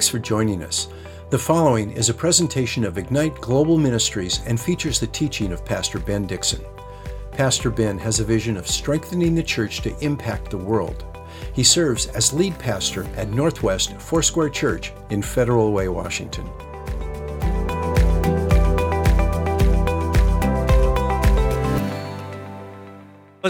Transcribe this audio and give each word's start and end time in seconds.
Thanks 0.00 0.08
for 0.08 0.18
joining 0.18 0.62
us. 0.62 0.88
The 1.28 1.38
following 1.38 1.90
is 1.90 2.08
a 2.08 2.14
presentation 2.14 2.84
of 2.84 2.96
Ignite 2.96 3.38
Global 3.42 3.76
Ministries 3.76 4.40
and 4.46 4.58
features 4.58 4.98
the 4.98 5.06
teaching 5.08 5.52
of 5.52 5.62
Pastor 5.62 5.98
Ben 5.98 6.26
Dixon. 6.26 6.64
Pastor 7.32 7.68
Ben 7.68 7.98
has 7.98 8.18
a 8.18 8.24
vision 8.24 8.56
of 8.56 8.66
strengthening 8.66 9.34
the 9.34 9.42
church 9.42 9.82
to 9.82 9.94
impact 10.02 10.50
the 10.50 10.56
world. 10.56 11.04
He 11.52 11.62
serves 11.62 12.06
as 12.06 12.32
lead 12.32 12.58
pastor 12.58 13.04
at 13.14 13.28
Northwest 13.28 13.92
Foursquare 13.98 14.48
Church 14.48 14.94
in 15.10 15.20
Federal 15.20 15.70
Way, 15.70 15.88
Washington. 15.88 16.48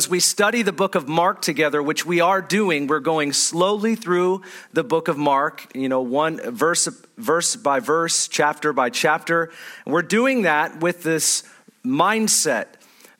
As 0.00 0.08
we 0.08 0.18
study 0.18 0.62
the 0.62 0.72
book 0.72 0.94
of 0.94 1.08
Mark 1.08 1.42
together, 1.42 1.82
which 1.82 2.06
we 2.06 2.22
are 2.22 2.40
doing, 2.40 2.86
we're 2.86 3.00
going 3.00 3.34
slowly 3.34 3.96
through 3.96 4.40
the 4.72 4.82
book 4.82 5.08
of 5.08 5.18
Mark, 5.18 5.70
you 5.76 5.90
know, 5.90 6.00
one 6.00 6.40
verse, 6.52 6.88
verse 7.18 7.54
by 7.54 7.80
verse, 7.80 8.26
chapter 8.26 8.72
by 8.72 8.88
chapter. 8.88 9.52
We're 9.84 10.00
doing 10.00 10.40
that 10.44 10.80
with 10.80 11.02
this 11.02 11.42
mindset 11.84 12.68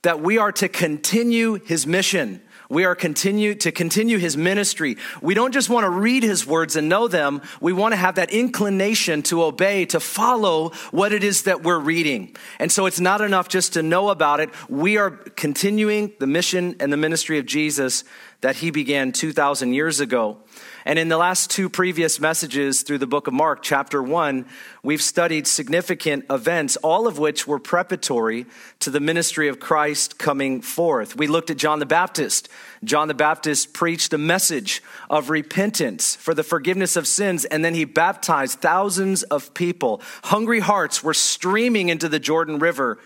that 0.01 0.23
we 0.23 0.38
are 0.38 0.52
to 0.52 0.71
continue 0.71 1.57
his 1.57 1.87
mission. 1.87 2.41
We 2.70 2.84
are 2.84 2.95
continue 2.95 3.55
to 3.56 3.73
continue 3.73 4.16
his 4.16 4.37
ministry. 4.37 4.97
We 5.20 5.34
don't 5.34 5.52
just 5.52 5.69
want 5.69 5.84
to 5.84 5.91
read 5.91 6.23
his 6.23 6.47
words 6.47 6.77
and 6.77 6.88
know 6.88 7.09
them. 7.09 7.43
We 7.60 7.73
want 7.73 7.93
to 7.93 7.96
have 7.96 8.15
that 8.15 8.30
inclination 8.30 9.23
to 9.24 9.43
obey, 9.43 9.87
to 9.87 9.98
follow 9.98 10.70
what 10.93 11.12
it 11.12 11.24
is 11.24 11.43
that 11.43 11.65
we're 11.65 11.80
reading. 11.80 12.37
And 12.60 12.70
so 12.70 12.87
it's 12.87 13.01
not 13.01 13.20
enough 13.20 13.48
just 13.48 13.73
to 13.74 13.83
know 13.83 14.09
about 14.09 14.38
it. 14.38 14.51
We 14.69 14.96
are 14.96 15.10
continuing 15.10 16.12
the 16.20 16.29
mission 16.29 16.77
and 16.79 16.93
the 16.93 16.96
ministry 16.96 17.38
of 17.38 17.45
Jesus 17.45 18.05
that 18.41 18.56
he 18.56 18.71
began 18.71 19.12
2,000 19.12 19.74
years 19.74 19.98
ago. 19.98 20.38
And 20.84 20.98
in 20.98 21.09
the 21.09 21.18
last 21.18 21.50
two 21.50 21.68
previous 21.68 22.20
messages 22.20 22.82
through 22.82 22.98
the 22.98 23.06
book 23.06 23.26
of 23.26 23.34
Mark, 23.34 23.62
chapter 23.62 24.02
one, 24.02 24.46
we've 24.82 25.02
studied 25.02 25.46
significant 25.46 26.24
events, 26.30 26.76
all 26.76 27.06
of 27.06 27.18
which 27.18 27.46
were 27.46 27.59
preparatory 27.59 28.46
to 28.80 28.90
the 28.90 29.01
ministry 29.01 29.48
of 29.48 29.60
Christ 29.60 30.18
coming 30.18 30.62
forth. 30.62 31.16
We 31.16 31.26
looked 31.26 31.51
at 31.51 31.58
John 31.58 31.80
the 31.80 31.86
Baptist. 31.86 32.48
John 32.82 33.08
the 33.08 33.14
Baptist 33.14 33.74
preached 33.74 34.12
a 34.14 34.18
message 34.18 34.82
of 35.10 35.28
repentance 35.28 36.16
for 36.16 36.32
the 36.32 36.42
forgiveness 36.42 36.96
of 36.96 37.06
sins, 37.06 37.45
and 37.45 37.64
then 37.64 37.74
he 37.74 37.84
baptized 37.84 38.60
thousands 38.60 39.23
of 39.24 39.52
people. 39.52 40.01
Hungry 40.24 40.60
hearts 40.60 41.04
were 41.04 41.14
streaming 41.14 41.90
into 41.90 42.08
the 42.08 42.18
Jordan 42.18 42.58
River 42.58 42.98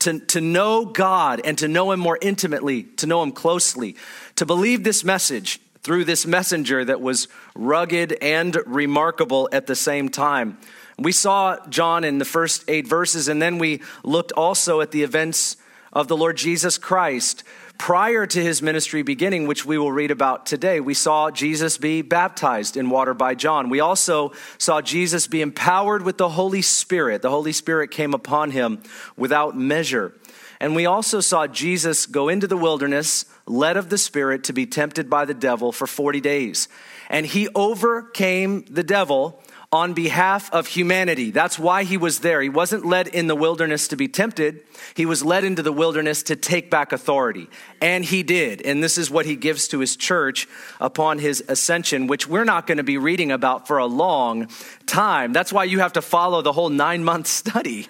to, 0.00 0.20
to 0.20 0.40
know 0.40 0.84
God 0.84 1.40
and 1.44 1.58
to 1.58 1.68
know 1.68 1.92
Him 1.92 2.00
more 2.00 2.18
intimately, 2.20 2.84
to 2.84 3.06
know 3.06 3.22
Him 3.22 3.32
closely, 3.32 3.96
to 4.36 4.46
believe 4.46 4.84
this 4.84 5.04
message 5.04 5.60
through 5.82 6.04
this 6.04 6.26
messenger 6.26 6.84
that 6.84 7.00
was 7.00 7.28
rugged 7.54 8.16
and 8.20 8.56
remarkable 8.66 9.48
at 9.52 9.66
the 9.66 9.76
same 9.76 10.08
time. 10.08 10.58
We 10.98 11.12
saw 11.12 11.56
John 11.68 12.02
in 12.02 12.18
the 12.18 12.24
first 12.24 12.64
eight 12.68 12.86
verses, 12.86 13.28
and 13.28 13.40
then 13.40 13.58
we 13.58 13.82
looked 14.02 14.32
also 14.32 14.80
at 14.80 14.90
the 14.90 15.04
events 15.04 15.56
of 15.92 16.08
the 16.08 16.16
Lord 16.16 16.36
Jesus 16.36 16.76
Christ. 16.78 17.44
Prior 17.78 18.26
to 18.26 18.42
his 18.42 18.60
ministry 18.60 19.02
beginning, 19.02 19.46
which 19.46 19.64
we 19.64 19.78
will 19.78 19.92
read 19.92 20.10
about 20.10 20.46
today, 20.46 20.80
we 20.80 20.94
saw 20.94 21.30
Jesus 21.30 21.78
be 21.78 22.02
baptized 22.02 22.76
in 22.76 22.90
water 22.90 23.14
by 23.14 23.36
John. 23.36 23.70
We 23.70 23.78
also 23.78 24.32
saw 24.58 24.80
Jesus 24.80 25.28
be 25.28 25.40
empowered 25.40 26.02
with 26.02 26.18
the 26.18 26.30
Holy 26.30 26.60
Spirit. 26.60 27.22
The 27.22 27.30
Holy 27.30 27.52
Spirit 27.52 27.92
came 27.92 28.14
upon 28.14 28.50
him 28.50 28.82
without 29.16 29.56
measure. 29.56 30.12
And 30.60 30.74
we 30.74 30.86
also 30.86 31.20
saw 31.20 31.46
Jesus 31.46 32.06
go 32.06 32.28
into 32.28 32.46
the 32.46 32.56
wilderness, 32.56 33.24
led 33.46 33.76
of 33.76 33.90
the 33.90 33.98
Spirit, 33.98 34.44
to 34.44 34.52
be 34.52 34.66
tempted 34.66 35.08
by 35.08 35.24
the 35.24 35.34
devil 35.34 35.72
for 35.72 35.86
40 35.86 36.20
days. 36.20 36.68
And 37.08 37.24
he 37.24 37.48
overcame 37.54 38.64
the 38.68 38.82
devil 38.82 39.40
on 39.70 39.92
behalf 39.92 40.50
of 40.52 40.66
humanity. 40.66 41.30
That's 41.30 41.58
why 41.58 41.84
he 41.84 41.98
was 41.98 42.20
there. 42.20 42.40
He 42.40 42.48
wasn't 42.48 42.86
led 42.86 43.06
in 43.08 43.26
the 43.26 43.36
wilderness 43.36 43.88
to 43.88 43.96
be 43.96 44.08
tempted, 44.08 44.62
he 44.94 45.04
was 45.04 45.22
led 45.24 45.44
into 45.44 45.62
the 45.62 45.72
wilderness 45.72 46.22
to 46.24 46.36
take 46.36 46.70
back 46.70 46.92
authority. 46.92 47.48
And 47.82 48.04
he 48.04 48.22
did. 48.22 48.62
And 48.62 48.82
this 48.82 48.96
is 48.96 49.10
what 49.10 49.26
he 49.26 49.36
gives 49.36 49.68
to 49.68 49.80
his 49.80 49.94
church 49.94 50.48
upon 50.80 51.18
his 51.18 51.44
ascension, 51.48 52.06
which 52.06 52.26
we're 52.26 52.44
not 52.44 52.66
going 52.66 52.78
to 52.78 52.84
be 52.84 52.96
reading 52.96 53.30
about 53.30 53.66
for 53.68 53.76
a 53.76 53.86
long 53.86 54.48
time. 54.86 55.34
That's 55.34 55.52
why 55.52 55.64
you 55.64 55.80
have 55.80 55.92
to 55.94 56.02
follow 56.02 56.40
the 56.40 56.52
whole 56.52 56.70
nine 56.70 57.04
month 57.04 57.26
study. 57.38 57.88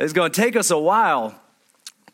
It's 0.00 0.14
going 0.14 0.32
to 0.32 0.40
take 0.40 0.56
us 0.56 0.70
a 0.70 0.78
while. 0.78 1.34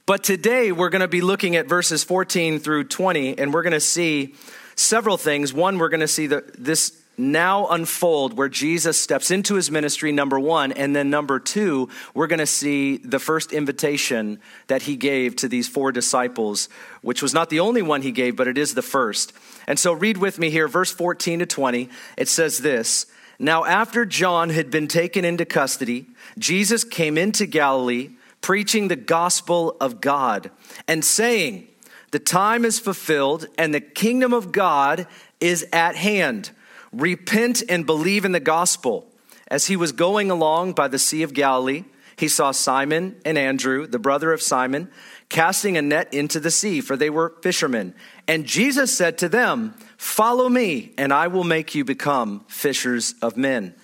But 0.06 0.24
today 0.24 0.72
we're 0.72 0.88
going 0.88 1.02
to 1.02 1.08
be 1.08 1.20
looking 1.20 1.54
at 1.54 1.68
verses 1.68 2.02
14 2.02 2.58
through 2.58 2.84
20, 2.84 3.38
and 3.38 3.54
we're 3.54 3.62
going 3.62 3.72
to 3.74 3.80
see 3.80 4.34
several 4.74 5.16
things. 5.16 5.54
One, 5.54 5.78
we're 5.78 5.88
going 5.88 6.00
to 6.00 6.08
see 6.08 6.26
the, 6.26 6.44
this 6.58 7.00
now 7.16 7.68
unfold 7.68 8.36
where 8.36 8.48
Jesus 8.48 8.98
steps 8.98 9.30
into 9.30 9.54
his 9.54 9.70
ministry, 9.70 10.10
number 10.10 10.38
one. 10.40 10.72
And 10.72 10.96
then 10.96 11.10
number 11.10 11.38
two, 11.38 11.88
we're 12.12 12.26
going 12.26 12.40
to 12.40 12.46
see 12.46 12.96
the 12.96 13.20
first 13.20 13.52
invitation 13.52 14.40
that 14.66 14.82
he 14.82 14.96
gave 14.96 15.36
to 15.36 15.48
these 15.48 15.68
four 15.68 15.92
disciples, 15.92 16.68
which 17.02 17.22
was 17.22 17.32
not 17.32 17.50
the 17.50 17.60
only 17.60 17.82
one 17.82 18.02
he 18.02 18.10
gave, 18.10 18.34
but 18.34 18.48
it 18.48 18.58
is 18.58 18.74
the 18.74 18.82
first. 18.82 19.32
And 19.68 19.78
so 19.78 19.92
read 19.92 20.16
with 20.16 20.40
me 20.40 20.50
here, 20.50 20.66
verse 20.66 20.90
14 20.90 21.38
to 21.38 21.46
20. 21.46 21.88
It 22.16 22.26
says 22.26 22.58
this 22.58 23.06
Now, 23.38 23.64
after 23.64 24.06
John 24.06 24.50
had 24.50 24.70
been 24.70 24.88
taken 24.88 25.24
into 25.24 25.44
custody, 25.44 26.06
Jesus 26.38 26.84
came 26.84 27.18
into 27.18 27.46
Galilee 27.46 28.10
preaching 28.40 28.88
the 28.88 28.96
gospel 28.96 29.76
of 29.80 30.00
God 30.00 30.50
and 30.86 31.04
saying, 31.04 31.68
The 32.12 32.18
time 32.18 32.64
is 32.64 32.78
fulfilled 32.78 33.46
and 33.58 33.74
the 33.74 33.80
kingdom 33.80 34.32
of 34.32 34.52
God 34.52 35.06
is 35.40 35.66
at 35.72 35.96
hand. 35.96 36.50
Repent 36.92 37.62
and 37.68 37.84
believe 37.84 38.24
in 38.24 38.32
the 38.32 38.40
gospel. 38.40 39.06
As 39.48 39.66
he 39.66 39.76
was 39.76 39.92
going 39.92 40.30
along 40.30 40.72
by 40.72 40.88
the 40.88 40.98
Sea 40.98 41.22
of 41.22 41.34
Galilee, 41.34 41.84
he 42.16 42.28
saw 42.28 42.50
Simon 42.50 43.16
and 43.24 43.36
Andrew, 43.36 43.86
the 43.86 43.98
brother 43.98 44.32
of 44.32 44.40
Simon, 44.40 44.88
casting 45.28 45.76
a 45.76 45.82
net 45.82 46.12
into 46.14 46.40
the 46.40 46.50
sea, 46.50 46.80
for 46.80 46.96
they 46.96 47.10
were 47.10 47.34
fishermen. 47.42 47.94
And 48.26 48.46
Jesus 48.46 48.96
said 48.96 49.18
to 49.18 49.28
them, 49.28 49.74
Follow 49.96 50.48
me, 50.48 50.92
and 50.98 51.12
I 51.12 51.28
will 51.28 51.44
make 51.44 51.74
you 51.74 51.84
become 51.84 52.44
fishers 52.48 53.14
of 53.22 53.36
men. 53.36 53.74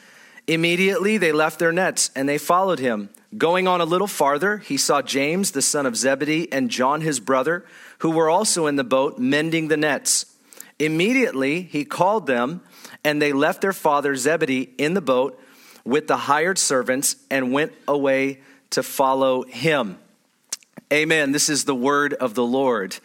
Immediately 0.47 1.19
they 1.19 1.33
left 1.33 1.59
their 1.59 1.73
nets 1.73 2.11
and 2.15 2.29
they 2.29 2.39
followed 2.39 2.79
him. 2.79 3.11
Going 3.37 3.67
on 3.67 3.81
a 3.81 3.87
little 3.87 4.07
farther, 4.07 4.59
he 4.59 4.77
saw 4.77 5.01
James, 5.01 5.53
the 5.53 5.63
son 5.63 5.87
of 5.87 5.97
Zebedee, 5.97 6.53
and 6.53 6.71
John, 6.71 7.01
his 7.01 7.21
brother, 7.21 7.65
who 7.99 8.11
were 8.11 8.29
also 8.29 8.67
in 8.67 8.77
the 8.77 8.85
boat 8.85 9.19
mending 9.19 9.69
the 9.69 9.77
nets. 9.77 10.27
Immediately 10.79 11.63
he 11.63 11.85
called 11.85 12.27
them, 12.27 12.61
and 13.05 13.23
they 13.23 13.33
left 13.33 13.63
their 13.63 13.73
father 13.73 14.17
Zebedee 14.17 14.75
in 14.77 14.95
the 14.95 15.01
boat 15.01 15.41
with 15.85 16.09
the 16.09 16.17
hired 16.17 16.59
servants 16.59 17.17
and 17.31 17.53
went 17.53 17.73
away 17.89 18.41
to 18.71 18.83
follow 18.83 19.43
him. 19.45 19.99
Amen. 20.93 21.33
This 21.33 21.49
is 21.49 21.65
the 21.65 21.75
word 21.75 22.13
of 22.15 22.35
the 22.35 22.45
Lord. 22.45 22.97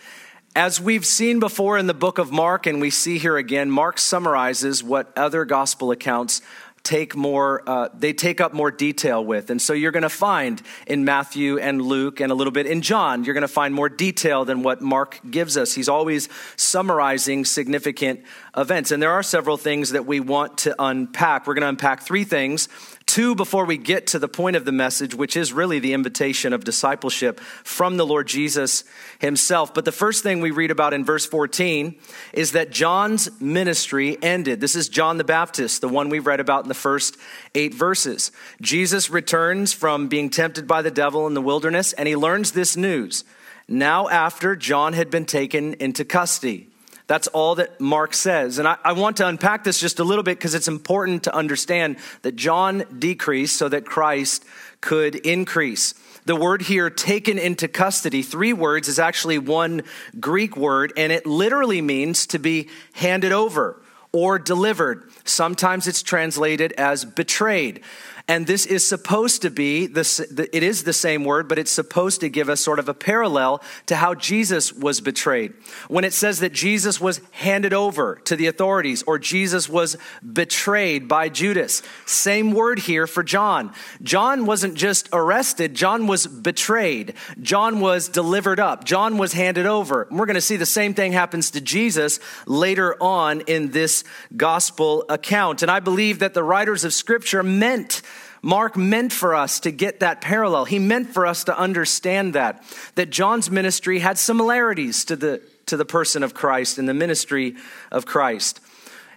As 0.57 0.81
we've 0.81 1.05
seen 1.05 1.39
before 1.39 1.77
in 1.77 1.85
the 1.85 1.93
book 1.93 2.17
of 2.17 2.31
Mark, 2.31 2.65
and 2.65 2.81
we 2.81 2.89
see 2.89 3.19
here 3.19 3.37
again, 3.37 3.69
Mark 3.69 3.99
summarizes 3.99 4.83
what 4.83 5.15
other 5.15 5.45
gospel 5.45 5.91
accounts 5.91 6.41
take 6.81 7.15
more 7.15 7.61
uh, 7.67 7.89
they 7.93 8.11
take 8.11 8.41
up 8.41 8.53
more 8.53 8.71
detail 8.71 9.23
with. 9.23 9.51
And 9.51 9.61
so 9.61 9.73
you're 9.73 9.91
going 9.91 10.01
to 10.01 10.09
find 10.09 10.61
in 10.87 11.03
matthew 11.03 11.59
and 11.59 11.81
luke 11.81 12.21
and 12.21 12.31
a 12.31 12.35
little 12.35 12.51
bit 12.51 12.65
in 12.65 12.81
john 12.81 13.25
you're 13.25 13.33
going 13.33 13.41
to 13.41 13.47
find 13.49 13.73
more 13.73 13.89
detail 13.89 14.45
than 14.45 14.63
what 14.63 14.81
mark 14.81 15.19
gives 15.29 15.57
us. 15.57 15.73
He's 15.73 15.89
always 15.89 16.29
summarizing 16.55 17.43
significant 17.43 18.21
events. 18.55 18.91
And 18.91 19.03
there 19.03 19.11
are 19.11 19.23
several 19.23 19.57
things 19.57 19.89
that 19.91 20.05
we 20.05 20.21
want 20.21 20.59
to 20.59 20.75
unpack. 20.79 21.45
We're 21.45 21.55
going 21.55 21.63
to 21.63 21.69
unpack 21.69 22.03
three 22.03 22.23
things 22.23 22.69
Two, 23.07 23.35
before 23.35 23.63
we 23.63 23.77
get 23.77 24.07
to 24.07 24.19
the 24.19 24.27
point 24.27 24.57
of 24.57 24.65
the 24.65 24.71
message, 24.73 25.15
which 25.15 25.37
is 25.37 25.53
really 25.53 25.79
the 25.79 25.93
invitation 25.93 26.51
of 26.51 26.65
discipleship 26.65 27.39
from 27.39 27.95
the 27.95 28.05
Lord 28.05 28.27
Jesus 28.27 28.83
himself. 29.19 29.73
But 29.73 29.85
the 29.85 29.93
first 29.93 30.23
thing 30.23 30.41
we 30.41 30.51
read 30.51 30.71
about 30.71 30.93
in 30.93 31.05
verse 31.05 31.25
14 31.25 31.95
is 32.33 32.51
that 32.51 32.69
John's 32.69 33.29
ministry 33.39 34.17
ended. 34.21 34.59
This 34.59 34.75
is 34.75 34.89
John 34.89 35.17
the 35.17 35.23
Baptist, 35.23 35.79
the 35.79 35.87
one 35.87 36.09
we've 36.09 36.27
read 36.27 36.41
about 36.41 36.65
in 36.65 36.67
the 36.67 36.75
first 36.75 37.15
eight 37.55 37.73
verses. 37.73 38.33
Jesus 38.61 39.09
returns 39.09 39.71
from 39.71 40.09
being 40.09 40.29
tempted 40.29 40.67
by 40.67 40.81
the 40.81 40.91
devil 40.91 41.27
in 41.27 41.33
the 41.33 41.41
wilderness, 41.41 41.93
and 41.93 42.09
he 42.09 42.17
learns 42.17 42.51
this 42.51 42.75
news. 42.75 43.23
Now, 43.69 44.09
after 44.09 44.53
John 44.55 44.91
had 44.91 45.09
been 45.09 45.25
taken 45.25 45.75
into 45.75 46.03
custody. 46.03 46.67
That's 47.07 47.27
all 47.27 47.55
that 47.55 47.79
Mark 47.79 48.13
says. 48.13 48.59
And 48.59 48.67
I, 48.67 48.77
I 48.83 48.91
want 48.91 49.17
to 49.17 49.27
unpack 49.27 49.63
this 49.63 49.79
just 49.79 49.99
a 49.99 50.03
little 50.03 50.23
bit 50.23 50.37
because 50.37 50.53
it's 50.53 50.67
important 50.67 51.23
to 51.23 51.33
understand 51.33 51.97
that 52.21 52.35
John 52.35 52.83
decreased 52.99 53.55
so 53.55 53.69
that 53.69 53.85
Christ 53.85 54.43
could 54.81 55.15
increase. 55.15 55.93
The 56.25 56.35
word 56.35 56.61
here, 56.61 56.89
taken 56.89 57.37
into 57.37 57.69
custody, 57.69 58.21
three 58.21 58.51
words, 58.51 58.89
is 58.89 58.99
actually 58.99 59.37
one 59.37 59.83
Greek 60.19 60.57
word, 60.57 60.91
and 60.97 61.13
it 61.13 61.25
literally 61.25 61.81
means 61.81 62.27
to 62.27 62.39
be 62.39 62.67
handed 62.91 63.31
over 63.31 63.81
or 64.11 64.37
delivered. 64.37 65.09
Sometimes 65.23 65.87
it's 65.87 66.03
translated 66.03 66.73
as 66.73 67.05
betrayed. 67.05 67.81
And 68.29 68.45
this 68.45 68.65
is 68.65 68.85
supposed 68.85 69.43
to 69.43 69.49
be, 69.49 69.87
this, 69.87 70.19
it 70.19 70.61
is 70.61 70.83
the 70.83 70.91
same 70.91 71.23
word, 71.23 71.47
but 71.47 71.57
it's 71.57 71.71
supposed 71.71 72.19
to 72.19 72.29
give 72.29 72.49
us 72.49 72.59
sort 72.59 72.77
of 72.77 72.89
a 72.89 72.93
parallel 72.93 73.63
to 73.85 73.95
how 73.95 74.15
Jesus 74.15 74.73
was 74.73 74.99
betrayed. 74.99 75.53
When 75.87 76.03
it 76.03 76.11
says 76.11 76.41
that 76.41 76.51
Jesus 76.51 76.99
was 76.99 77.21
handed 77.31 77.71
over 77.71 78.15
to 78.25 78.35
the 78.35 78.47
authorities 78.47 79.01
or 79.03 79.17
Jesus 79.17 79.69
was 79.69 79.95
betrayed 80.33 81.07
by 81.07 81.29
Judas, 81.29 81.81
same 82.05 82.51
word 82.51 82.79
here 82.79 83.07
for 83.07 83.23
John. 83.23 83.71
John 84.03 84.45
wasn't 84.45 84.75
just 84.75 85.07
arrested, 85.13 85.73
John 85.73 86.05
was 86.05 86.27
betrayed. 86.27 87.13
John 87.41 87.79
was 87.79 88.09
delivered 88.09 88.59
up. 88.59 88.83
John 88.83 89.17
was 89.17 89.31
handed 89.31 89.65
over. 89.65 90.01
And 90.01 90.19
we're 90.19 90.25
going 90.25 90.35
to 90.35 90.41
see 90.41 90.57
the 90.57 90.65
same 90.65 90.93
thing 90.93 91.13
happens 91.13 91.51
to 91.51 91.61
Jesus 91.61 92.19
later 92.45 93.01
on 93.01 93.39
in 93.41 93.71
this 93.71 94.03
gospel 94.35 95.05
account. 95.07 95.61
And 95.61 95.71
I 95.71 95.79
believe 95.79 96.19
that 96.19 96.33
the 96.33 96.43
writers 96.43 96.83
of 96.83 96.93
Scripture 96.93 97.41
meant 97.41 98.01
Mark 98.47 98.77
meant 98.77 99.11
for 99.11 99.35
us 99.35 99.59
to 99.59 99.71
get 99.71 99.99
that 99.99 100.21
parallel. 100.21 100.63
He 100.63 100.79
meant 100.79 101.09
for 101.09 101.25
us 101.25 101.43
to 101.43 101.59
understand 101.59 102.33
that, 102.35 102.63
that 102.95 103.09
John's 103.09 103.51
ministry 103.51 103.99
had 103.99 104.17
similarities 104.17 105.03
to 105.03 105.17
the, 105.17 105.41
to 105.65 105.75
the 105.75 105.83
person 105.83 106.23
of 106.23 106.33
Christ 106.33 106.77
and 106.77 106.87
the 106.87 106.93
ministry 106.93 107.57
of 107.91 108.05
Christ. 108.05 108.61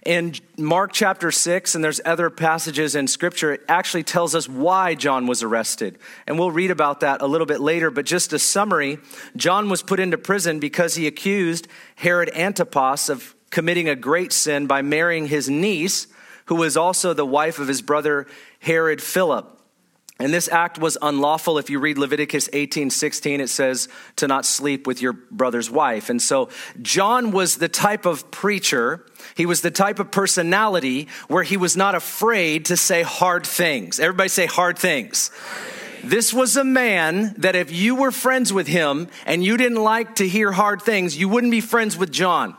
In 0.05 0.33
Mark 0.57 0.91
chapter 0.91 1.31
6, 1.31 1.75
and 1.75 1.81
there's 1.81 2.01
other 2.03 2.29
passages 2.29 2.93
in 2.93 3.07
scripture, 3.07 3.53
it 3.53 3.61
actually 3.69 4.03
tells 4.03 4.35
us 4.35 4.49
why 4.49 4.95
John 4.95 5.27
was 5.27 5.43
arrested. 5.43 5.97
And 6.27 6.37
we'll 6.37 6.51
read 6.51 6.69
about 6.69 6.99
that 6.99 7.21
a 7.21 7.25
little 7.25 7.47
bit 7.47 7.61
later, 7.61 7.89
but 7.89 8.05
just 8.05 8.33
a 8.33 8.39
summary 8.39 8.99
John 9.37 9.69
was 9.69 9.81
put 9.81 10.01
into 10.01 10.17
prison 10.17 10.59
because 10.59 10.95
he 10.95 11.07
accused 11.07 11.69
Herod 11.95 12.31
Antipas 12.35 13.07
of 13.07 13.33
committing 13.49 13.87
a 13.87 13.95
great 13.95 14.33
sin 14.33 14.67
by 14.67 14.81
marrying 14.81 15.27
his 15.27 15.49
niece, 15.49 16.07
who 16.47 16.55
was 16.55 16.75
also 16.75 17.13
the 17.13 17.25
wife 17.25 17.59
of 17.59 17.69
his 17.69 17.81
brother 17.81 18.27
Herod 18.61 19.01
Philip. 19.01 19.57
And 20.19 20.31
this 20.31 20.47
act 20.49 20.77
was 20.77 20.99
unlawful. 21.01 21.57
If 21.57 21.71
you 21.71 21.79
read 21.79 21.97
Leviticus 21.97 22.47
18 22.53 22.91
16, 22.91 23.41
it 23.41 23.49
says 23.49 23.89
to 24.17 24.27
not 24.27 24.45
sleep 24.45 24.85
with 24.85 25.01
your 25.01 25.13
brother's 25.13 25.69
wife. 25.69 26.11
And 26.11 26.21
so 26.21 26.49
John 26.79 27.31
was 27.31 27.55
the 27.55 27.67
type 27.67 28.05
of 28.05 28.29
preacher, 28.29 29.03
he 29.35 29.47
was 29.47 29.61
the 29.61 29.71
type 29.71 29.99
of 29.99 30.11
personality 30.11 31.07
where 31.27 31.43
he 31.43 31.57
was 31.57 31.75
not 31.75 31.95
afraid 31.95 32.65
to 32.65 32.77
say 32.77 33.01
hard 33.01 33.47
things. 33.47 33.99
Everybody 33.99 34.29
say 34.29 34.45
hard 34.45 34.77
things. 34.77 35.31
This 36.03 36.33
was 36.33 36.55
a 36.55 36.63
man 36.63 37.33
that 37.39 37.55
if 37.55 37.71
you 37.71 37.95
were 37.95 38.11
friends 38.11 38.53
with 38.53 38.67
him 38.67 39.07
and 39.25 39.43
you 39.43 39.57
didn't 39.57 39.81
like 39.81 40.15
to 40.15 40.27
hear 40.27 40.51
hard 40.51 40.81
things, 40.83 41.17
you 41.17 41.29
wouldn't 41.29 41.51
be 41.51 41.61
friends 41.61 41.97
with 41.97 42.11
John. 42.11 42.55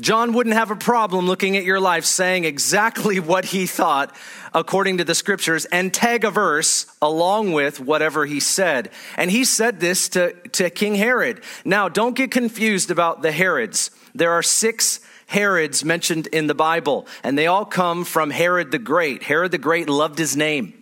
John 0.00 0.32
wouldn't 0.32 0.54
have 0.54 0.70
a 0.70 0.76
problem 0.76 1.26
looking 1.26 1.56
at 1.56 1.64
your 1.64 1.80
life 1.80 2.04
saying 2.04 2.44
exactly 2.44 3.18
what 3.20 3.44
he 3.44 3.66
thought 3.66 4.14
according 4.54 4.98
to 4.98 5.04
the 5.04 5.14
scriptures 5.14 5.64
and 5.66 5.92
tag 5.92 6.24
a 6.24 6.30
verse 6.30 6.86
along 7.02 7.52
with 7.52 7.80
whatever 7.80 8.24
he 8.24 8.40
said. 8.40 8.90
And 9.16 9.30
he 9.30 9.44
said 9.44 9.80
this 9.80 10.08
to, 10.10 10.32
to 10.50 10.70
King 10.70 10.94
Herod. 10.94 11.42
Now, 11.64 11.88
don't 11.88 12.16
get 12.16 12.30
confused 12.30 12.90
about 12.90 13.22
the 13.22 13.32
Herods. 13.32 13.90
There 14.14 14.32
are 14.32 14.42
six 14.42 15.00
Herods 15.26 15.84
mentioned 15.84 16.26
in 16.28 16.46
the 16.46 16.54
Bible, 16.54 17.06
and 17.22 17.36
they 17.36 17.46
all 17.46 17.66
come 17.66 18.04
from 18.04 18.30
Herod 18.30 18.70
the 18.70 18.78
Great. 18.78 19.22
Herod 19.22 19.50
the 19.50 19.58
Great 19.58 19.88
loved 19.88 20.18
his 20.18 20.36
name. 20.36 20.72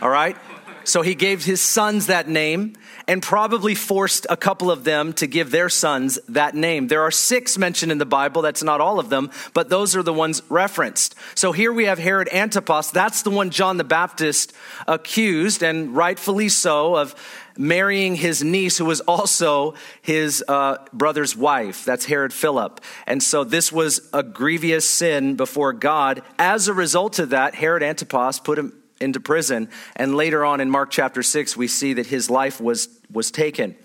All 0.00 0.08
right? 0.08 0.36
So 0.84 1.02
he 1.02 1.14
gave 1.14 1.44
his 1.44 1.60
sons 1.60 2.06
that 2.06 2.28
name 2.28 2.76
and 3.08 3.22
probably 3.22 3.74
forced 3.74 4.26
a 4.28 4.36
couple 4.36 4.70
of 4.70 4.84
them 4.84 5.14
to 5.14 5.26
give 5.26 5.50
their 5.50 5.70
sons 5.70 6.18
that 6.28 6.54
name. 6.54 6.88
There 6.88 7.02
are 7.02 7.10
six 7.10 7.56
mentioned 7.56 7.90
in 7.90 7.96
the 7.96 8.06
Bible. 8.06 8.42
That's 8.42 8.62
not 8.62 8.82
all 8.82 9.00
of 9.00 9.08
them, 9.08 9.30
but 9.54 9.70
those 9.70 9.96
are 9.96 10.02
the 10.02 10.12
ones 10.12 10.42
referenced. 10.50 11.14
So 11.34 11.52
here 11.52 11.72
we 11.72 11.86
have 11.86 11.98
Herod 11.98 12.28
Antipas. 12.30 12.90
That's 12.90 13.22
the 13.22 13.30
one 13.30 13.48
John 13.48 13.78
the 13.78 13.84
Baptist 13.84 14.52
accused, 14.86 15.62
and 15.62 15.96
rightfully 15.96 16.50
so, 16.50 16.94
of 16.96 17.14
marrying 17.56 18.14
his 18.14 18.44
niece, 18.44 18.76
who 18.76 18.84
was 18.84 19.00
also 19.00 19.74
his 20.02 20.44
uh, 20.46 20.76
brother's 20.92 21.34
wife. 21.34 21.84
That's 21.86 22.04
Herod 22.04 22.32
Philip. 22.32 22.80
And 23.06 23.22
so 23.22 23.42
this 23.42 23.72
was 23.72 24.08
a 24.12 24.22
grievous 24.22 24.88
sin 24.88 25.34
before 25.34 25.72
God. 25.72 26.22
As 26.38 26.68
a 26.68 26.74
result 26.74 27.18
of 27.18 27.30
that, 27.30 27.54
Herod 27.54 27.82
Antipas 27.82 28.38
put 28.38 28.58
him 28.58 28.74
into 29.00 29.20
prison. 29.20 29.68
And 29.96 30.14
later 30.14 30.44
on 30.44 30.60
in 30.60 30.70
Mark 30.70 30.90
chapter 30.90 31.22
6, 31.22 31.56
we 31.56 31.68
see 31.68 31.94
that 31.94 32.06
his 32.06 32.30
life 32.30 32.60
was, 32.60 32.88
was 33.12 33.30
taken. 33.30 33.76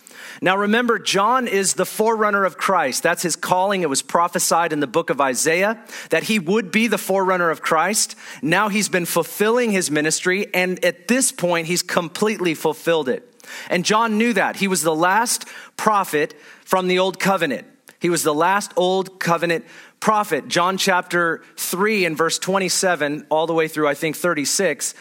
Now 0.42 0.58
remember, 0.58 1.00
John 1.00 1.48
is 1.48 1.74
the 1.74 1.86
forerunner 1.86 2.44
of 2.44 2.58
Christ. 2.58 3.04
That's 3.04 3.24
his 3.24 3.36
calling. 3.36 3.81
It 3.81 3.90
was 3.90 4.02
prophesied 4.02 4.74
in 4.74 4.80
the 4.80 4.88
book 4.88 5.10
of 5.10 5.22
Isaiah 5.22 5.84
that 6.10 6.24
he 6.24 6.40
would 6.40 6.72
be 6.72 6.88
the 6.88 6.98
forerunner 6.98 7.50
of 7.50 7.62
Christ. 7.62 8.16
Now 8.42 8.70
he's 8.70 8.90
been 8.90 9.06
fulfilling 9.06 9.72
his 9.72 9.92
ministry, 9.92 10.48
and 10.54 10.84
at 10.84 11.08
this 11.08 11.31
point, 11.31 11.68
he's 11.68 11.84
completely 11.84 12.54
fulfilled 12.54 13.10
it. 13.10 13.30
And 13.70 13.86
John 13.86 14.18
knew 14.18 14.34
that. 14.34 14.58
He 14.58 14.68
was 14.68 14.81
the 14.81 14.96
last 14.96 15.48
prophet 15.78 16.34
from 16.66 16.88
the 16.88 17.00
old 17.00 17.20
covenant. 17.20 17.68
He 18.00 18.10
was 18.10 18.24
the 18.24 18.34
last 18.34 18.74
old 18.75 19.20
covenant 19.20 19.66
prophet, 20.00 20.50
John 20.50 20.78
chapter 20.78 21.42
3 21.56 22.04
and 22.04 22.18
verse 22.18 22.38
27, 22.38 23.28
all 23.30 23.48
the 23.48 23.54
way 23.54 23.70
through, 23.70 23.88
I 23.88 23.94
think, 23.94 24.18
36, 24.18 24.94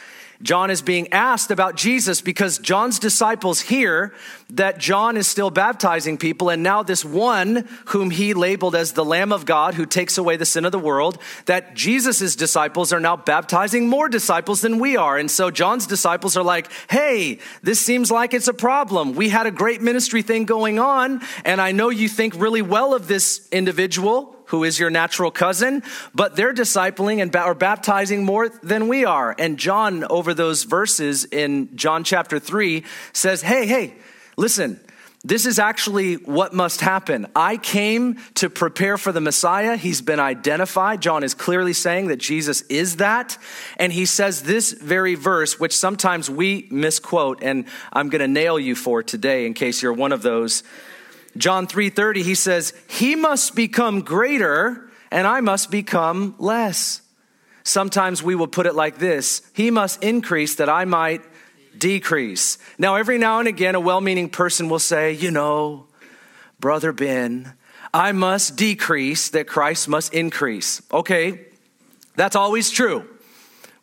John 0.42 0.70
is 0.70 0.82
being 0.82 1.12
asked 1.12 1.50
about 1.50 1.76
Jesus 1.76 2.20
because 2.20 2.58
John's 2.58 2.98
disciples 2.98 3.60
hear 3.60 4.12
that 4.50 4.78
John 4.78 5.16
is 5.16 5.28
still 5.28 5.50
baptizing 5.50 6.18
people, 6.18 6.50
and 6.50 6.62
now 6.62 6.82
this 6.82 7.04
one 7.04 7.68
whom 7.86 8.10
he 8.10 8.34
labeled 8.34 8.74
as 8.74 8.92
the 8.92 9.04
Lamb 9.04 9.32
of 9.32 9.46
God 9.46 9.74
who 9.74 9.86
takes 9.86 10.18
away 10.18 10.36
the 10.36 10.44
sin 10.44 10.64
of 10.64 10.72
the 10.72 10.78
world, 10.78 11.18
that 11.46 11.74
Jesus' 11.74 12.36
disciples 12.36 12.92
are 12.92 13.00
now 13.00 13.16
baptizing 13.16 13.88
more 13.88 14.08
disciples 14.08 14.60
than 14.60 14.78
we 14.78 14.96
are. 14.96 15.16
And 15.16 15.30
so 15.30 15.50
John's 15.50 15.86
disciples 15.86 16.36
are 16.36 16.42
like, 16.42 16.70
hey, 16.90 17.38
this 17.62 17.80
seems 17.80 18.10
like 18.10 18.34
it's 18.34 18.48
a 18.48 18.54
problem. 18.54 19.14
We 19.14 19.28
had 19.28 19.46
a 19.46 19.50
great 19.50 19.80
ministry 19.80 20.22
thing 20.22 20.44
going 20.44 20.78
on, 20.78 21.22
and 21.44 21.60
I 21.60 21.72
know 21.72 21.88
you 21.88 22.08
think 22.08 22.34
really 22.34 22.62
well 22.62 22.94
of 22.94 23.06
this 23.06 23.48
individual 23.52 24.36
who 24.52 24.64
is 24.64 24.78
your 24.78 24.90
natural 24.90 25.30
cousin, 25.30 25.82
but 26.14 26.36
they're 26.36 26.52
discipling 26.52 27.22
and 27.22 27.34
are 27.34 27.54
baptizing 27.54 28.22
more 28.22 28.50
than 28.50 28.86
we 28.86 29.06
are. 29.06 29.34
And 29.38 29.58
John, 29.58 30.04
over 30.04 30.34
those 30.34 30.64
verses 30.64 31.24
in 31.24 31.74
John 31.74 32.04
chapter 32.04 32.38
3, 32.38 32.84
says, 33.14 33.40
Hey, 33.40 33.66
hey, 33.66 33.94
listen, 34.36 34.78
this 35.24 35.46
is 35.46 35.58
actually 35.58 36.16
what 36.16 36.52
must 36.52 36.82
happen. 36.82 37.28
I 37.34 37.56
came 37.56 38.18
to 38.34 38.50
prepare 38.50 38.98
for 38.98 39.10
the 39.10 39.22
Messiah. 39.22 39.76
He's 39.76 40.02
been 40.02 40.20
identified. 40.20 41.00
John 41.00 41.24
is 41.24 41.32
clearly 41.32 41.72
saying 41.72 42.08
that 42.08 42.18
Jesus 42.18 42.60
is 42.62 42.96
that. 42.96 43.38
And 43.78 43.90
he 43.90 44.04
says 44.04 44.42
this 44.42 44.72
very 44.72 45.14
verse, 45.14 45.58
which 45.58 45.74
sometimes 45.74 46.28
we 46.28 46.68
misquote, 46.70 47.42
and 47.42 47.64
I'm 47.90 48.10
going 48.10 48.20
to 48.20 48.28
nail 48.28 48.58
you 48.58 48.74
for 48.74 49.02
today 49.02 49.46
in 49.46 49.54
case 49.54 49.80
you're 49.80 49.94
one 49.94 50.12
of 50.12 50.20
those 50.20 50.62
John 51.36 51.66
3:30 51.66 52.22
he 52.22 52.34
says, 52.34 52.72
"He 52.88 53.14
must 53.14 53.54
become 53.54 54.02
greater 54.02 54.90
and 55.10 55.26
I 55.26 55.40
must 55.40 55.70
become 55.70 56.34
less." 56.38 57.00
Sometimes 57.64 58.22
we 58.22 58.34
will 58.34 58.48
put 58.48 58.66
it 58.66 58.74
like 58.74 58.98
this, 58.98 59.42
"He 59.52 59.70
must 59.70 60.02
increase 60.02 60.54
that 60.56 60.68
I 60.68 60.84
might 60.84 61.22
decrease." 61.78 62.58
Now 62.78 62.96
every 62.96 63.18
now 63.18 63.38
and 63.38 63.48
again 63.48 63.74
a 63.74 63.80
well-meaning 63.80 64.30
person 64.30 64.68
will 64.68 64.78
say, 64.78 65.12
"You 65.12 65.30
know, 65.30 65.86
brother 66.60 66.92
Ben, 66.92 67.54
I 67.94 68.12
must 68.12 68.56
decrease 68.56 69.28
that 69.28 69.46
Christ 69.46 69.88
must 69.88 70.12
increase." 70.12 70.82
Okay, 70.92 71.46
that's 72.16 72.36
always 72.36 72.70
true. 72.70 73.04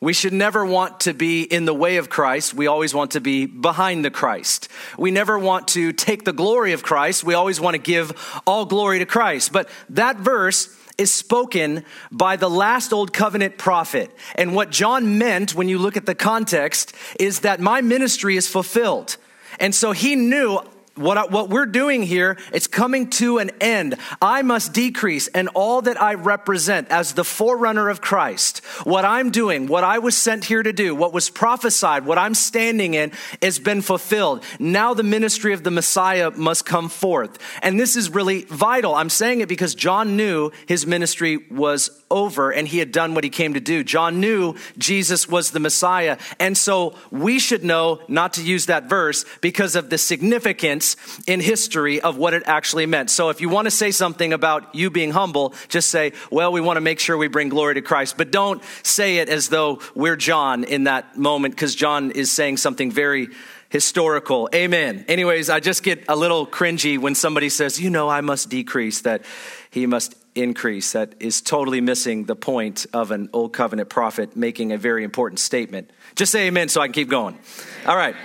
We 0.01 0.13
should 0.13 0.32
never 0.32 0.65
want 0.65 1.01
to 1.01 1.13
be 1.13 1.44
in 1.44 1.65
the 1.65 1.74
way 1.74 1.98
of 1.98 2.10
Christ. 2.10 2.53
We 2.53 2.68
always 2.68 2.94
want 2.94 3.12
to 3.12 3.22
be 3.22 3.46
behind 3.46 4.06
the 4.06 4.12
Christ. 4.12 4.70
We 4.98 5.12
never 5.12 5.38
want 5.38 5.68
to 5.70 5.91
take 5.91 6.24
the 6.24 6.32
glory 6.32 6.72
of 6.72 6.84
Christ. 6.84 7.24
We 7.25 7.34
always 7.34 7.60
want 7.60 7.75
to 7.75 7.82
give 7.82 8.41
all 8.48 8.65
glory 8.65 9.00
to 9.00 9.06
Christ. 9.06 9.51
But 9.51 9.70
that 9.89 10.18
verse 10.18 10.74
is 10.98 11.13
spoken 11.13 11.84
by 12.12 12.38
the 12.38 12.50
last 12.50 12.94
old 12.94 13.12
covenant 13.12 13.58
prophet. 13.58 14.10
And 14.36 14.56
what 14.56 14.70
John 14.70 15.18
meant 15.18 15.53
when 15.53 15.68
you 15.68 15.77
look 15.77 15.98
at 15.98 16.06
the 16.06 16.15
context 16.15 16.94
is 17.20 17.41
that 17.41 17.60
my 17.60 17.82
ministry 17.82 18.38
is 18.38 18.48
fulfilled. 18.48 19.18
And 19.60 19.75
so 19.75 19.91
he 19.91 20.15
knew 20.15 20.60
what, 21.00 21.32
what 21.32 21.50
we're 21.50 21.65
doing 21.65 22.03
here, 22.03 22.38
it's 22.53 22.68
coming 22.68 23.10
to 23.12 23.38
an 23.38 23.51
end. 23.62 23.96
I 24.22 24.41
must 24.41 24.74
decrease, 24.74 25.27
and 25.27 25.50
all 25.56 25.82
that 25.84 26.01
I 26.01 26.15
represent 26.15 26.89
as 26.89 27.13
the 27.13 27.24
forerunner 27.24 27.89
of 27.89 28.01
Christ, 28.01 28.60
what 28.84 29.06
I'm 29.06 29.32
doing, 29.32 29.68
what 29.68 29.84
I 29.84 30.00
was 30.00 30.15
sent 30.15 30.46
here 30.46 30.62
to 30.62 30.74
do, 30.74 30.94
what 30.94 31.13
was 31.13 31.29
prophesied, 31.29 32.06
what 32.06 32.18
I'm 32.18 32.36
standing 32.36 32.94
in, 32.94 33.12
has 33.41 33.60
been 33.60 33.82
fulfilled. 33.82 34.44
Now 34.60 34.94
the 34.94 35.03
ministry 35.03 35.53
of 35.53 35.63
the 35.63 35.72
Messiah 35.72 36.32
must 36.32 36.65
come 36.65 36.89
forth. 36.89 37.38
And 37.62 37.79
this 37.79 37.96
is 37.96 38.10
really 38.10 38.41
vital. 38.44 38.94
I'm 38.94 39.10
saying 39.10 39.41
it 39.41 39.50
because 39.50 39.75
John 39.75 40.18
knew 40.18 40.51
his 40.68 40.86
ministry 40.86 41.38
was 41.50 41.99
over 42.11 42.51
and 42.51 42.67
he 42.67 42.79
had 42.79 42.91
done 42.91 43.13
what 43.13 43.23
he 43.23 43.29
came 43.29 43.53
to 43.53 43.59
do. 43.59 43.83
John 43.83 44.19
knew 44.19 44.55
Jesus 44.77 45.27
was 45.27 45.51
the 45.51 45.59
Messiah. 45.59 46.17
And 46.39 46.57
so 46.57 46.95
we 47.11 47.39
should 47.39 47.63
know 47.63 48.01
not 48.07 48.33
to 48.33 48.43
use 48.43 48.67
that 48.67 48.89
verse 48.89 49.25
because 49.41 49.75
of 49.75 49.89
the 49.89 49.97
significance 49.97 50.95
in 51.27 51.39
history 51.39 52.01
of 52.01 52.17
what 52.17 52.33
it 52.33 52.43
actually 52.45 52.85
meant. 52.85 53.09
So 53.09 53.29
if 53.29 53.41
you 53.41 53.49
want 53.49 53.65
to 53.65 53.71
say 53.71 53.91
something 53.91 54.33
about 54.33 54.73
you 54.73 54.89
being 54.89 55.11
humble, 55.11 55.53
just 55.67 55.89
say, 55.89 56.13
well, 56.31 56.51
we 56.51 56.61
want 56.61 56.77
to 56.77 56.81
make 56.81 56.99
sure 56.99 57.17
we 57.17 57.27
bring 57.27 57.49
glory 57.49 57.75
to 57.75 57.81
Christ. 57.81 58.17
But 58.17 58.31
don't 58.31 58.63
say 58.83 59.17
it 59.17 59.29
as 59.29 59.49
though 59.49 59.79
we're 59.95 60.15
John 60.15 60.63
in 60.63 60.85
that 60.85 61.17
moment, 61.17 61.55
because 61.55 61.75
John 61.75 62.11
is 62.11 62.31
saying 62.31 62.57
something 62.57 62.91
very 62.91 63.29
historical. 63.69 64.49
Amen. 64.55 65.05
Anyways, 65.07 65.49
I 65.49 65.59
just 65.59 65.83
get 65.83 66.05
a 66.07 66.15
little 66.15 66.47
cringy 66.47 66.97
when 66.97 67.13
somebody 67.13 67.49
says, 67.49 67.79
you 67.79 67.89
know, 67.89 68.09
I 68.09 68.21
must 68.21 68.49
decrease, 68.49 69.01
that 69.01 69.23
he 69.69 69.85
must 69.85 70.15
increase. 70.41 70.93
That 70.93 71.15
is 71.19 71.41
totally 71.41 71.81
missing 71.81 72.25
the 72.25 72.36
point 72.36 72.86
of 72.93 73.12
an 73.12 73.29
old 73.34 73.53
covenant 73.53 73.89
prophet 73.89 74.36
making 74.36 74.72
a 74.72 74.77
very 74.77 75.03
important 75.03 75.39
statement. 75.39 75.91
Just 76.15 76.31
say 76.31 76.48
amen 76.48 76.69
so 76.69 76.81
I 76.81 76.88
can 76.88 76.93
keep 76.93 77.10
going. 77.10 77.38
All 77.86 77.96
right. 77.96 78.15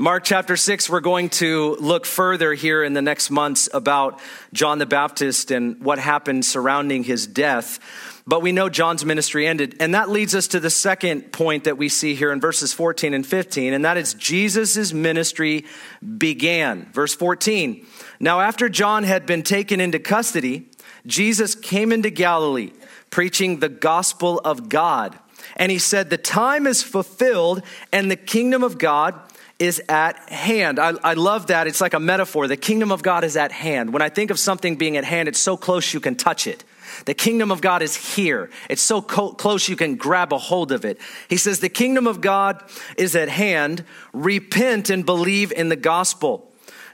Mark 0.00 0.24
chapter 0.24 0.56
6, 0.56 0.88
we're 0.88 1.00
going 1.00 1.28
to 1.28 1.76
look 1.78 2.06
further 2.06 2.54
here 2.54 2.82
in 2.82 2.94
the 2.94 3.02
next 3.02 3.30
months 3.30 3.68
about 3.74 4.18
John 4.50 4.78
the 4.78 4.86
Baptist 4.86 5.50
and 5.50 5.78
what 5.84 5.98
happened 5.98 6.46
surrounding 6.46 7.04
his 7.04 7.26
death. 7.26 7.78
But 8.26 8.40
we 8.40 8.50
know 8.50 8.70
John's 8.70 9.04
ministry 9.04 9.46
ended. 9.46 9.76
And 9.78 9.94
that 9.94 10.08
leads 10.08 10.34
us 10.34 10.48
to 10.48 10.60
the 10.60 10.70
second 10.70 11.32
point 11.32 11.64
that 11.64 11.76
we 11.76 11.90
see 11.90 12.14
here 12.14 12.32
in 12.32 12.40
verses 12.40 12.72
14 12.72 13.12
and 13.12 13.26
15, 13.26 13.74
and 13.74 13.84
that 13.84 13.98
is 13.98 14.14
Jesus' 14.14 14.94
ministry 14.94 15.66
began. 16.16 16.86
Verse 16.94 17.14
14 17.14 17.86
Now, 18.20 18.40
after 18.40 18.70
John 18.70 19.04
had 19.04 19.26
been 19.26 19.42
taken 19.42 19.80
into 19.80 19.98
custody, 19.98 20.69
Jesus 21.06 21.54
came 21.54 21.92
into 21.92 22.10
Galilee 22.10 22.72
preaching 23.10 23.58
the 23.58 23.68
gospel 23.68 24.40
of 24.44 24.68
God. 24.68 25.18
And 25.56 25.70
he 25.70 25.78
said, 25.78 26.10
The 26.10 26.18
time 26.18 26.66
is 26.66 26.82
fulfilled, 26.82 27.62
and 27.92 28.10
the 28.10 28.16
kingdom 28.16 28.62
of 28.62 28.78
God 28.78 29.20
is 29.58 29.82
at 29.88 30.16
hand. 30.30 30.78
I, 30.78 30.92
I, 31.04 31.12
love 31.14 31.48
that. 31.48 31.66
It's 31.66 31.82
like 31.82 31.92
a 31.92 32.00
metaphor. 32.00 32.48
The 32.48 32.56
kingdom 32.56 32.90
of 32.90 33.02
God 33.02 33.24
is 33.24 33.36
at 33.36 33.52
hand. 33.52 33.92
When 33.92 34.00
I 34.00 34.08
think 34.08 34.30
of 34.30 34.38
something 34.38 34.76
being 34.76 34.96
at 34.96 35.04
hand, 35.04 35.28
it's 35.28 35.38
so 35.38 35.56
close 35.56 35.92
you 35.92 36.00
can 36.00 36.16
touch 36.16 36.46
it. 36.46 36.64
The 37.04 37.14
kingdom 37.14 37.50
of 37.50 37.60
God 37.60 37.82
is 37.82 37.94
here. 37.94 38.50
It's 38.68 38.82
so 38.82 39.02
co- 39.02 39.32
close 39.32 39.68
you 39.68 39.76
can 39.76 39.96
grab 39.96 40.32
a 40.32 40.38
hold 40.38 40.72
of 40.72 40.84
it. 40.84 40.98
He 41.28 41.36
says, 41.36 41.60
The 41.60 41.68
kingdom 41.68 42.06
of 42.06 42.20
God 42.20 42.62
is 42.96 43.14
at 43.14 43.28
hand. 43.28 43.84
Repent 44.12 44.88
and 44.88 45.04
believe 45.04 45.52
in 45.52 45.68
the 45.68 45.76
gospel. 45.76 46.49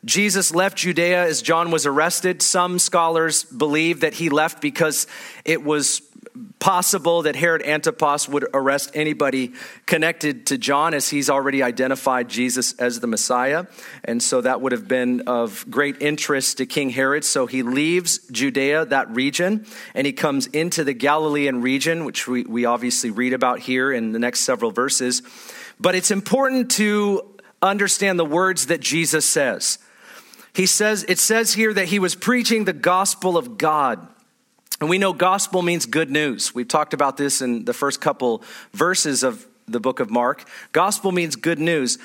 Jesus 0.06 0.54
left 0.54 0.78
Judea 0.78 1.24
as 1.24 1.42
John 1.42 1.70
was 1.70 1.84
arrested. 1.84 2.40
Some 2.40 2.78
scholars 2.78 3.42
believe 3.42 4.00
that 4.00 4.14
he 4.14 4.30
left 4.30 4.62
because 4.62 5.06
it 5.44 5.64
was 5.64 6.00
possible 6.58 7.22
that 7.22 7.34
Herod 7.34 7.62
Antipas 7.62 8.28
would 8.28 8.46
arrest 8.54 8.90
anybody 8.94 9.52
connected 9.84 10.46
to 10.46 10.58
John 10.58 10.94
as 10.94 11.08
he's 11.08 11.28
already 11.28 11.62
identified 11.62 12.28
Jesus 12.28 12.74
as 12.74 13.00
the 13.00 13.06
Messiah. 13.06 13.66
And 14.04 14.22
so 14.22 14.40
that 14.40 14.60
would 14.60 14.72
have 14.72 14.86
been 14.86 15.22
of 15.22 15.66
great 15.70 16.00
interest 16.00 16.58
to 16.58 16.66
King 16.66 16.90
Herod. 16.90 17.24
So 17.24 17.46
he 17.46 17.62
leaves 17.62 18.18
Judea, 18.30 18.86
that 18.86 19.10
region, 19.10 19.66
and 19.94 20.06
he 20.06 20.12
comes 20.12 20.46
into 20.48 20.84
the 20.84 20.94
Galilean 20.94 21.62
region, 21.62 22.04
which 22.04 22.28
we, 22.28 22.44
we 22.44 22.64
obviously 22.64 23.10
read 23.10 23.32
about 23.32 23.60
here 23.60 23.92
in 23.92 24.12
the 24.12 24.18
next 24.18 24.40
several 24.40 24.70
verses. 24.70 25.22
But 25.80 25.94
it's 25.94 26.10
important 26.10 26.70
to 26.72 27.34
understand 27.60 28.18
the 28.18 28.24
words 28.24 28.66
that 28.66 28.80
Jesus 28.80 29.24
says. 29.24 29.78
He 30.56 30.64
says, 30.64 31.04
it 31.06 31.18
says 31.18 31.52
here 31.52 31.74
that 31.74 31.84
he 31.88 31.98
was 31.98 32.14
preaching 32.14 32.64
the 32.64 32.72
gospel 32.72 33.36
of 33.36 33.58
God. 33.58 34.08
And 34.80 34.88
we 34.88 34.96
know 34.96 35.12
gospel 35.12 35.60
means 35.60 35.84
good 35.84 36.10
news. 36.10 36.54
We've 36.54 36.66
talked 36.66 36.94
about 36.94 37.18
this 37.18 37.42
in 37.42 37.66
the 37.66 37.74
first 37.74 38.00
couple 38.00 38.42
verses 38.72 39.22
of 39.22 39.46
the 39.68 39.80
book 39.80 40.00
of 40.00 40.08
Mark. 40.08 40.48
Gospel 40.72 41.12
means 41.12 41.36
good 41.36 41.58
news. 41.58 41.98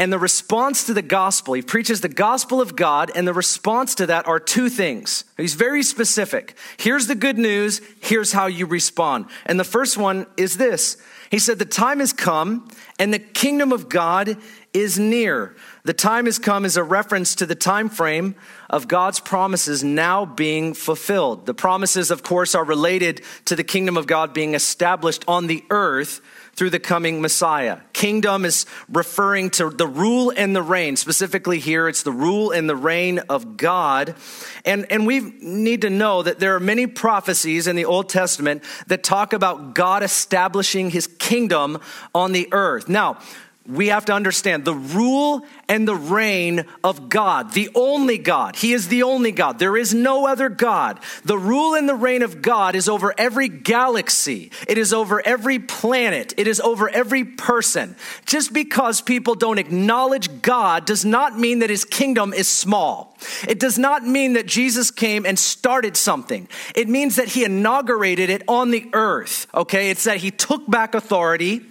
And 0.00 0.12
the 0.12 0.18
response 0.18 0.84
to 0.84 0.94
the 0.94 1.02
gospel, 1.02 1.54
he 1.54 1.62
preaches 1.62 2.00
the 2.00 2.08
gospel 2.08 2.60
of 2.60 2.76
God, 2.76 3.10
and 3.16 3.26
the 3.26 3.34
response 3.34 3.96
to 3.96 4.06
that 4.06 4.28
are 4.28 4.38
two 4.38 4.68
things. 4.68 5.24
He's 5.36 5.54
very 5.54 5.82
specific. 5.82 6.56
Here's 6.76 7.08
the 7.08 7.16
good 7.16 7.36
news, 7.36 7.80
here's 8.00 8.32
how 8.32 8.46
you 8.46 8.66
respond. 8.66 9.26
And 9.44 9.58
the 9.58 9.64
first 9.64 9.98
one 9.98 10.26
is 10.36 10.56
this 10.56 10.98
He 11.32 11.40
said, 11.40 11.58
The 11.58 11.64
time 11.64 11.98
has 11.98 12.12
come, 12.12 12.68
and 13.00 13.12
the 13.12 13.18
kingdom 13.18 13.72
of 13.72 13.88
God 13.88 14.36
is 14.72 15.00
near. 15.00 15.56
The 15.82 15.94
time 15.94 16.26
has 16.26 16.38
come 16.38 16.64
is 16.64 16.76
a 16.76 16.84
reference 16.84 17.34
to 17.36 17.46
the 17.46 17.56
time 17.56 17.88
frame 17.88 18.36
of 18.70 18.86
God's 18.86 19.18
promises 19.18 19.82
now 19.82 20.24
being 20.24 20.74
fulfilled. 20.74 21.46
The 21.46 21.54
promises, 21.54 22.12
of 22.12 22.22
course, 22.22 22.54
are 22.54 22.64
related 22.64 23.22
to 23.46 23.56
the 23.56 23.64
kingdom 23.64 23.96
of 23.96 24.06
God 24.06 24.32
being 24.32 24.54
established 24.54 25.24
on 25.26 25.48
the 25.48 25.64
earth 25.70 26.20
through 26.58 26.70
the 26.70 26.80
coming 26.80 27.20
Messiah. 27.20 27.78
Kingdom 27.92 28.44
is 28.44 28.66
referring 28.88 29.50
to 29.50 29.70
the 29.70 29.86
rule 29.86 30.32
and 30.36 30.54
the 30.56 30.62
reign. 30.62 30.96
Specifically 30.96 31.60
here, 31.60 31.88
it's 31.88 32.02
the 32.02 32.12
rule 32.12 32.50
and 32.50 32.68
the 32.68 32.74
reign 32.74 33.20
of 33.28 33.56
God. 33.56 34.16
And, 34.64 34.84
and 34.90 35.06
we 35.06 35.20
need 35.20 35.82
to 35.82 35.90
know 35.90 36.22
that 36.22 36.40
there 36.40 36.56
are 36.56 36.60
many 36.60 36.88
prophecies 36.88 37.68
in 37.68 37.76
the 37.76 37.84
Old 37.84 38.08
Testament 38.08 38.64
that 38.88 39.04
talk 39.04 39.32
about 39.32 39.74
God 39.74 40.02
establishing 40.02 40.90
his 40.90 41.06
kingdom 41.06 41.78
on 42.12 42.32
the 42.32 42.48
earth. 42.50 42.88
Now, 42.88 43.20
we 43.64 43.88
have 43.88 44.06
to 44.06 44.12
understand 44.12 44.64
the 44.64 44.74
rule 44.74 45.46
and 45.68 45.86
the 45.86 45.94
reign 45.94 46.64
of 46.82 47.08
God, 47.08 47.52
the 47.52 47.70
only 47.74 48.18
God. 48.18 48.56
He 48.56 48.72
is 48.72 48.88
the 48.88 49.02
only 49.02 49.32
God. 49.32 49.58
There 49.58 49.76
is 49.76 49.92
no 49.92 50.26
other 50.26 50.48
God. 50.48 50.98
The 51.24 51.38
rule 51.38 51.74
and 51.74 51.88
the 51.88 51.94
reign 51.94 52.22
of 52.22 52.40
God 52.40 52.74
is 52.74 52.88
over 52.88 53.14
every 53.18 53.48
galaxy. 53.48 54.50
It 54.66 54.78
is 54.78 54.92
over 54.92 55.24
every 55.26 55.58
planet. 55.58 56.32
It 56.36 56.46
is 56.46 56.60
over 56.60 56.88
every 56.88 57.24
person. 57.24 57.96
Just 58.24 58.52
because 58.52 59.00
people 59.00 59.34
don't 59.34 59.58
acknowledge 59.58 60.42
God 60.42 60.86
does 60.86 61.04
not 61.04 61.38
mean 61.38 61.58
that 61.58 61.70
his 61.70 61.84
kingdom 61.84 62.32
is 62.32 62.48
small. 62.48 63.16
It 63.46 63.60
does 63.60 63.78
not 63.78 64.06
mean 64.06 64.34
that 64.34 64.46
Jesus 64.46 64.90
came 64.90 65.26
and 65.26 65.38
started 65.38 65.96
something. 65.96 66.48
It 66.74 66.88
means 66.88 67.16
that 67.16 67.28
he 67.28 67.44
inaugurated 67.44 68.30
it 68.30 68.42
on 68.48 68.70
the 68.70 68.88
earth. 68.92 69.46
Okay. 69.52 69.90
It's 69.90 70.04
that 70.04 70.18
he 70.18 70.30
took 70.30 70.68
back 70.68 70.94
authority 70.94 71.67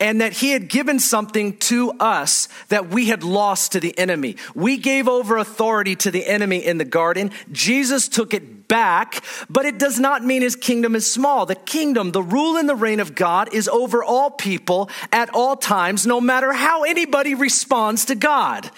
and 0.00 0.20
that 0.20 0.32
he 0.34 0.50
had 0.50 0.68
given 0.68 0.98
something 0.98 1.56
to 1.58 1.92
us 1.92 2.48
that 2.68 2.88
we 2.88 3.06
had 3.06 3.22
lost 3.22 3.72
to 3.72 3.80
the 3.80 3.96
enemy. 3.98 4.36
We 4.54 4.76
gave 4.76 5.08
over 5.08 5.36
authority 5.36 5.96
to 5.96 6.10
the 6.10 6.26
enemy 6.26 6.58
in 6.58 6.78
the 6.78 6.84
garden. 6.84 7.30
Jesus 7.50 8.08
took 8.08 8.34
it 8.34 8.42
back, 8.68 9.24
but 9.48 9.64
it 9.64 9.78
does 9.78 9.98
not 9.98 10.24
mean 10.24 10.42
his 10.42 10.54
kingdom 10.54 10.94
is 10.94 11.10
small. 11.10 11.46
The 11.46 11.54
kingdom, 11.54 12.12
the 12.12 12.22
rule 12.22 12.56
and 12.56 12.68
the 12.68 12.76
reign 12.76 13.00
of 13.00 13.14
God 13.14 13.52
is 13.52 13.66
over 13.66 14.04
all 14.04 14.30
people 14.30 14.90
at 15.10 15.34
all 15.34 15.56
times, 15.56 16.06
no 16.06 16.20
matter 16.20 16.52
how 16.52 16.84
anybody 16.84 17.34
responds 17.34 18.04
to 18.06 18.14
God. 18.14 18.70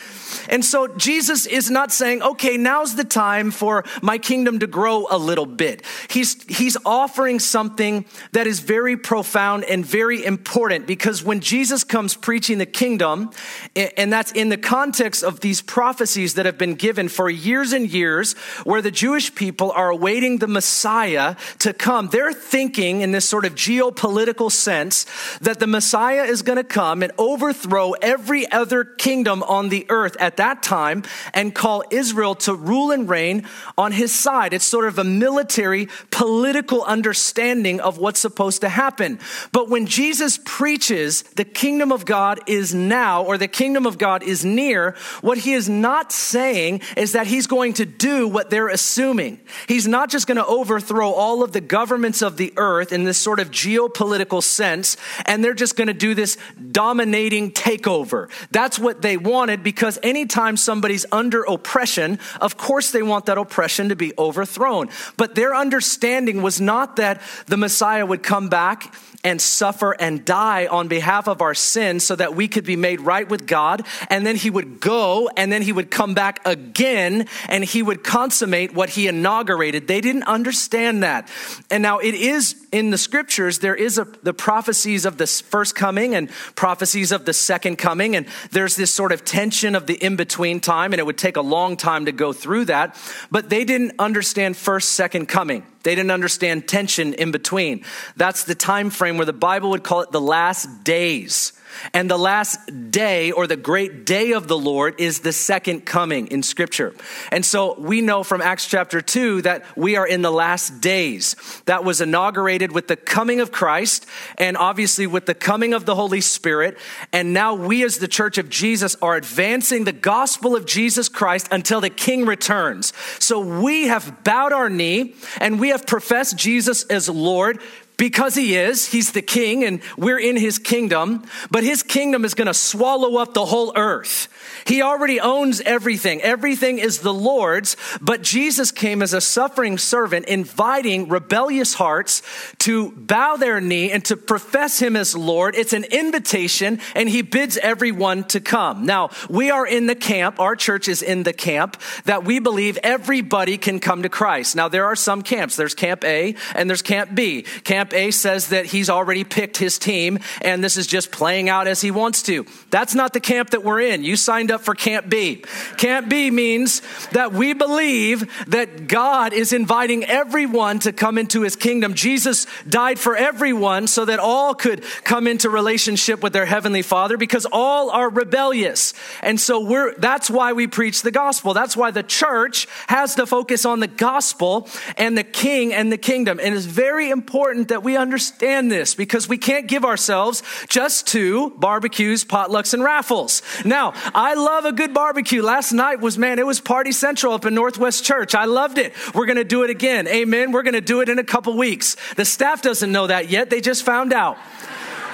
And 0.48 0.64
so 0.64 0.86
Jesus 0.86 1.46
is 1.46 1.70
not 1.70 1.92
saying, 1.92 2.22
okay, 2.22 2.56
now's 2.56 2.94
the 2.94 3.04
time 3.04 3.50
for 3.50 3.84
my 4.00 4.18
kingdom 4.18 4.60
to 4.60 4.66
grow 4.66 5.06
a 5.10 5.18
little 5.18 5.46
bit. 5.46 5.84
He's, 6.08 6.42
he's 6.44 6.76
offering 6.84 7.40
something 7.40 8.04
that 8.32 8.46
is 8.46 8.60
very 8.60 8.96
profound 8.96 9.64
and 9.64 9.84
very 9.84 10.24
important 10.24 10.86
because 10.86 11.22
when 11.22 11.40
Jesus 11.40 11.84
comes 11.84 12.14
preaching 12.14 12.58
the 12.58 12.66
kingdom, 12.66 13.30
and 13.74 14.12
that's 14.12 14.32
in 14.32 14.48
the 14.48 14.56
context 14.56 15.24
of 15.24 15.40
these 15.40 15.60
prophecies 15.62 16.34
that 16.34 16.46
have 16.46 16.58
been 16.58 16.74
given 16.74 17.08
for 17.08 17.28
years 17.28 17.72
and 17.72 17.90
years, 17.90 18.34
where 18.64 18.82
the 18.82 18.90
Jewish 18.90 19.34
people 19.34 19.72
are 19.72 19.79
awaiting 19.88 20.38
the 20.38 20.46
Messiah 20.46 21.36
to 21.60 21.72
come, 21.72 22.08
they're 22.08 22.32
thinking 22.32 23.00
in 23.00 23.12
this 23.12 23.28
sort 23.28 23.46
of 23.46 23.54
geopolitical 23.54 24.52
sense 24.52 25.06
that 25.40 25.60
the 25.60 25.66
Messiah 25.66 26.24
is 26.24 26.42
going 26.42 26.58
to 26.58 26.64
come 26.64 27.02
and 27.02 27.12
overthrow 27.16 27.92
every 27.92 28.50
other 28.50 28.84
kingdom 28.84 29.42
on 29.44 29.70
the 29.70 29.86
earth 29.88 30.16
at 30.20 30.36
that 30.36 30.62
time 30.62 31.02
and 31.32 31.54
call 31.54 31.82
Israel 31.90 32.34
to 32.34 32.54
rule 32.54 32.90
and 32.90 33.08
reign 33.08 33.46
on 33.78 33.92
his 33.92 34.12
side. 34.12 34.52
It's 34.52 34.64
sort 34.64 34.86
of 34.86 34.98
a 34.98 35.04
military, 35.04 35.88
political 36.10 36.82
understanding 36.82 37.80
of 37.80 37.98
what's 37.98 38.20
supposed 38.20 38.60
to 38.60 38.68
happen. 38.68 39.18
But 39.52 39.68
when 39.70 39.86
Jesus 39.86 40.38
preaches 40.44 41.22
the 41.22 41.44
kingdom 41.44 41.92
of 41.92 42.04
God 42.04 42.40
is 42.46 42.74
now, 42.74 43.22
or 43.24 43.38
the 43.38 43.48
kingdom 43.48 43.86
of 43.86 43.98
God 43.98 44.22
is 44.22 44.44
near, 44.44 44.96
what 45.20 45.38
he 45.38 45.52
is 45.52 45.68
not 45.68 46.12
saying 46.12 46.82
is 46.96 47.12
that 47.12 47.26
he's 47.26 47.46
going 47.46 47.74
to 47.74 47.86
do 47.86 48.28
what 48.28 48.50
they're 48.50 48.68
assuming. 48.68 49.40
He's 49.70 49.86
not 49.86 50.10
just 50.10 50.26
going 50.26 50.36
to 50.36 50.44
overthrow 50.44 51.12
all 51.12 51.44
of 51.44 51.52
the 51.52 51.60
governments 51.60 52.22
of 52.22 52.36
the 52.36 52.52
earth 52.56 52.90
in 52.90 53.04
this 53.04 53.18
sort 53.18 53.38
of 53.38 53.52
geopolitical 53.52 54.42
sense, 54.42 54.96
and 55.26 55.44
they're 55.44 55.54
just 55.54 55.76
going 55.76 55.86
to 55.86 55.94
do 55.94 56.12
this 56.12 56.36
dominating 56.72 57.52
takeover. 57.52 58.28
That's 58.50 58.80
what 58.80 59.00
they 59.00 59.16
wanted 59.16 59.62
because 59.62 59.96
anytime 60.02 60.56
somebody's 60.56 61.06
under 61.12 61.44
oppression, 61.44 62.18
of 62.40 62.56
course 62.56 62.90
they 62.90 63.04
want 63.04 63.26
that 63.26 63.38
oppression 63.38 63.90
to 63.90 63.94
be 63.94 64.12
overthrown. 64.18 64.88
But 65.16 65.36
their 65.36 65.54
understanding 65.54 66.42
was 66.42 66.60
not 66.60 66.96
that 66.96 67.22
the 67.46 67.56
Messiah 67.56 68.04
would 68.04 68.24
come 68.24 68.48
back 68.48 68.92
and 69.22 69.40
suffer 69.40 69.92
and 69.92 70.24
die 70.24 70.66
on 70.66 70.88
behalf 70.88 71.28
of 71.28 71.42
our 71.42 71.54
sins 71.54 72.04
so 72.04 72.16
that 72.16 72.34
we 72.34 72.48
could 72.48 72.64
be 72.64 72.76
made 72.76 73.00
right 73.00 73.28
with 73.28 73.46
God. 73.46 73.86
And 74.08 74.26
then 74.26 74.36
he 74.36 74.50
would 74.50 74.80
go 74.80 75.28
and 75.36 75.52
then 75.52 75.62
he 75.62 75.72
would 75.72 75.90
come 75.90 76.14
back 76.14 76.40
again 76.46 77.26
and 77.48 77.64
he 77.64 77.82
would 77.82 78.02
consummate 78.02 78.74
what 78.74 78.90
he 78.90 79.08
inaugurated 79.08 79.88
they 79.90 80.00
didn't 80.00 80.24
understand 80.24 81.02
that. 81.02 81.28
And 81.70 81.82
now 81.82 81.98
it 81.98 82.14
is 82.14 82.54
in 82.72 82.90
the 82.90 82.98
scriptures, 82.98 83.58
there 83.58 83.74
is 83.74 83.98
a, 83.98 84.04
the 84.22 84.32
prophecies 84.32 85.04
of 85.04 85.18
the 85.18 85.26
first 85.26 85.74
coming 85.74 86.14
and 86.14 86.30
prophecies 86.54 87.12
of 87.12 87.24
the 87.24 87.32
second 87.32 87.76
coming. 87.76 88.16
And 88.16 88.26
there's 88.52 88.76
this 88.76 88.92
sort 88.92 89.12
of 89.12 89.24
tension 89.24 89.74
of 89.74 89.86
the 89.86 89.94
in 89.94 90.16
between 90.16 90.60
time. 90.60 90.92
And 90.92 91.00
it 91.00 91.04
would 91.04 91.18
take 91.18 91.36
a 91.36 91.42
long 91.42 91.76
time 91.76 92.06
to 92.06 92.12
go 92.12 92.32
through 92.32 92.66
that. 92.66 92.96
But 93.30 93.50
they 93.50 93.64
didn't 93.64 93.92
understand 93.98 94.56
first, 94.56 94.92
second 94.92 95.26
coming. 95.26 95.64
They 95.82 95.94
didn't 95.94 96.10
understand 96.10 96.68
tension 96.68 97.14
in 97.14 97.30
between. 97.30 97.84
That's 98.16 98.44
the 98.44 98.54
time 98.54 98.90
frame 98.90 99.16
where 99.16 99.26
the 99.26 99.32
Bible 99.32 99.70
would 99.70 99.82
call 99.82 100.02
it 100.02 100.12
the 100.12 100.20
last 100.20 100.84
days. 100.84 101.52
And 101.92 102.10
the 102.10 102.18
last 102.18 102.90
day 102.90 103.32
or 103.32 103.46
the 103.46 103.56
great 103.56 104.04
day 104.04 104.32
of 104.32 104.48
the 104.48 104.58
Lord 104.58 105.00
is 105.00 105.20
the 105.20 105.32
second 105.32 105.86
coming 105.86 106.28
in 106.28 106.42
Scripture. 106.42 106.94
And 107.32 107.44
so 107.44 107.78
we 107.78 108.00
know 108.00 108.22
from 108.22 108.40
Acts 108.40 108.66
chapter 108.66 109.00
2 109.00 109.42
that 109.42 109.64
we 109.76 109.96
are 109.96 110.06
in 110.06 110.22
the 110.22 110.30
last 110.30 110.80
days. 110.80 111.36
That 111.66 111.84
was 111.84 112.00
inaugurated 112.00 112.72
with 112.72 112.88
the 112.88 112.96
coming 112.96 113.40
of 113.40 113.52
Christ 113.52 114.06
and 114.38 114.56
obviously 114.56 115.06
with 115.06 115.26
the 115.26 115.34
coming 115.34 115.74
of 115.74 115.84
the 115.84 115.94
Holy 115.94 116.20
Spirit. 116.20 116.78
And 117.12 117.32
now 117.32 117.54
we, 117.54 117.84
as 117.84 117.98
the 117.98 118.08
church 118.08 118.38
of 118.38 118.48
Jesus, 118.48 118.96
are 119.02 119.16
advancing 119.16 119.84
the 119.84 119.92
gospel 119.92 120.56
of 120.56 120.66
Jesus 120.66 121.08
Christ 121.08 121.48
until 121.50 121.80
the 121.80 121.90
King 121.90 122.26
returns. 122.26 122.92
So 123.18 123.40
we 123.40 123.88
have 123.88 124.24
bowed 124.24 124.52
our 124.52 124.70
knee 124.70 125.14
and 125.40 125.60
we 125.60 125.68
have 125.68 125.86
professed 125.86 126.36
Jesus 126.36 126.84
as 126.84 127.08
Lord 127.08 127.60
because 128.00 128.34
he 128.34 128.56
is. 128.56 128.86
He's 128.86 129.12
the 129.12 129.20
king 129.20 129.62
and 129.62 129.82
we're 129.98 130.18
in 130.18 130.34
his 130.38 130.58
kingdom, 130.58 131.22
but 131.50 131.62
his 131.62 131.82
kingdom 131.82 132.24
is 132.24 132.32
going 132.32 132.46
to 132.46 132.54
swallow 132.54 133.18
up 133.18 133.34
the 133.34 133.44
whole 133.44 133.74
earth. 133.76 134.28
He 134.64 134.80
already 134.80 135.20
owns 135.20 135.60
everything. 135.60 136.22
Everything 136.22 136.78
is 136.78 137.00
the 137.00 137.12
Lord's, 137.12 137.76
but 138.00 138.22
Jesus 138.22 138.72
came 138.72 139.02
as 139.02 139.12
a 139.12 139.20
suffering 139.20 139.76
servant, 139.76 140.26
inviting 140.26 141.08
rebellious 141.08 141.74
hearts 141.74 142.22
to 142.60 142.92
bow 142.92 143.36
their 143.36 143.60
knee 143.60 143.90
and 143.90 144.02
to 144.06 144.16
profess 144.16 144.78
him 144.78 144.96
as 144.96 145.14
Lord. 145.14 145.54
It's 145.54 145.74
an 145.74 145.84
invitation, 145.84 146.80
and 146.94 147.06
he 147.06 147.20
bids 147.20 147.58
everyone 147.58 148.24
to 148.28 148.40
come. 148.40 148.86
Now, 148.86 149.10
we 149.28 149.50
are 149.50 149.66
in 149.66 149.86
the 149.86 149.94
camp, 149.94 150.40
our 150.40 150.56
church 150.56 150.88
is 150.88 151.02
in 151.02 151.22
the 151.22 151.34
camp, 151.34 151.76
that 152.04 152.24
we 152.24 152.38
believe 152.38 152.78
everybody 152.82 153.58
can 153.58 153.78
come 153.78 154.04
to 154.04 154.08
Christ. 154.08 154.56
Now, 154.56 154.68
there 154.68 154.86
are 154.86 154.96
some 154.96 155.20
camps. 155.20 155.56
There's 155.56 155.74
Camp 155.74 156.02
A 156.04 156.34
and 156.54 156.70
there's 156.70 156.82
Camp 156.82 157.14
B. 157.14 157.42
Camp 157.64 157.89
A 157.94 158.10
says 158.10 158.48
that 158.48 158.66
he's 158.66 158.90
already 158.90 159.24
picked 159.24 159.56
his 159.56 159.78
team, 159.78 160.18
and 160.42 160.62
this 160.62 160.76
is 160.76 160.86
just 160.86 161.12
playing 161.12 161.48
out 161.48 161.66
as 161.66 161.80
he 161.80 161.90
wants 161.90 162.22
to. 162.24 162.46
That's 162.70 162.94
not 162.94 163.12
the 163.12 163.20
camp 163.20 163.50
that 163.50 163.64
we're 163.64 163.80
in. 163.80 164.04
You 164.04 164.16
signed 164.16 164.40
signed 164.40 164.50
up 164.50 164.62
for 164.62 164.74
Camp 164.74 165.08
B. 165.08 165.44
Camp 165.76 166.08
B 166.08 166.30
means 166.30 166.80
that 167.12 167.32
we 167.32 167.52
believe 167.52 168.26
that 168.48 168.86
God 168.86 169.34
is 169.34 169.52
inviting 169.52 170.04
everyone 170.04 170.78
to 170.80 170.92
come 170.92 171.18
into 171.18 171.42
his 171.42 171.56
kingdom. 171.56 171.92
Jesus 171.92 172.46
died 172.68 172.98
for 172.98 173.16
everyone 173.16 173.86
so 173.86 174.06
that 174.06 174.18
all 174.18 174.54
could 174.54 174.82
come 175.04 175.26
into 175.26 175.50
relationship 175.50 176.22
with 176.22 176.32
their 176.32 176.46
heavenly 176.46 176.80
Father 176.82 177.18
because 177.18 177.46
all 177.52 177.90
are 177.90 178.08
rebellious. 178.08 178.94
And 179.22 179.38
so 179.38 179.60
we're 179.60 179.94
that's 179.98 180.30
why 180.30 180.54
we 180.54 180.66
preach 180.66 181.02
the 181.02 181.10
gospel. 181.10 181.52
That's 181.52 181.76
why 181.76 181.90
the 181.90 182.02
church 182.02 182.66
has 182.86 183.14
to 183.16 183.26
focus 183.26 183.66
on 183.66 183.80
the 183.80 183.88
gospel 183.88 184.68
and 184.96 185.18
the 185.18 185.24
king 185.24 185.74
and 185.74 185.92
the 185.92 185.98
kingdom. 185.98 186.40
And 186.42 186.54
it's 186.54 186.64
very 186.64 187.10
important 187.10 187.68
that 187.68 187.79
we 187.82 187.96
understand 187.96 188.70
this 188.70 188.94
because 188.94 189.28
we 189.28 189.38
can't 189.38 189.66
give 189.66 189.84
ourselves 189.84 190.42
just 190.68 191.06
to 191.08 191.50
barbecues, 191.50 192.24
potlucks, 192.24 192.74
and 192.74 192.82
raffles. 192.82 193.42
Now, 193.64 193.92
I 194.14 194.34
love 194.34 194.64
a 194.64 194.72
good 194.72 194.94
barbecue. 194.94 195.42
Last 195.42 195.72
night 195.72 196.00
was, 196.00 196.18
man, 196.18 196.38
it 196.38 196.46
was 196.46 196.60
party 196.60 196.92
central 196.92 197.32
up 197.32 197.44
in 197.44 197.54
Northwest 197.54 198.04
Church. 198.04 198.34
I 198.34 198.44
loved 198.44 198.78
it. 198.78 198.94
We're 199.14 199.26
going 199.26 199.36
to 199.36 199.44
do 199.44 199.62
it 199.62 199.70
again. 199.70 200.06
Amen. 200.08 200.52
We're 200.52 200.62
going 200.62 200.74
to 200.74 200.80
do 200.80 201.00
it 201.00 201.08
in 201.08 201.18
a 201.18 201.24
couple 201.24 201.56
weeks. 201.56 201.96
The 202.16 202.24
staff 202.24 202.62
doesn't 202.62 202.90
know 202.90 203.06
that 203.06 203.28
yet. 203.28 203.50
They 203.50 203.60
just 203.60 203.84
found 203.84 204.12
out. 204.12 204.38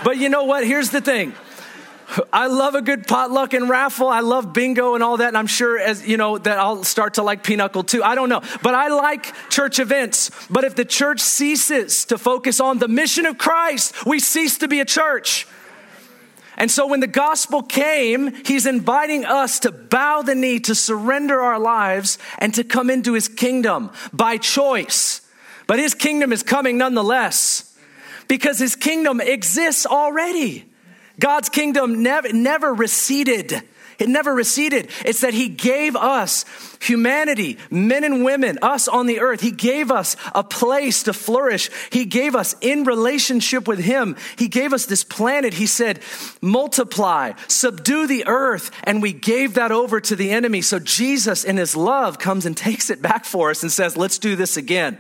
But 0.05 0.19
you 0.19 0.29
know 0.29 0.45
what? 0.45 0.67
Here's 0.67 0.91
the 0.91 1.01
thing. 1.01 1.35
I 2.33 2.47
love 2.47 2.75
a 2.75 2.83
good 2.83 3.07
potluck 3.07 3.53
and 3.53 3.69
raffle. 3.69 4.09
I 4.09 4.21
love 4.21 4.53
bingo 4.53 4.95
and 4.95 5.03
all 5.03 5.17
that. 5.17 5.29
And 5.29 5.37
I'm 5.37 5.47
sure 5.47 5.79
as 5.79 6.07
you 6.07 6.17
know 6.17 6.39
that 6.39 6.59
I'll 6.59 6.85
start 6.85 7.15
to 7.15 7.23
like 7.23 7.43
pinochle 7.43 7.85
too. 7.85 8.03
I 8.03 8.15
don't 8.15 8.29
know. 8.29 8.43
But 8.63 8.75
I 8.75 8.89
like 8.89 9.35
church 9.51 9.79
events. 9.79 10.31
But 10.49 10.65
if 10.65 10.77
the 10.77 10.85
church 10.85 11.21
ceases 11.21 12.05
to 12.07 12.19
focus 12.19 12.61
on 12.61 12.79
the 12.79 12.89
mission 12.89 13.27
of 13.27 13.39
Christ, 13.39 14.07
we 14.07 14.21
cease 14.21 14.59
to 14.59 14.69
be 14.69 14.81
a 14.81 14.85
church. 14.85 15.47
And 16.57 16.71
so 16.71 16.87
when 16.87 17.01
the 17.01 17.07
gospel 17.07 17.63
came, 17.63 18.33
he's 18.45 18.65
inviting 18.67 19.25
us 19.25 19.61
to 19.61 19.73
bow 19.73 20.23
the 20.23 20.35
knee, 20.35 20.59
to 20.61 20.75
surrender 20.75 21.41
our 21.41 21.59
lives, 21.59 22.19
and 22.39 22.55
to 22.55 22.65
come 22.65 22.89
into 22.89 23.13
his 23.13 23.29
kingdom 23.29 23.91
by 24.13 24.39
choice. 24.39 25.21
But 25.67 25.79
his 25.79 25.93
kingdom 25.93 26.33
is 26.33 26.43
coming 26.43 26.79
nonetheless 26.79 27.77
because 28.29 28.59
his 28.59 28.75
kingdom 28.75 29.21
exists 29.21 29.85
already. 29.85 30.65
God's 31.19 31.49
kingdom 31.49 32.03
never, 32.03 32.33
never 32.33 32.73
receded. 32.73 33.63
It 33.99 34.09
never 34.09 34.35
receded. 34.35 34.91
It's 35.05 35.21
that 35.21 35.33
He 35.33 35.49
gave 35.49 35.97
us 35.97 36.45
humanity, 36.81 37.59
men 37.71 38.05
and 38.05 38.25
women, 38.25 38.59
us 38.61 38.89
on 38.89 39.07
the 39.07 39.21
earth. 39.21 39.41
He 39.41 39.51
gave 39.51 39.91
us 39.91 40.17
a 40.35 40.45
place 40.45 41.05
to 41.05 41.15
flourish. 41.15 41.71
He 41.91 42.05
gave 42.05 42.37
us 42.37 42.55
in 42.61 42.85
relationship 42.85 43.67
with 43.67 43.79
Him. 43.79 44.17
He 44.37 44.49
gave 44.49 44.75
us 44.75 44.85
this 44.85 45.03
planet. 45.03 45.55
He 45.55 45.67
said, 45.67 46.01
multiply, 46.43 47.33
subdue 47.49 48.07
the 48.07 48.27
earth. 48.27 48.71
And 48.85 49.01
we 49.01 49.15
gave 49.15 49.55
that 49.55 49.73
over 49.73 50.01
to 50.03 50.17
the 50.17 50.31
enemy. 50.31 50.61
So 50.61 50.79
Jesus, 50.79 51.45
in 51.45 51.57
His 51.57 51.75
love, 51.75 52.19
comes 52.19 52.45
and 52.45 52.57
takes 52.57 52.91
it 52.91 53.01
back 53.01 53.25
for 53.25 53.51
us 53.51 53.63
and 53.63 53.73
says, 53.73 53.97
let's 53.97 54.19
do 54.19 54.37
this 54.37 54.57
again 54.59 54.99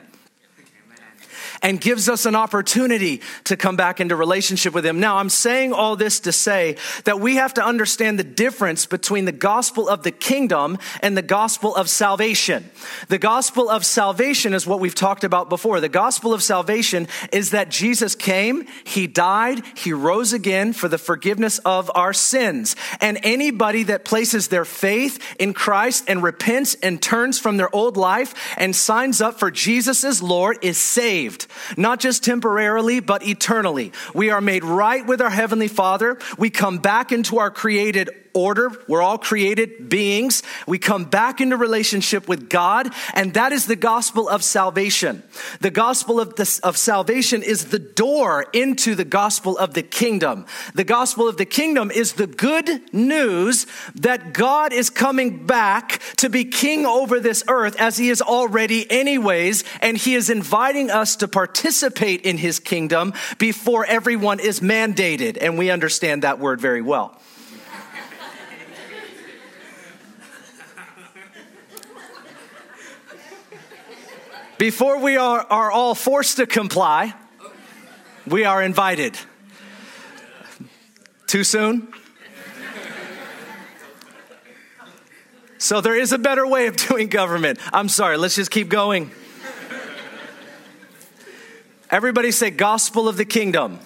and 1.62 1.80
gives 1.80 2.08
us 2.08 2.26
an 2.26 2.34
opportunity 2.34 3.20
to 3.44 3.56
come 3.56 3.76
back 3.76 4.00
into 4.00 4.16
relationship 4.16 4.74
with 4.74 4.84
Him. 4.84 5.00
Now, 5.00 5.16
I'm 5.16 5.28
saying 5.28 5.72
all 5.72 5.96
this 5.96 6.20
to 6.20 6.32
say 6.32 6.76
that 7.04 7.20
we 7.20 7.36
have 7.36 7.54
to 7.54 7.64
understand 7.64 8.18
the 8.18 8.24
difference 8.24 8.86
between 8.86 9.24
the 9.24 9.32
gospel 9.32 9.88
of 9.88 10.02
the 10.02 10.10
kingdom 10.10 10.78
and 11.00 11.16
the 11.16 11.22
gospel 11.22 11.74
of 11.74 11.88
salvation. 11.88 12.70
The 13.08 13.18
gospel 13.18 13.68
of 13.68 13.84
salvation 13.84 14.54
is 14.54 14.66
what 14.66 14.80
we've 14.80 14.94
talked 14.94 15.24
about 15.24 15.48
before. 15.48 15.80
The 15.80 15.88
gospel 15.88 16.32
of 16.32 16.42
salvation 16.42 17.08
is 17.32 17.50
that 17.50 17.70
Jesus 17.70 18.14
came, 18.14 18.66
He 18.84 19.06
died, 19.06 19.62
He 19.76 19.92
rose 19.92 20.32
again 20.32 20.72
for 20.72 20.88
the 20.88 20.98
forgiveness 20.98 21.58
of 21.60 21.90
our 21.94 22.12
sins. 22.12 22.76
And 23.00 23.18
anybody 23.22 23.84
that 23.84 24.04
places 24.04 24.48
their 24.48 24.64
faith 24.64 25.18
in 25.38 25.54
Christ 25.54 26.04
and 26.08 26.22
repents 26.22 26.74
and 26.82 27.00
turns 27.00 27.38
from 27.38 27.56
their 27.56 27.74
old 27.74 27.96
life 27.96 28.34
and 28.56 28.74
signs 28.74 29.20
up 29.20 29.38
for 29.38 29.50
Jesus 29.50 30.04
as 30.04 30.22
Lord 30.22 30.58
is 30.62 30.78
saved 30.78 31.45
not 31.76 32.00
just 32.00 32.24
temporarily, 32.24 33.00
but 33.00 33.26
eternally. 33.26 33.92
We 34.14 34.30
are 34.30 34.40
made 34.40 34.64
right 34.64 35.06
with 35.06 35.20
our 35.20 35.30
Heavenly 35.30 35.68
Father. 35.68 36.18
We 36.38 36.50
come 36.50 36.78
back 36.78 37.12
into 37.12 37.38
our 37.38 37.50
created 37.50 38.10
order. 38.36 38.70
We're 38.86 39.02
all 39.02 39.18
created 39.18 39.88
beings. 39.88 40.42
We 40.66 40.78
come 40.78 41.04
back 41.04 41.40
into 41.40 41.56
relationship 41.56 42.28
with 42.28 42.50
God, 42.50 42.92
and 43.14 43.32
that 43.34 43.52
is 43.52 43.66
the 43.66 43.76
gospel 43.76 44.28
of 44.28 44.44
salvation. 44.44 45.22
The 45.60 45.70
gospel 45.70 46.20
of, 46.20 46.36
the, 46.36 46.60
of 46.62 46.76
salvation 46.76 47.42
is 47.42 47.66
the 47.66 47.78
door 47.78 48.46
into 48.52 48.94
the 48.94 49.06
gospel 49.06 49.56
of 49.56 49.72
the 49.72 49.82
kingdom. 49.82 50.44
The 50.74 50.84
gospel 50.84 51.26
of 51.28 51.38
the 51.38 51.46
kingdom 51.46 51.90
is 51.90 52.12
the 52.12 52.26
good 52.26 52.92
news 52.92 53.66
that 53.94 54.34
God 54.34 54.72
is 54.74 54.90
coming 54.90 55.46
back 55.46 56.00
to 56.18 56.28
be 56.28 56.44
king 56.44 56.84
over 56.84 57.18
this 57.18 57.42
earth 57.48 57.80
as 57.80 57.96
he 57.96 58.10
is 58.10 58.20
already 58.20 58.88
anyways, 58.90 59.64
and 59.80 59.96
he 59.96 60.14
is 60.14 60.28
inviting 60.28 60.90
us 60.90 61.16
to 61.16 61.28
participate 61.28 62.20
in 62.22 62.36
his 62.36 62.60
kingdom 62.60 63.14
before 63.38 63.86
everyone 63.86 64.40
is 64.40 64.60
mandated. 64.60 65.38
And 65.40 65.56
we 65.56 65.70
understand 65.70 66.22
that 66.22 66.38
word 66.38 66.60
very 66.60 66.82
well. 66.82 67.18
Before 74.58 74.98
we 74.98 75.16
are, 75.18 75.46
are 75.50 75.70
all 75.70 75.94
forced 75.94 76.38
to 76.38 76.46
comply, 76.46 77.14
we 78.26 78.44
are 78.44 78.62
invited. 78.62 79.18
Too 81.26 81.44
soon? 81.44 81.92
So 85.58 85.80
there 85.80 85.96
is 85.96 86.12
a 86.12 86.18
better 86.18 86.46
way 86.46 86.68
of 86.68 86.76
doing 86.76 87.08
government. 87.08 87.58
I'm 87.72 87.88
sorry, 87.88 88.16
let's 88.16 88.36
just 88.36 88.50
keep 88.50 88.68
going. 88.68 89.10
Everybody 91.90 92.30
say, 92.30 92.50
Gospel 92.50 93.08
of 93.08 93.16
the 93.16 93.24
Kingdom. 93.24 93.78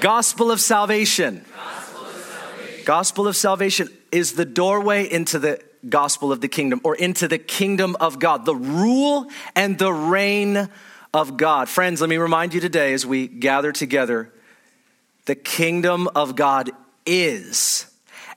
Gospel 0.00 0.50
of, 0.50 0.60
salvation. 0.60 1.44
Gospel 1.54 2.06
of 2.06 2.12
salvation. 2.12 2.84
Gospel 2.84 3.28
of 3.28 3.36
salvation 3.36 3.88
is 4.10 4.32
the 4.34 4.44
doorway 4.44 5.10
into 5.10 5.38
the 5.38 5.62
gospel 5.88 6.32
of 6.32 6.40
the 6.40 6.48
kingdom 6.48 6.80
or 6.84 6.94
into 6.94 7.28
the 7.28 7.38
kingdom 7.38 7.96
of 8.00 8.18
God, 8.18 8.44
the 8.44 8.54
rule 8.54 9.26
and 9.54 9.78
the 9.78 9.92
reign 9.92 10.68
of 11.14 11.36
God. 11.36 11.68
Friends, 11.68 12.00
let 12.00 12.10
me 12.10 12.16
remind 12.16 12.54
you 12.54 12.60
today 12.60 12.92
as 12.92 13.04
we 13.04 13.26
gather 13.26 13.72
together 13.72 14.32
the 15.24 15.34
kingdom 15.34 16.08
of 16.14 16.34
God 16.34 16.70
is. 17.06 17.86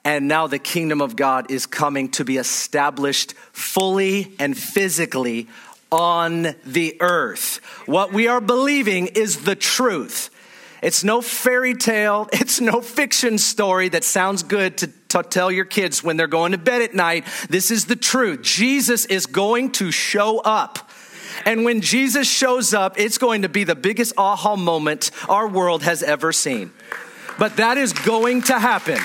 And 0.03 0.27
now 0.27 0.45
the 0.45 0.59
kingdom 0.59 1.01
of 1.01 1.15
God 1.15 1.49
is 1.49 1.65
coming 1.65 2.09
to 2.11 2.23
be 2.23 2.37
established 2.37 3.33
fully 3.51 4.35
and 4.37 4.55
physically 4.55 5.47
on 5.91 6.55
the 6.63 6.97
earth. 6.99 7.57
What 7.87 8.13
we 8.13 8.27
are 8.27 8.41
believing 8.41 9.07
is 9.07 9.43
the 9.43 9.55
truth. 9.55 10.29
It's 10.85 11.03
no 11.03 11.19
fairy 11.19 11.73
tale. 11.73 12.29
It's 12.33 12.61
no 12.61 12.79
fiction 12.79 13.39
story 13.39 13.89
that 13.89 14.03
sounds 14.03 14.43
good 14.43 14.77
to, 14.77 14.87
to, 15.09 15.23
tell 15.23 15.51
your 15.51 15.65
kids 15.65 16.03
when 16.03 16.15
they're 16.15 16.27
going 16.27 16.51
to 16.51 16.59
bed 16.59 16.83
at 16.83 16.93
night. 16.93 17.25
This 17.49 17.71
is 17.71 17.85
the 17.85 17.95
truth. 17.95 18.43
Jesus 18.43 19.05
is 19.05 19.25
going 19.25 19.71
to 19.73 19.91
show 19.91 20.39
up. 20.39 20.91
And 21.43 21.65
when 21.65 21.81
Jesus 21.81 22.27
shows 22.29 22.75
up, 22.75 22.99
it's 22.99 23.17
going 23.17 23.41
to 23.41 23.49
be 23.49 23.63
the 23.63 23.73
biggest 23.73 24.13
aha 24.15 24.55
moment 24.55 25.09
our 25.27 25.47
world 25.47 25.81
has 25.81 26.03
ever 26.03 26.31
seen. 26.31 26.71
But 27.39 27.57
that 27.57 27.79
is 27.79 27.91
going 27.91 28.43
to 28.43 28.59
happen. 28.59 28.99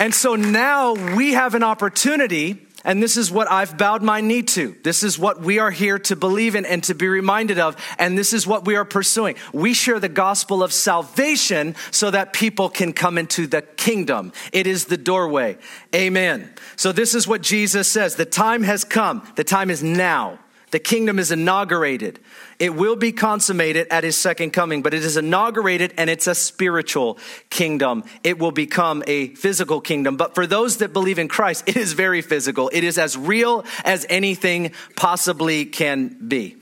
And 0.00 0.12
so 0.12 0.34
now 0.34 0.94
we 1.14 1.34
have 1.34 1.54
an 1.54 1.62
opportunity 1.62 2.66
and 2.84 3.02
this 3.02 3.16
is 3.16 3.30
what 3.30 3.50
I've 3.50 3.78
bowed 3.78 4.02
my 4.02 4.20
knee 4.20 4.42
to. 4.42 4.76
This 4.82 5.02
is 5.02 5.18
what 5.18 5.40
we 5.40 5.58
are 5.58 5.70
here 5.70 5.98
to 6.00 6.16
believe 6.16 6.54
in 6.54 6.66
and 6.66 6.84
to 6.84 6.94
be 6.94 7.08
reminded 7.08 7.58
of. 7.58 7.76
And 7.98 8.16
this 8.18 8.34
is 8.34 8.46
what 8.46 8.66
we 8.66 8.76
are 8.76 8.84
pursuing. 8.84 9.36
We 9.54 9.72
share 9.72 9.98
the 9.98 10.10
gospel 10.10 10.62
of 10.62 10.72
salvation 10.72 11.76
so 11.90 12.10
that 12.10 12.34
people 12.34 12.68
can 12.68 12.92
come 12.92 13.16
into 13.16 13.46
the 13.46 13.62
kingdom. 13.62 14.32
It 14.52 14.66
is 14.66 14.84
the 14.84 14.98
doorway. 14.98 15.56
Amen. 15.94 16.52
So 16.76 16.92
this 16.92 17.14
is 17.14 17.26
what 17.26 17.40
Jesus 17.40 17.88
says. 17.88 18.16
The 18.16 18.26
time 18.26 18.62
has 18.62 18.84
come. 18.84 19.26
The 19.36 19.44
time 19.44 19.70
is 19.70 19.82
now. 19.82 20.38
The 20.74 20.80
kingdom 20.80 21.20
is 21.20 21.30
inaugurated. 21.30 22.18
It 22.58 22.74
will 22.74 22.96
be 22.96 23.12
consummated 23.12 23.86
at 23.92 24.02
his 24.02 24.16
second 24.16 24.50
coming, 24.50 24.82
but 24.82 24.92
it 24.92 25.04
is 25.04 25.16
inaugurated 25.16 25.94
and 25.96 26.10
it's 26.10 26.26
a 26.26 26.34
spiritual 26.34 27.16
kingdom. 27.48 28.02
It 28.24 28.40
will 28.40 28.50
become 28.50 29.04
a 29.06 29.36
physical 29.36 29.80
kingdom. 29.80 30.16
But 30.16 30.34
for 30.34 30.48
those 30.48 30.78
that 30.78 30.92
believe 30.92 31.20
in 31.20 31.28
Christ, 31.28 31.68
it 31.68 31.76
is 31.76 31.92
very 31.92 32.22
physical. 32.22 32.72
It 32.72 32.82
is 32.82 32.98
as 32.98 33.16
real 33.16 33.64
as 33.84 34.04
anything 34.10 34.72
possibly 34.96 35.64
can 35.64 36.08
be. 36.26 36.56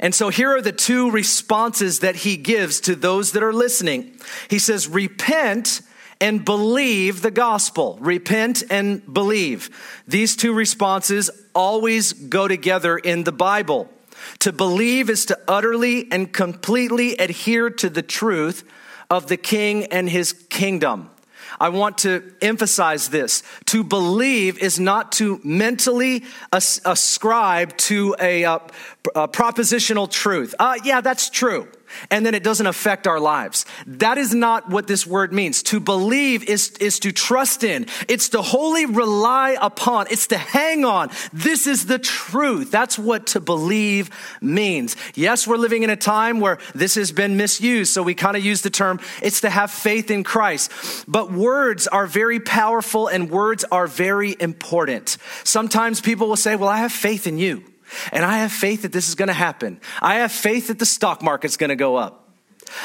And 0.00 0.14
so 0.14 0.30
here 0.30 0.56
are 0.56 0.62
the 0.62 0.72
two 0.72 1.10
responses 1.10 1.98
that 1.98 2.16
he 2.16 2.38
gives 2.38 2.80
to 2.80 2.94
those 2.94 3.32
that 3.32 3.42
are 3.42 3.52
listening. 3.52 4.18
He 4.48 4.58
says, 4.58 4.88
Repent 4.88 5.82
and 6.22 6.44
believe 6.44 7.20
the 7.20 7.32
gospel. 7.32 7.98
Repent 8.00 8.62
and 8.70 9.12
believe. 9.12 9.70
These 10.06 10.36
two 10.36 10.54
responses 10.54 11.30
always 11.52 12.12
go 12.12 12.46
together 12.46 12.96
in 12.96 13.24
the 13.24 13.32
Bible. 13.32 13.90
To 14.38 14.52
believe 14.52 15.10
is 15.10 15.26
to 15.26 15.38
utterly 15.48 16.10
and 16.12 16.32
completely 16.32 17.16
adhere 17.16 17.70
to 17.70 17.90
the 17.90 18.02
truth 18.02 18.62
of 19.10 19.26
the 19.26 19.36
king 19.36 19.86
and 19.86 20.08
his 20.08 20.32
kingdom. 20.32 21.10
I 21.58 21.70
want 21.70 21.98
to 21.98 22.32
emphasize 22.40 23.08
this. 23.08 23.42
To 23.66 23.82
believe 23.82 24.58
is 24.58 24.78
not 24.78 25.10
to 25.12 25.40
mentally 25.42 26.22
ascribe 26.52 27.76
to 27.78 28.14
a, 28.20 28.44
a, 28.44 28.54
a 29.16 29.28
propositional 29.28 30.08
truth. 30.08 30.54
Uh, 30.56 30.76
yeah, 30.84 31.00
that's 31.00 31.30
true 31.30 31.66
and 32.10 32.24
then 32.24 32.34
it 32.34 32.42
doesn't 32.42 32.66
affect 32.66 33.06
our 33.06 33.20
lives. 33.20 33.64
That 33.86 34.18
is 34.18 34.34
not 34.34 34.68
what 34.68 34.86
this 34.86 35.06
word 35.06 35.32
means. 35.32 35.62
To 35.64 35.80
believe 35.80 36.44
is, 36.44 36.70
is 36.80 36.98
to 37.00 37.12
trust 37.12 37.64
in. 37.64 37.86
It's 38.08 38.30
to 38.30 38.42
wholly 38.42 38.86
rely 38.86 39.56
upon. 39.60 40.06
It's 40.10 40.28
to 40.28 40.38
hang 40.38 40.84
on. 40.84 41.10
This 41.32 41.66
is 41.66 41.86
the 41.86 41.98
truth. 41.98 42.70
That's 42.70 42.98
what 42.98 43.28
to 43.28 43.40
believe 43.40 44.10
means. 44.40 44.96
Yes, 45.14 45.46
we're 45.46 45.56
living 45.56 45.82
in 45.82 45.90
a 45.90 45.96
time 45.96 46.40
where 46.40 46.58
this 46.74 46.94
has 46.96 47.12
been 47.12 47.36
misused. 47.36 47.92
So 47.92 48.02
we 48.02 48.14
kind 48.14 48.36
of 48.36 48.44
use 48.44 48.62
the 48.62 48.70
term, 48.70 49.00
it's 49.22 49.42
to 49.42 49.50
have 49.50 49.70
faith 49.70 50.10
in 50.10 50.24
Christ. 50.24 50.70
But 51.08 51.32
words 51.32 51.86
are 51.86 52.06
very 52.06 52.40
powerful 52.40 53.08
and 53.08 53.30
words 53.30 53.64
are 53.70 53.86
very 53.86 54.36
important. 54.38 55.16
Sometimes 55.44 56.00
people 56.00 56.28
will 56.28 56.36
say, 56.36 56.56
well, 56.56 56.68
I 56.68 56.78
have 56.78 56.92
faith 56.92 57.26
in 57.26 57.38
you. 57.38 57.64
And 58.12 58.24
I 58.24 58.38
have 58.38 58.52
faith 58.52 58.82
that 58.82 58.92
this 58.92 59.08
is 59.08 59.14
going 59.14 59.28
to 59.28 59.34
happen. 59.34 59.80
I 60.00 60.16
have 60.16 60.32
faith 60.32 60.68
that 60.68 60.78
the 60.78 60.86
stock 60.86 61.22
market's 61.22 61.56
going 61.56 61.70
to 61.70 61.76
go 61.76 61.96
up. 61.96 62.18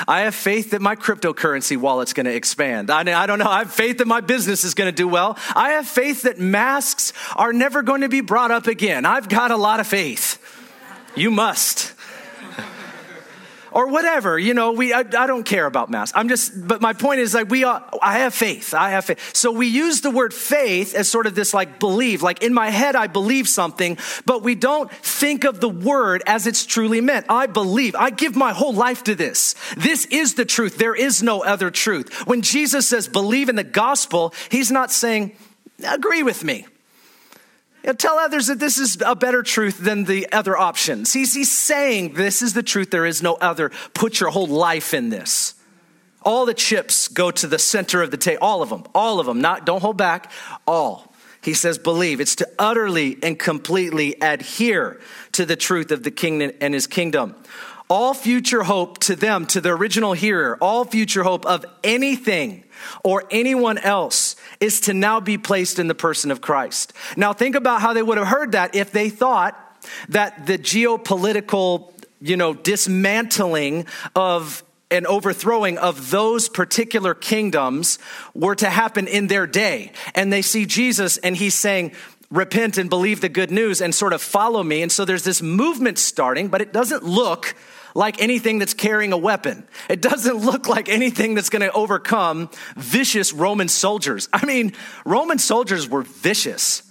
I 0.07 0.21
have 0.21 0.35
faith 0.35 0.71
that 0.71 0.81
my 0.81 0.95
cryptocurrency 0.95 1.77
wallet's 1.77 2.13
going 2.13 2.25
to 2.25 2.33
expand. 2.33 2.89
I, 2.89 2.99
I 3.21 3.25
don't 3.25 3.39
know. 3.39 3.49
I 3.49 3.59
have 3.59 3.71
faith 3.71 3.99
that 3.99 4.07
my 4.07 4.21
business 4.21 4.63
is 4.63 4.73
going 4.73 4.87
to 4.87 4.95
do 4.95 5.07
well. 5.07 5.37
I 5.55 5.71
have 5.71 5.87
faith 5.87 6.23
that 6.23 6.39
masks 6.39 7.13
are 7.35 7.53
never 7.53 7.83
going 7.83 8.01
to 8.01 8.09
be 8.09 8.21
brought 8.21 8.51
up 8.51 8.67
again. 8.67 9.05
I've 9.05 9.29
got 9.29 9.51
a 9.51 9.57
lot 9.57 9.79
of 9.79 9.87
faith. 9.87 10.43
You 11.15 11.31
must 11.31 11.93
or 13.77 13.85
whatever. 13.85 14.39
You 14.39 14.55
know, 14.55 14.71
we 14.71 14.91
I, 14.91 15.01
I, 15.01 15.27
don't 15.27 15.43
care 15.43 15.67
about 15.67 15.91
mass. 15.91 16.11
I'm 16.15 16.29
just, 16.29 16.67
but 16.67 16.81
my 16.81 16.93
point 16.93 17.19
is 17.19 17.35
like 17.35 17.47
we 17.47 17.63
are. 17.63 17.87
I 18.01 18.17
have 18.17 18.33
faith. 18.33 18.73
I 18.73 18.89
have 18.89 19.05
faith. 19.05 19.35
So 19.35 19.51
we 19.51 19.67
use 19.67 20.01
the 20.01 20.09
word 20.09 20.33
faith 20.33 20.95
as 20.95 21.07
sort 21.07 21.27
of 21.27 21.35
this 21.35 21.53
like 21.53 21.79
believe. 21.79 22.23
Like 22.23 22.41
in 22.41 22.55
my 22.55 22.71
head, 22.71 22.95
I 22.95 23.05
believe 23.05 23.47
something, 23.47 23.99
but 24.25 24.41
we 24.41 24.55
don't 24.55 24.91
think 24.91 25.43
of 25.43 25.61
the 25.61 25.69
word 25.69 26.23
as 26.25 26.47
it's 26.47 26.65
truly 26.65 27.01
meant. 27.01 27.27
I 27.29 27.45
believe. 27.45 27.93
I 27.93 28.09
give 28.09 28.35
my 28.35 28.51
whole 28.51 28.73
life 28.73 29.03
to 29.03 29.13
this. 29.13 29.53
This 29.77 30.05
is 30.05 30.33
the 30.33 30.45
truth. 30.45 30.79
There 30.79 30.95
is 30.95 31.21
no 31.21 31.43
other 31.43 31.69
truth. 31.69 32.25
When 32.25 32.41
Jesus 32.41 32.87
says 32.87 33.07
believe 33.07 33.47
in 33.47 33.57
the 33.57 33.63
gospel, 33.63 34.33
he's 34.49 34.71
not 34.71 34.91
saying 34.91 35.37
agree 35.87 36.23
with 36.23 36.43
me. 36.43 36.65
Tell 37.93 38.19
others 38.19 38.47
that 38.47 38.59
this 38.59 38.77
is 38.77 39.01
a 39.05 39.15
better 39.15 39.43
truth 39.43 39.77
than 39.77 40.03
the 40.03 40.31
other 40.33 40.57
options. 40.57 41.13
He's, 41.13 41.33
he's 41.33 41.51
saying 41.51 42.15
this 42.15 42.41
is 42.41 42.53
the 42.53 42.63
truth, 42.63 42.91
there 42.91 43.05
is 43.05 43.23
no 43.23 43.35
other. 43.35 43.71
Put 43.93 44.19
your 44.19 44.29
whole 44.29 44.47
life 44.47 44.93
in 44.93 45.09
this. 45.09 45.53
All 46.23 46.45
the 46.45 46.53
chips 46.53 47.07
go 47.07 47.31
to 47.31 47.47
the 47.47 47.59
center 47.59 48.01
of 48.01 48.11
the 48.11 48.17
table, 48.17 48.39
all 48.41 48.61
of 48.61 48.69
them, 48.69 48.83
all 48.93 49.21
of 49.21 49.25
them. 49.25 49.39
Not, 49.39 49.65
don't 49.65 49.81
hold 49.81 49.97
back, 49.97 50.31
all. 50.67 51.13
He 51.41 51.53
says, 51.53 51.77
believe. 51.77 52.19
It's 52.19 52.35
to 52.37 52.49
utterly 52.59 53.17
and 53.23 53.39
completely 53.39 54.15
adhere 54.21 54.99
to 55.33 55.45
the 55.45 55.55
truth 55.55 55.91
of 55.91 56.03
the 56.03 56.11
king 56.11 56.41
and 56.41 56.73
his 56.73 56.87
kingdom. 56.87 57.35
All 57.89 58.13
future 58.13 58.63
hope 58.63 58.97
to 58.99 59.15
them, 59.15 59.45
to 59.47 59.61
the 59.61 59.69
original 59.69 60.11
hearer, 60.11 60.57
all 60.59 60.83
future 60.83 61.23
hope 61.23 61.45
of 61.45 61.65
anything 61.85 62.65
or 63.03 63.23
anyone 63.31 63.77
else 63.77 64.35
is 64.59 64.81
to 64.81 64.93
now 64.93 65.19
be 65.19 65.37
placed 65.37 65.79
in 65.79 65.87
the 65.87 65.95
person 65.95 66.31
of 66.31 66.41
Christ. 66.41 66.93
Now, 67.15 67.33
think 67.33 67.55
about 67.55 67.81
how 67.81 67.93
they 67.93 68.01
would 68.01 68.17
have 68.17 68.27
heard 68.27 68.53
that 68.53 68.75
if 68.75 68.91
they 68.91 69.09
thought 69.09 69.55
that 70.09 70.45
the 70.45 70.57
geopolitical, 70.57 71.91
you 72.21 72.37
know, 72.37 72.53
dismantling 72.53 73.85
of 74.15 74.63
an 74.89 75.05
overthrowing 75.05 75.77
of 75.77 76.11
those 76.11 76.47
particular 76.47 77.13
kingdoms 77.13 77.99
were 78.33 78.55
to 78.55 78.69
happen 78.69 79.07
in 79.07 79.27
their 79.27 79.45
day. 79.45 79.91
And 80.15 80.31
they 80.31 80.41
see 80.41 80.65
Jesus 80.65 81.17
and 81.17 81.35
he's 81.35 81.55
saying, 81.55 81.91
repent 82.29 82.77
and 82.77 82.89
believe 82.89 83.21
the 83.21 83.29
good 83.29 83.51
news 83.51 83.81
and 83.81 83.93
sort 83.93 84.13
of 84.13 84.21
follow 84.21 84.63
me. 84.63 84.81
And 84.81 84.91
so 84.91 85.05
there's 85.05 85.23
this 85.23 85.41
movement 85.41 85.97
starting, 85.97 86.47
but 86.47 86.61
it 86.61 86.73
doesn't 86.73 87.03
look 87.03 87.55
like 87.97 88.21
anything 88.21 88.59
that's 88.59 88.75
carrying 88.75 89.11
a 89.11 89.17
weapon. 89.17 89.67
It 89.89 90.03
doesn't 90.03 90.37
look 90.37 90.67
like 90.67 90.87
anything 90.87 91.33
that's 91.33 91.49
going 91.49 91.63
to 91.63 91.71
overcome 91.71 92.51
vicious 92.75 93.33
Roman 93.33 93.67
soldiers. 93.67 94.29
I 94.31 94.45
mean, 94.45 94.73
Roman 95.03 95.39
soldiers 95.39 95.89
were 95.89 96.03
vicious. 96.03 96.83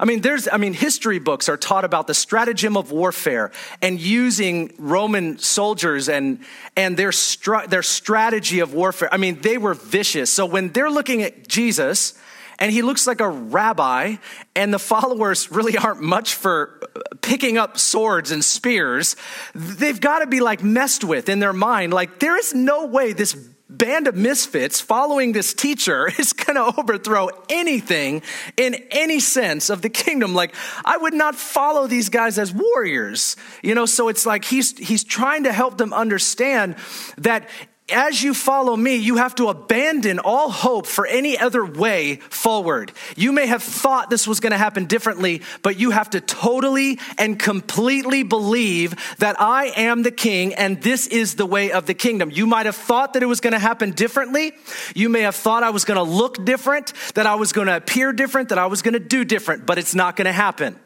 I 0.00 0.06
mean, 0.06 0.22
there's, 0.22 0.48
I 0.50 0.56
mean, 0.56 0.72
history 0.72 1.18
books 1.18 1.50
are 1.50 1.58
taught 1.58 1.84
about 1.84 2.06
the 2.06 2.14
stratagem 2.14 2.74
of 2.78 2.90
warfare 2.90 3.52
and 3.82 4.00
using 4.00 4.72
Roman 4.78 5.38
soldiers 5.38 6.08
and, 6.08 6.38
and 6.74 6.96
their, 6.96 7.12
str- 7.12 7.66
their 7.68 7.82
strategy 7.82 8.60
of 8.60 8.72
warfare. 8.72 9.12
I 9.12 9.18
mean, 9.18 9.42
they 9.42 9.58
were 9.58 9.74
vicious. 9.74 10.32
So 10.32 10.46
when 10.46 10.70
they're 10.70 10.90
looking 10.90 11.22
at 11.22 11.48
Jesus, 11.48 12.18
and 12.58 12.72
he 12.72 12.82
looks 12.82 13.06
like 13.06 13.20
a 13.20 13.28
rabbi, 13.28 14.16
and 14.54 14.72
the 14.72 14.78
followers 14.78 15.50
really 15.50 15.76
aren't 15.76 16.00
much 16.00 16.34
for 16.34 16.80
picking 17.20 17.58
up 17.58 17.78
swords 17.78 18.30
and 18.30 18.44
spears. 18.44 19.16
They've 19.54 20.00
got 20.00 20.20
to 20.20 20.26
be 20.26 20.40
like 20.40 20.62
messed 20.62 21.04
with 21.04 21.28
in 21.28 21.38
their 21.38 21.52
mind. 21.52 21.92
Like, 21.92 22.18
there 22.18 22.36
is 22.38 22.54
no 22.54 22.86
way 22.86 23.12
this 23.12 23.34
band 23.68 24.06
of 24.06 24.14
misfits 24.14 24.80
following 24.80 25.32
this 25.32 25.52
teacher 25.52 26.08
is 26.18 26.32
going 26.32 26.54
to 26.54 26.78
overthrow 26.78 27.28
anything 27.48 28.22
in 28.56 28.74
any 28.90 29.18
sense 29.18 29.70
of 29.70 29.82
the 29.82 29.88
kingdom 29.90 30.34
like 30.34 30.54
i 30.84 30.96
would 30.96 31.12
not 31.12 31.34
follow 31.34 31.88
these 31.88 32.08
guys 32.08 32.38
as 32.38 32.52
warriors 32.52 33.34
you 33.64 33.74
know 33.74 33.84
so 33.84 34.08
it's 34.08 34.24
like 34.24 34.44
he's 34.44 34.78
he's 34.78 35.02
trying 35.02 35.42
to 35.44 35.52
help 35.52 35.78
them 35.78 35.92
understand 35.92 36.76
that 37.18 37.48
as 37.88 38.20
you 38.20 38.34
follow 38.34 38.76
me, 38.76 38.96
you 38.96 39.16
have 39.16 39.34
to 39.36 39.48
abandon 39.48 40.18
all 40.18 40.50
hope 40.50 40.86
for 40.86 41.06
any 41.06 41.38
other 41.38 41.64
way 41.64 42.16
forward. 42.16 42.90
You 43.16 43.32
may 43.32 43.46
have 43.46 43.62
thought 43.62 44.10
this 44.10 44.26
was 44.26 44.40
going 44.40 44.50
to 44.50 44.58
happen 44.58 44.86
differently, 44.86 45.42
but 45.62 45.78
you 45.78 45.92
have 45.92 46.10
to 46.10 46.20
totally 46.20 46.98
and 47.16 47.38
completely 47.38 48.24
believe 48.24 48.96
that 49.18 49.40
I 49.40 49.66
am 49.76 50.02
the 50.02 50.10
king 50.10 50.54
and 50.54 50.82
this 50.82 51.06
is 51.06 51.36
the 51.36 51.46
way 51.46 51.70
of 51.70 51.86
the 51.86 51.94
kingdom. 51.94 52.30
You 52.32 52.46
might 52.46 52.66
have 52.66 52.76
thought 52.76 53.12
that 53.12 53.22
it 53.22 53.26
was 53.26 53.40
going 53.40 53.52
to 53.52 53.58
happen 53.58 53.92
differently. 53.92 54.52
You 54.94 55.08
may 55.08 55.20
have 55.20 55.36
thought 55.36 55.62
I 55.62 55.70
was 55.70 55.84
going 55.84 55.96
to 55.96 56.02
look 56.02 56.44
different, 56.44 56.92
that 57.14 57.26
I 57.26 57.36
was 57.36 57.52
going 57.52 57.68
to 57.68 57.76
appear 57.76 58.12
different, 58.12 58.48
that 58.48 58.58
I 58.58 58.66
was 58.66 58.82
going 58.82 58.94
to 58.94 59.00
do 59.00 59.24
different, 59.24 59.64
but 59.64 59.78
it's 59.78 59.94
not 59.94 60.16
going 60.16 60.26
to 60.26 60.32
happen. 60.32 60.76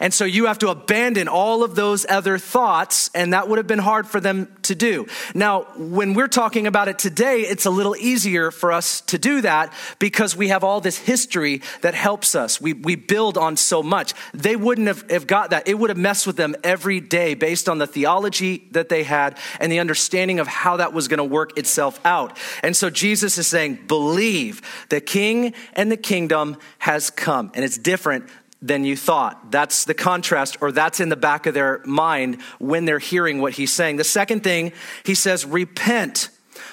And 0.00 0.12
so 0.12 0.24
you 0.24 0.46
have 0.46 0.58
to 0.58 0.68
abandon 0.68 1.28
all 1.28 1.62
of 1.62 1.74
those 1.74 2.06
other 2.08 2.38
thoughts, 2.38 3.10
and 3.14 3.32
that 3.32 3.48
would 3.48 3.58
have 3.58 3.66
been 3.66 3.78
hard 3.78 4.06
for 4.06 4.20
them 4.20 4.54
to 4.62 4.74
do. 4.74 5.06
Now, 5.34 5.62
when 5.76 6.14
we're 6.14 6.28
talking 6.28 6.66
about 6.66 6.88
it 6.88 6.98
today, 6.98 7.40
it's 7.40 7.66
a 7.66 7.70
little 7.70 7.96
easier 7.96 8.50
for 8.50 8.72
us 8.72 9.00
to 9.02 9.18
do 9.18 9.40
that 9.42 9.72
because 9.98 10.36
we 10.36 10.48
have 10.48 10.64
all 10.64 10.80
this 10.80 10.98
history 10.98 11.62
that 11.82 11.94
helps 11.94 12.34
us. 12.34 12.60
We, 12.60 12.72
we 12.72 12.96
build 12.96 13.38
on 13.38 13.56
so 13.56 13.82
much. 13.82 14.14
They 14.34 14.56
wouldn't 14.56 14.86
have, 14.86 15.08
have 15.10 15.26
got 15.26 15.50
that. 15.50 15.68
It 15.68 15.78
would 15.78 15.90
have 15.90 15.98
messed 15.98 16.26
with 16.26 16.36
them 16.36 16.54
every 16.64 17.00
day 17.00 17.34
based 17.34 17.68
on 17.68 17.78
the 17.78 17.86
theology 17.86 18.68
that 18.72 18.88
they 18.88 19.02
had 19.02 19.38
and 19.60 19.70
the 19.70 19.78
understanding 19.78 20.40
of 20.40 20.46
how 20.46 20.76
that 20.78 20.92
was 20.92 21.08
going 21.08 21.18
to 21.18 21.24
work 21.24 21.58
itself 21.58 22.00
out. 22.04 22.38
And 22.62 22.76
so 22.76 22.90
Jesus 22.90 23.38
is 23.38 23.46
saying, 23.46 23.86
believe 23.86 24.62
the 24.88 25.00
king 25.00 25.54
and 25.74 25.90
the 25.90 25.96
kingdom 25.96 26.56
has 26.78 27.10
come. 27.10 27.50
And 27.54 27.64
it's 27.64 27.78
different 27.78 28.28
than 28.62 28.84
you 28.84 28.96
thought. 28.96 29.50
That's 29.50 29.84
the 29.84 29.94
contrast, 29.94 30.56
or 30.60 30.72
that's 30.72 31.00
in 31.00 31.08
the 31.08 31.16
back 31.16 31.46
of 31.46 31.54
their 31.54 31.82
mind 31.84 32.40
when 32.58 32.84
they're 32.84 32.98
hearing 32.98 33.40
what 33.40 33.54
he's 33.54 33.72
saying. 33.72 33.96
The 33.96 34.04
second 34.04 34.42
thing, 34.42 34.72
he 35.04 35.14
says, 35.14 35.44
repent. 35.44 36.30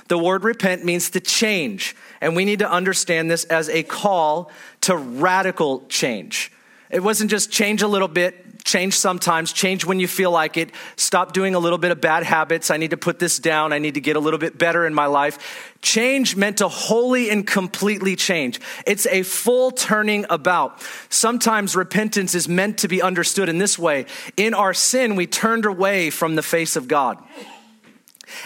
The 0.08 0.18
word 0.18 0.44
repent 0.44 0.86
means 0.86 1.10
to 1.12 1.20
change, 1.20 1.96
and 2.22 2.36
we 2.36 2.46
need 2.46 2.60
to 2.60 2.70
understand 2.70 3.30
this 3.30 3.44
as 3.46 3.70
a 3.70 3.84
call 3.84 4.52
to 4.82 4.96
radical 4.96 5.86
change. 5.88 6.52
It 6.90 7.04
wasn't 7.04 7.32
just 7.32 7.52
change 7.52 7.82
a 7.82 7.88
little 7.88 8.08
bit, 8.08 8.43
change 8.64 8.96
sometimes, 8.96 9.54
change 9.54 9.86
when 9.86 10.00
you 10.00 10.08
feel 10.08 10.32
like 10.32 10.58
it, 10.58 10.72
stop 10.96 11.34
doing 11.34 11.56
a 11.56 11.60
little 11.60 11.78
bit 11.78 11.92
of 11.92 12.02
bad 12.02 12.24
habits. 12.24 12.72
I 12.72 12.78
need 12.78 12.92
to 12.92 12.98
put 12.98 13.20
this 13.20 13.40
down. 13.40 13.74
I 13.74 13.80
need 13.80 13.96
to 13.96 14.02
get 14.02 14.16
a 14.16 14.20
little 14.20 14.40
bit 14.40 14.58
better 14.58 14.86
in 14.86 14.94
my 14.94 15.06
life. 15.06 15.74
Change 15.82 16.36
meant 16.36 16.60
to 16.60 16.68
wholly 16.68 17.30
and 17.30 17.46
completely 17.46 18.16
change. 18.16 18.60
It's 18.88 19.06
a 19.08 19.24
full 19.24 19.72
turning 19.72 20.26
about. 20.30 20.82
Sometimes 21.10 21.76
repentance 21.76 22.36
is 22.36 22.48
meant 22.48 22.80
to 22.80 22.88
be 22.88 23.02
understood 23.02 23.50
in 23.50 23.58
this 23.58 23.78
way. 23.78 24.06
In 24.38 24.54
our 24.54 24.74
sin, 24.74 25.16
we 25.16 25.28
turned 25.28 25.66
away 25.66 26.10
from 26.10 26.36
the 26.36 26.44
face 26.44 26.76
of 26.76 26.88
God. 26.88 27.18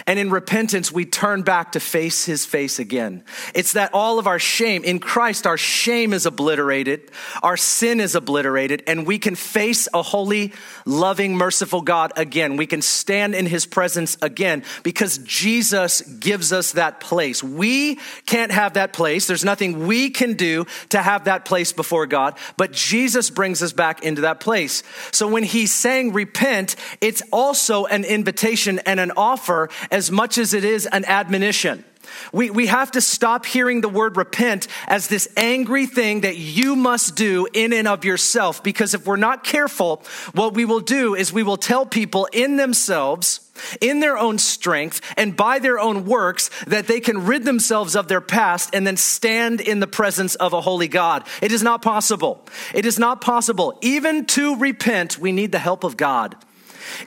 And 0.06 0.18
in 0.18 0.30
repentance, 0.30 0.92
we 0.92 1.04
turn 1.04 1.42
back 1.42 1.72
to 1.72 1.80
face 1.80 2.24
his 2.24 2.44
face 2.44 2.78
again. 2.78 3.24
It's 3.54 3.72
that 3.72 3.94
all 3.94 4.18
of 4.18 4.26
our 4.26 4.38
shame, 4.38 4.84
in 4.84 4.98
Christ, 4.98 5.46
our 5.46 5.56
shame 5.56 6.12
is 6.12 6.26
obliterated, 6.26 7.10
our 7.42 7.56
sin 7.56 8.00
is 8.00 8.14
obliterated, 8.14 8.82
and 8.86 9.06
we 9.06 9.18
can 9.18 9.34
face 9.34 9.88
a 9.94 10.02
holy, 10.02 10.52
loving, 10.84 11.36
merciful 11.36 11.80
God 11.80 12.12
again. 12.16 12.56
We 12.56 12.66
can 12.66 12.82
stand 12.82 13.34
in 13.34 13.46
his 13.46 13.66
presence 13.66 14.16
again 14.22 14.64
because 14.82 15.18
Jesus 15.18 16.00
gives 16.02 16.52
us 16.52 16.72
that 16.72 17.00
place. 17.00 17.42
We 17.42 17.98
can't 18.26 18.52
have 18.52 18.74
that 18.74 18.92
place. 18.92 19.26
There's 19.26 19.44
nothing 19.44 19.86
we 19.86 20.10
can 20.10 20.34
do 20.34 20.66
to 20.90 21.02
have 21.02 21.24
that 21.24 21.44
place 21.44 21.72
before 21.72 22.06
God, 22.06 22.36
but 22.56 22.72
Jesus 22.72 23.30
brings 23.30 23.62
us 23.62 23.72
back 23.72 24.02
into 24.02 24.22
that 24.22 24.40
place. 24.40 24.82
So 25.12 25.28
when 25.28 25.42
he's 25.42 25.74
saying 25.74 26.12
repent, 26.12 26.76
it's 27.00 27.22
also 27.32 27.86
an 27.86 28.04
invitation 28.04 28.78
and 28.80 29.00
an 29.00 29.12
offer 29.16 29.70
as 29.90 30.10
much 30.10 30.38
as 30.38 30.54
it 30.54 30.64
is 30.64 30.86
an 30.86 31.04
admonition. 31.04 31.84
We, 32.32 32.50
we 32.50 32.66
have 32.66 32.92
to 32.92 33.00
stop 33.00 33.46
hearing 33.46 33.80
the 33.80 33.88
word 33.88 34.16
repent 34.16 34.68
as 34.86 35.08
this 35.08 35.28
angry 35.36 35.86
thing 35.86 36.22
that 36.22 36.36
you 36.36 36.76
must 36.76 37.16
do 37.16 37.46
in 37.52 37.72
and 37.72 37.88
of 37.88 38.04
yourself. 38.04 38.62
Because 38.62 38.94
if 38.94 39.06
we're 39.06 39.16
not 39.16 39.44
careful, 39.44 40.02
what 40.32 40.54
we 40.54 40.64
will 40.64 40.80
do 40.80 41.14
is 41.14 41.32
we 41.32 41.42
will 41.42 41.56
tell 41.56 41.86
people 41.86 42.28
in 42.32 42.56
themselves, 42.56 43.40
in 43.80 44.00
their 44.00 44.16
own 44.16 44.38
strength, 44.38 45.00
and 45.16 45.36
by 45.36 45.58
their 45.58 45.78
own 45.78 46.04
works 46.04 46.50
that 46.66 46.86
they 46.86 47.00
can 47.00 47.26
rid 47.26 47.44
themselves 47.44 47.96
of 47.96 48.08
their 48.08 48.20
past 48.20 48.74
and 48.74 48.86
then 48.86 48.96
stand 48.96 49.60
in 49.60 49.80
the 49.80 49.86
presence 49.86 50.34
of 50.36 50.52
a 50.52 50.60
holy 50.60 50.88
God. 50.88 51.26
It 51.42 51.52
is 51.52 51.62
not 51.62 51.82
possible. 51.82 52.44
It 52.74 52.86
is 52.86 52.98
not 52.98 53.20
possible. 53.20 53.78
Even 53.82 54.26
to 54.26 54.56
repent, 54.56 55.18
we 55.18 55.32
need 55.32 55.52
the 55.52 55.58
help 55.58 55.84
of 55.84 55.96
God. 55.96 56.36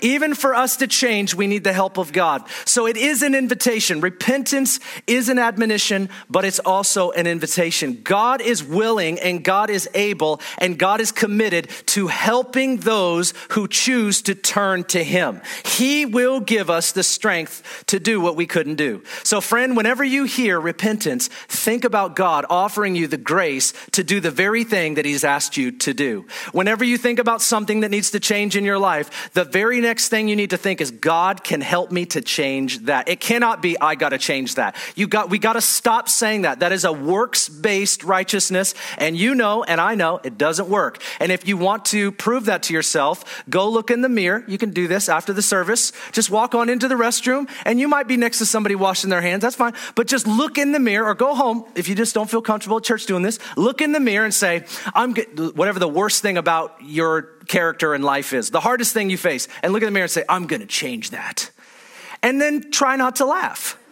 Even 0.01 0.35
for 0.35 0.55
us 0.55 0.77
to 0.77 0.87
change, 0.87 1.35
we 1.35 1.47
need 1.47 1.63
the 1.63 1.73
help 1.73 1.97
of 1.97 2.11
God. 2.11 2.43
So 2.65 2.87
it 2.87 2.97
is 2.97 3.21
an 3.21 3.35
invitation. 3.35 4.01
Repentance 4.01 4.79
is 5.07 5.29
an 5.29 5.39
admonition, 5.39 6.09
but 6.29 6.45
it's 6.45 6.59
also 6.59 7.11
an 7.11 7.27
invitation. 7.27 8.01
God 8.03 8.41
is 8.41 8.63
willing 8.63 9.19
and 9.19 9.43
God 9.43 9.69
is 9.69 9.89
able 9.93 10.41
and 10.57 10.77
God 10.77 11.01
is 11.01 11.11
committed 11.11 11.69
to 11.87 12.07
helping 12.07 12.77
those 12.77 13.33
who 13.51 13.67
choose 13.67 14.21
to 14.23 14.35
turn 14.35 14.83
to 14.85 15.03
Him. 15.03 15.41
He 15.65 16.05
will 16.05 16.39
give 16.39 16.69
us 16.69 16.91
the 16.91 17.03
strength 17.03 17.83
to 17.87 17.99
do 17.99 18.19
what 18.19 18.35
we 18.35 18.45
couldn't 18.45 18.75
do. 18.75 19.03
So, 19.23 19.41
friend, 19.41 19.77
whenever 19.77 20.03
you 20.03 20.25
hear 20.25 20.59
repentance, 20.59 21.27
think 21.47 21.83
about 21.83 22.15
God 22.15 22.45
offering 22.49 22.95
you 22.95 23.07
the 23.07 23.17
grace 23.17 23.73
to 23.91 24.03
do 24.03 24.19
the 24.19 24.31
very 24.31 24.63
thing 24.63 24.95
that 24.95 25.05
He's 25.05 25.23
asked 25.23 25.57
you 25.57 25.71
to 25.71 25.93
do. 25.93 26.25
Whenever 26.51 26.83
you 26.83 26.97
think 26.97 27.19
about 27.19 27.41
something 27.41 27.81
that 27.81 27.91
needs 27.91 28.11
to 28.11 28.19
change 28.19 28.55
in 28.55 28.65
your 28.65 28.79
life, 28.79 29.31
the 29.33 29.43
very 29.43 29.70
very 29.71 29.79
next 29.79 30.09
thing 30.09 30.27
you 30.27 30.35
need 30.35 30.49
to 30.49 30.57
think 30.57 30.81
is 30.81 30.91
God 30.91 31.45
can 31.45 31.61
help 31.61 31.93
me 31.93 32.05
to 32.07 32.19
change 32.19 32.79
that. 32.87 33.07
It 33.07 33.21
cannot 33.21 33.61
be 33.61 33.79
I 33.79 33.95
got 33.95 34.09
to 34.09 34.17
change 34.17 34.55
that. 34.55 34.75
You 34.97 35.07
got 35.07 35.29
we 35.29 35.39
got 35.39 35.53
to 35.53 35.61
stop 35.61 36.09
saying 36.09 36.41
that. 36.41 36.59
That 36.59 36.73
is 36.73 36.83
a 36.83 36.91
works-based 36.91 38.03
righteousness 38.03 38.73
and 38.97 39.15
you 39.15 39.33
know 39.33 39.63
and 39.63 39.79
I 39.79 39.95
know 39.95 40.19
it 40.25 40.37
doesn't 40.37 40.67
work. 40.67 41.01
And 41.21 41.31
if 41.31 41.47
you 41.47 41.55
want 41.55 41.85
to 41.85 42.11
prove 42.11 42.45
that 42.45 42.63
to 42.63 42.73
yourself, 42.73 43.45
go 43.49 43.69
look 43.69 43.91
in 43.91 44.01
the 44.01 44.09
mirror. 44.09 44.43
You 44.45 44.57
can 44.57 44.71
do 44.71 44.89
this 44.89 45.07
after 45.07 45.31
the 45.31 45.41
service. 45.41 45.93
Just 46.11 46.29
walk 46.29 46.53
on 46.53 46.67
into 46.67 46.89
the 46.89 46.95
restroom 46.95 47.49
and 47.63 47.79
you 47.79 47.87
might 47.87 48.09
be 48.09 48.17
next 48.17 48.39
to 48.39 48.45
somebody 48.45 48.75
washing 48.75 49.09
their 49.09 49.21
hands. 49.21 49.41
That's 49.41 49.55
fine. 49.55 49.73
But 49.95 50.07
just 50.07 50.27
look 50.27 50.57
in 50.57 50.73
the 50.73 50.81
mirror 50.81 51.07
or 51.07 51.15
go 51.15 51.33
home 51.33 51.63
if 51.75 51.87
you 51.87 51.95
just 51.95 52.13
don't 52.13 52.29
feel 52.29 52.41
comfortable 52.41 52.75
at 52.75 52.83
church 52.83 53.05
doing 53.05 53.23
this. 53.23 53.39
Look 53.55 53.79
in 53.79 53.93
the 53.93 54.01
mirror 54.01 54.25
and 54.25 54.33
say, 54.33 54.65
I'm 54.93 55.15
whatever 55.15 55.79
the 55.79 55.87
worst 55.87 56.21
thing 56.21 56.37
about 56.37 56.75
your 56.81 57.29
character 57.51 57.93
in 57.93 58.01
life 58.01 58.33
is, 58.33 58.49
the 58.49 58.61
hardest 58.61 58.93
thing 58.93 59.09
you 59.09 59.17
face, 59.17 59.47
and 59.61 59.73
look 59.73 59.83
in 59.83 59.87
the 59.87 59.91
mirror 59.91 60.05
and 60.05 60.11
say, 60.11 60.23
I'm 60.29 60.47
going 60.47 60.61
to 60.61 60.65
change 60.65 61.09
that. 61.11 61.51
And 62.23 62.41
then 62.41 62.71
try 62.71 62.95
not 62.95 63.17
to 63.17 63.25
laugh. 63.25 63.77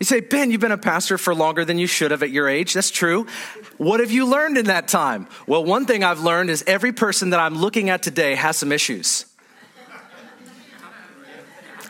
You 0.00 0.04
say, 0.04 0.18
Ben, 0.18 0.50
you've 0.50 0.60
been 0.60 0.72
a 0.72 0.78
pastor 0.78 1.16
for 1.16 1.32
longer 1.32 1.64
than 1.64 1.78
you 1.78 1.86
should 1.86 2.10
have 2.10 2.24
at 2.24 2.30
your 2.30 2.48
age. 2.48 2.74
That's 2.74 2.90
true. 2.90 3.28
What 3.76 4.00
have 4.00 4.10
you 4.10 4.26
learned 4.26 4.58
in 4.58 4.64
that 4.66 4.88
time? 4.88 5.28
Well, 5.46 5.64
one 5.64 5.86
thing 5.86 6.02
I've 6.02 6.18
learned 6.18 6.50
is 6.50 6.64
every 6.66 6.92
person 6.92 7.30
that 7.30 7.38
I'm 7.38 7.54
looking 7.54 7.88
at 7.88 8.02
today 8.02 8.34
has 8.34 8.56
some 8.56 8.72
issues. 8.72 9.26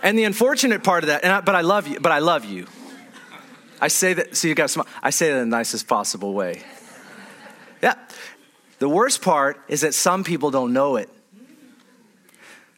And 0.02 0.18
the 0.18 0.24
unfortunate 0.24 0.84
part 0.84 1.04
of 1.04 1.06
that, 1.06 1.24
I, 1.24 1.40
but 1.40 1.54
I 1.54 1.62
love 1.62 1.88
you, 1.88 2.00
but 2.00 2.12
I 2.12 2.18
love 2.18 2.44
you. 2.44 2.66
I 3.80 3.88
say 3.88 4.12
that, 4.12 4.36
so 4.36 4.46
you 4.46 4.54
got 4.54 4.68
some, 4.68 4.84
I 5.02 5.08
say 5.08 5.30
that 5.30 5.38
in 5.38 5.48
the 5.48 5.56
nicest 5.56 5.88
possible 5.88 6.34
way. 6.34 6.62
Yeah. 7.82 7.94
The 8.78 8.88
worst 8.88 9.22
part 9.22 9.60
is 9.68 9.82
that 9.82 9.94
some 9.94 10.24
people 10.24 10.50
don't 10.50 10.72
know 10.72 10.96
it. 10.96 11.08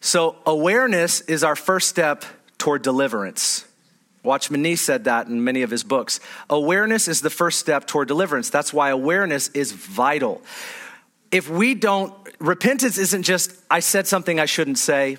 So, 0.00 0.36
awareness 0.44 1.22
is 1.22 1.42
our 1.42 1.56
first 1.56 1.88
step 1.88 2.24
toward 2.58 2.82
deliverance. 2.82 3.64
Watchman 4.22 4.62
Nee 4.62 4.76
said 4.76 5.04
that 5.04 5.28
in 5.28 5.44
many 5.44 5.62
of 5.62 5.70
his 5.70 5.84
books. 5.84 6.20
Awareness 6.50 7.08
is 7.08 7.20
the 7.20 7.30
first 7.30 7.58
step 7.58 7.86
toward 7.86 8.08
deliverance. 8.08 8.50
That's 8.50 8.72
why 8.72 8.90
awareness 8.90 9.48
is 9.48 9.72
vital. 9.72 10.42
If 11.30 11.48
we 11.48 11.74
don't, 11.74 12.12
repentance 12.38 12.96
isn't 12.98 13.22
just, 13.22 13.54
I 13.70 13.80
said 13.80 14.06
something 14.06 14.40
I 14.40 14.46
shouldn't 14.46 14.78
say, 14.78 15.18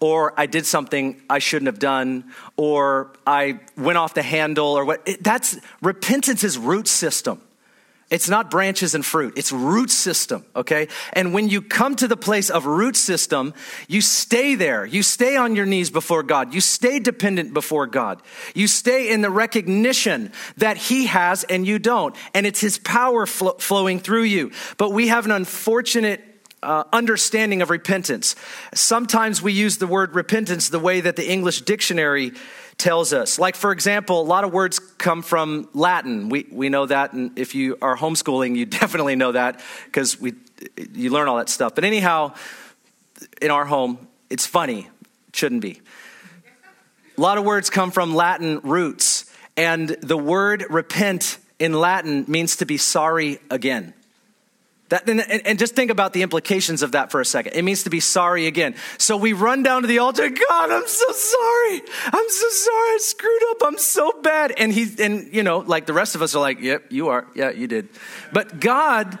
or 0.00 0.38
I 0.38 0.46
did 0.46 0.66
something 0.66 1.20
I 1.28 1.38
shouldn't 1.38 1.66
have 1.66 1.78
done, 1.78 2.32
or 2.56 3.12
I 3.26 3.60
went 3.76 3.98
off 3.98 4.14
the 4.14 4.22
handle, 4.22 4.66
or 4.66 4.84
what. 4.84 5.08
That's 5.20 5.58
repentance 5.80 6.44
is 6.44 6.58
root 6.58 6.88
system. 6.88 7.40
It's 8.12 8.28
not 8.28 8.50
branches 8.50 8.94
and 8.94 9.04
fruit, 9.04 9.38
it's 9.38 9.52
root 9.52 9.90
system, 9.90 10.44
okay? 10.54 10.88
And 11.14 11.32
when 11.32 11.48
you 11.48 11.62
come 11.62 11.96
to 11.96 12.06
the 12.06 12.16
place 12.16 12.50
of 12.50 12.66
root 12.66 12.94
system, 12.94 13.54
you 13.88 14.02
stay 14.02 14.54
there. 14.54 14.84
You 14.84 15.02
stay 15.02 15.38
on 15.38 15.56
your 15.56 15.64
knees 15.64 15.88
before 15.88 16.22
God. 16.22 16.52
You 16.52 16.60
stay 16.60 16.98
dependent 16.98 17.54
before 17.54 17.86
God. 17.86 18.20
You 18.54 18.68
stay 18.68 19.10
in 19.10 19.22
the 19.22 19.30
recognition 19.30 20.30
that 20.58 20.76
He 20.76 21.06
has 21.06 21.44
and 21.44 21.66
you 21.66 21.78
don't. 21.78 22.14
And 22.34 22.46
it's 22.46 22.60
His 22.60 22.78
power 22.78 23.24
fl- 23.24 23.56
flowing 23.58 23.98
through 23.98 24.24
you. 24.24 24.52
But 24.76 24.92
we 24.92 25.08
have 25.08 25.24
an 25.24 25.30
unfortunate 25.30 26.20
uh, 26.62 26.84
understanding 26.92 27.62
of 27.62 27.70
repentance. 27.70 28.36
Sometimes 28.74 29.40
we 29.40 29.54
use 29.54 29.78
the 29.78 29.86
word 29.86 30.14
repentance 30.14 30.68
the 30.68 30.78
way 30.78 31.00
that 31.00 31.16
the 31.16 31.28
English 31.28 31.62
dictionary 31.62 32.32
tells 32.78 33.12
us. 33.12 33.38
Like, 33.38 33.56
for 33.56 33.72
example, 33.72 34.20
a 34.20 34.22
lot 34.22 34.44
of 34.44 34.52
words 34.52 34.78
come 34.78 35.22
from 35.22 35.68
Latin. 35.72 36.28
We, 36.28 36.46
we 36.50 36.68
know 36.68 36.86
that, 36.86 37.12
and 37.12 37.38
if 37.38 37.54
you 37.54 37.78
are 37.80 37.96
homeschooling, 37.96 38.56
you 38.56 38.66
definitely 38.80 39.16
know 39.16 39.32
that 39.32 39.60
because 39.84 40.20
we 40.20 40.34
you 40.92 41.10
learn 41.10 41.28
all 41.28 41.38
that 41.38 41.48
stuff. 41.48 41.74
But 41.74 41.84
anyhow, 41.84 42.34
in 43.40 43.50
our 43.50 43.64
home, 43.64 44.06
it's 44.30 44.46
funny. 44.46 44.88
It 45.28 45.36
shouldn't 45.36 45.60
be. 45.60 45.80
A 47.16 47.20
lot 47.20 47.38
of 47.38 47.44
words 47.44 47.68
come 47.68 47.90
from 47.90 48.14
Latin 48.14 48.60
roots, 48.60 49.30
and 49.56 49.88
the 49.88 50.16
word 50.16 50.64
repent 50.70 51.38
in 51.58 51.72
Latin 51.72 52.24
means 52.26 52.56
to 52.56 52.66
be 52.66 52.78
sorry 52.78 53.38
again. 53.50 53.94
That, 54.92 55.08
and, 55.08 55.22
and, 55.22 55.58
just 55.58 55.74
think 55.74 55.90
about 55.90 56.12
the 56.12 56.20
implications 56.20 56.82
of 56.82 56.92
that 56.92 57.10
for 57.10 57.22
a 57.22 57.24
second. 57.24 57.54
It 57.54 57.62
means 57.62 57.84
to 57.84 57.90
be 57.90 57.98
sorry 57.98 58.46
again. 58.46 58.74
So 58.98 59.16
we 59.16 59.32
run 59.32 59.62
down 59.62 59.80
to 59.80 59.88
the 59.88 60.00
altar. 60.00 60.28
God, 60.28 60.70
I'm 60.70 60.86
so 60.86 61.12
sorry. 61.12 61.82
I'm 62.04 62.28
so 62.28 62.48
sorry. 62.50 62.88
I 62.90 62.98
screwed 63.00 63.42
up. 63.52 63.56
I'm 63.62 63.78
so 63.78 64.20
bad. 64.20 64.52
And 64.58 64.70
he, 64.70 64.90
and 65.02 65.32
you 65.32 65.44
know, 65.44 65.60
like 65.60 65.86
the 65.86 65.94
rest 65.94 66.14
of 66.14 66.20
us 66.20 66.34
are 66.34 66.40
like, 66.40 66.60
yep, 66.60 66.92
you 66.92 67.08
are. 67.08 67.26
Yeah, 67.34 67.52
you 67.52 67.68
did. 67.68 67.88
But 68.34 68.60
God, 68.60 69.18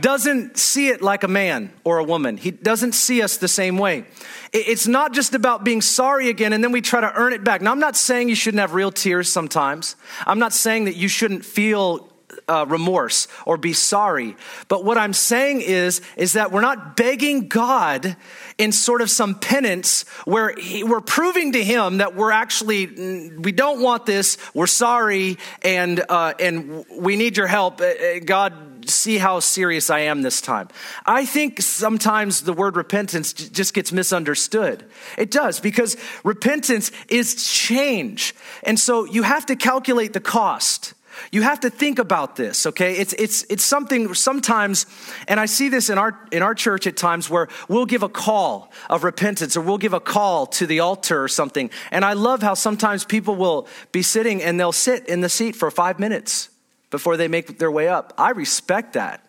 doesn't 0.00 0.58
see 0.58 0.88
it 0.88 1.00
like 1.00 1.22
a 1.22 1.28
man 1.28 1.72
or 1.84 1.98
a 1.98 2.04
woman. 2.04 2.36
He 2.36 2.50
doesn't 2.50 2.90
see 2.90 3.22
us 3.22 3.36
the 3.36 3.46
same 3.46 3.78
way. 3.78 4.06
It's 4.52 4.88
not 4.88 5.14
just 5.14 5.36
about 5.36 5.62
being 5.62 5.82
sorry 5.82 6.30
again 6.30 6.52
and 6.52 6.64
then 6.64 6.72
we 6.72 6.80
try 6.80 7.00
to 7.00 7.12
earn 7.14 7.32
it 7.32 7.44
back. 7.44 7.62
Now, 7.62 7.70
I'm 7.70 7.78
not 7.78 7.96
saying 7.96 8.28
you 8.28 8.34
shouldn't 8.34 8.60
have 8.60 8.74
real 8.74 8.90
tears 8.90 9.30
sometimes. 9.30 9.94
I'm 10.26 10.40
not 10.40 10.52
saying 10.52 10.86
that 10.86 10.96
you 10.96 11.06
shouldn't 11.06 11.44
feel 11.44 12.12
uh, 12.48 12.64
remorse 12.68 13.28
or 13.44 13.56
be 13.56 13.72
sorry. 13.72 14.36
But 14.68 14.84
what 14.84 14.98
I'm 14.98 15.12
saying 15.12 15.62
is, 15.62 16.00
is 16.16 16.34
that 16.34 16.52
we're 16.52 16.60
not 16.60 16.96
begging 16.96 17.48
God 17.48 18.16
in 18.58 18.72
sort 18.72 19.02
of 19.02 19.10
some 19.10 19.34
penance 19.34 20.04
where 20.24 20.54
he, 20.56 20.82
we're 20.82 21.00
proving 21.00 21.52
to 21.52 21.62
Him 21.62 21.98
that 21.98 22.14
we're 22.14 22.30
actually 22.30 22.86
mm, 22.86 23.42
we 23.42 23.52
don't 23.52 23.80
want 23.80 24.06
this, 24.06 24.38
we're 24.54 24.66
sorry, 24.66 25.38
and 25.62 26.02
uh, 26.08 26.34
and 26.38 26.84
we 26.90 27.16
need 27.16 27.36
your 27.36 27.46
help. 27.46 27.80
Uh, 27.80 27.86
uh, 27.86 28.18
God, 28.24 28.88
see 28.88 29.18
how 29.18 29.40
serious 29.40 29.90
I 29.90 30.00
am 30.00 30.22
this 30.22 30.40
time. 30.40 30.68
I 31.04 31.26
think 31.26 31.60
sometimes 31.60 32.42
the 32.42 32.52
word 32.52 32.76
repentance 32.76 33.32
just 33.32 33.74
gets 33.74 33.92
misunderstood. 33.92 34.84
It 35.18 35.30
does 35.30 35.60
because 35.60 35.96
repentance 36.24 36.92
is 37.08 37.44
change, 37.44 38.34
and 38.62 38.78
so 38.78 39.04
you 39.04 39.22
have 39.22 39.46
to 39.46 39.56
calculate 39.56 40.12
the 40.12 40.20
cost. 40.20 40.94
You 41.32 41.42
have 41.42 41.60
to 41.60 41.70
think 41.70 41.98
about 41.98 42.36
this, 42.36 42.66
okay? 42.66 42.96
It's, 42.96 43.12
it's, 43.14 43.44
it's 43.50 43.64
something 43.64 44.14
sometimes, 44.14 44.86
and 45.28 45.38
I 45.40 45.46
see 45.46 45.68
this 45.68 45.90
in 45.90 45.98
our, 45.98 46.18
in 46.32 46.42
our 46.42 46.54
church 46.54 46.86
at 46.86 46.96
times 46.96 47.28
where 47.30 47.48
we'll 47.68 47.86
give 47.86 48.02
a 48.02 48.08
call 48.08 48.72
of 48.88 49.04
repentance 49.04 49.56
or 49.56 49.60
we'll 49.60 49.78
give 49.78 49.92
a 49.92 50.00
call 50.00 50.46
to 50.46 50.66
the 50.66 50.80
altar 50.80 51.22
or 51.22 51.28
something. 51.28 51.70
And 51.90 52.04
I 52.04 52.12
love 52.12 52.42
how 52.42 52.54
sometimes 52.54 53.04
people 53.04 53.34
will 53.34 53.68
be 53.92 54.02
sitting 54.02 54.42
and 54.42 54.58
they'll 54.58 54.72
sit 54.72 55.08
in 55.08 55.20
the 55.20 55.28
seat 55.28 55.56
for 55.56 55.70
five 55.70 55.98
minutes 55.98 56.50
before 56.90 57.16
they 57.16 57.28
make 57.28 57.58
their 57.58 57.70
way 57.70 57.88
up. 57.88 58.12
I 58.18 58.30
respect 58.30 58.92
that. 58.92 59.22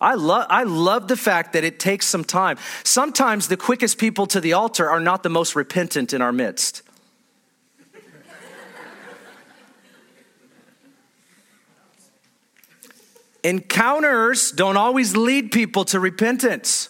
I 0.00 0.14
love, 0.14 0.46
I 0.50 0.64
love 0.64 1.08
the 1.08 1.16
fact 1.16 1.54
that 1.54 1.64
it 1.64 1.78
takes 1.80 2.06
some 2.06 2.24
time. 2.24 2.58
Sometimes 2.82 3.48
the 3.48 3.56
quickest 3.56 3.98
people 3.98 4.26
to 4.26 4.40
the 4.40 4.52
altar 4.52 4.88
are 4.90 5.00
not 5.00 5.22
the 5.22 5.30
most 5.30 5.56
repentant 5.56 6.12
in 6.12 6.20
our 6.20 6.32
midst. 6.32 6.82
Encounters 13.44 14.50
don't 14.52 14.78
always 14.78 15.14
lead 15.14 15.52
people 15.52 15.84
to 15.84 16.00
repentance 16.00 16.88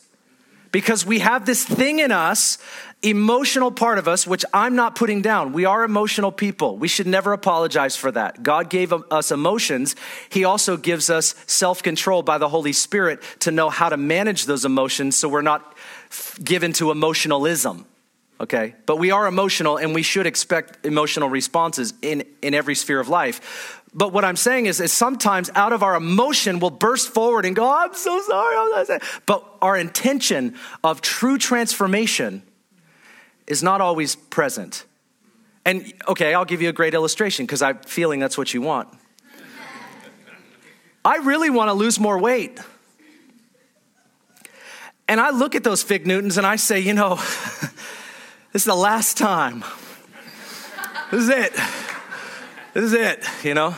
because 0.70 1.04
we 1.04 1.18
have 1.18 1.46
this 1.46 1.64
thing 1.64 1.98
in 1.98 2.12
us, 2.12 2.58
emotional 3.02 3.72
part 3.72 3.98
of 3.98 4.06
us, 4.06 4.24
which 4.24 4.44
I'm 4.54 4.76
not 4.76 4.94
putting 4.94 5.20
down. 5.20 5.52
We 5.52 5.64
are 5.64 5.82
emotional 5.82 6.30
people. 6.32 6.78
We 6.78 6.86
should 6.86 7.08
never 7.08 7.32
apologize 7.32 7.96
for 7.96 8.10
that. 8.12 8.44
God 8.44 8.70
gave 8.70 8.92
us 8.92 9.32
emotions. 9.32 9.96
He 10.30 10.44
also 10.44 10.76
gives 10.76 11.10
us 11.10 11.34
self 11.48 11.82
control 11.82 12.22
by 12.22 12.38
the 12.38 12.48
Holy 12.48 12.72
Spirit 12.72 13.20
to 13.40 13.50
know 13.50 13.68
how 13.68 13.88
to 13.88 13.96
manage 13.96 14.46
those 14.46 14.64
emotions 14.64 15.16
so 15.16 15.28
we're 15.28 15.42
not 15.42 15.76
given 16.42 16.72
to 16.74 16.92
emotionalism. 16.92 17.84
Okay? 18.40 18.74
But 18.86 18.98
we 18.98 19.10
are 19.10 19.26
emotional 19.26 19.76
and 19.76 19.94
we 19.94 20.02
should 20.02 20.26
expect 20.26 20.84
emotional 20.84 21.28
responses 21.28 21.94
in, 22.02 22.24
in 22.42 22.54
every 22.54 22.74
sphere 22.74 23.00
of 23.00 23.08
life. 23.08 23.80
But 23.94 24.12
what 24.12 24.24
I'm 24.24 24.36
saying 24.36 24.66
is, 24.66 24.80
is 24.80 24.92
sometimes 24.92 25.50
out 25.54 25.72
of 25.72 25.84
our 25.84 25.94
emotion, 25.94 26.58
we'll 26.58 26.70
burst 26.70 27.10
forward 27.10 27.44
and 27.44 27.54
go, 27.54 27.64
oh, 27.64 27.84
I'm 27.84 27.94
so 27.94 28.20
sorry. 28.22 28.56
I'm 28.56 28.86
sorry. 28.86 29.00
But 29.24 29.44
our 29.62 29.76
intention 29.76 30.56
of 30.82 31.00
true 31.00 31.38
transformation 31.38 32.42
is 33.46 33.62
not 33.62 33.80
always 33.80 34.16
present. 34.16 34.84
And 35.64 35.92
okay, 36.08 36.34
I'll 36.34 36.44
give 36.44 36.60
you 36.60 36.68
a 36.68 36.72
great 36.72 36.92
illustration 36.92 37.46
because 37.46 37.62
I'm 37.62 37.78
feeling 37.78 38.18
that's 38.18 38.36
what 38.36 38.52
you 38.52 38.60
want. 38.60 38.88
I 41.04 41.18
really 41.18 41.50
want 41.50 41.68
to 41.68 41.74
lose 41.74 42.00
more 42.00 42.18
weight. 42.18 42.58
And 45.06 45.20
I 45.20 45.30
look 45.30 45.54
at 45.54 45.62
those 45.62 45.82
fig 45.82 46.06
Newtons 46.06 46.38
and 46.38 46.46
I 46.46 46.56
say, 46.56 46.80
you 46.80 46.94
know, 46.94 47.14
this 48.52 48.62
is 48.62 48.64
the 48.64 48.74
last 48.74 49.18
time. 49.18 49.62
This 51.10 51.24
is 51.24 51.28
it. 51.28 51.52
This 52.74 52.84
is 52.84 52.92
it, 52.92 53.24
you 53.44 53.54
know. 53.54 53.74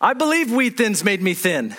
I 0.00 0.12
believe 0.14 0.52
wheat 0.52 0.76
thins 0.76 1.04
made 1.04 1.22
me 1.22 1.32
thin. 1.32 1.74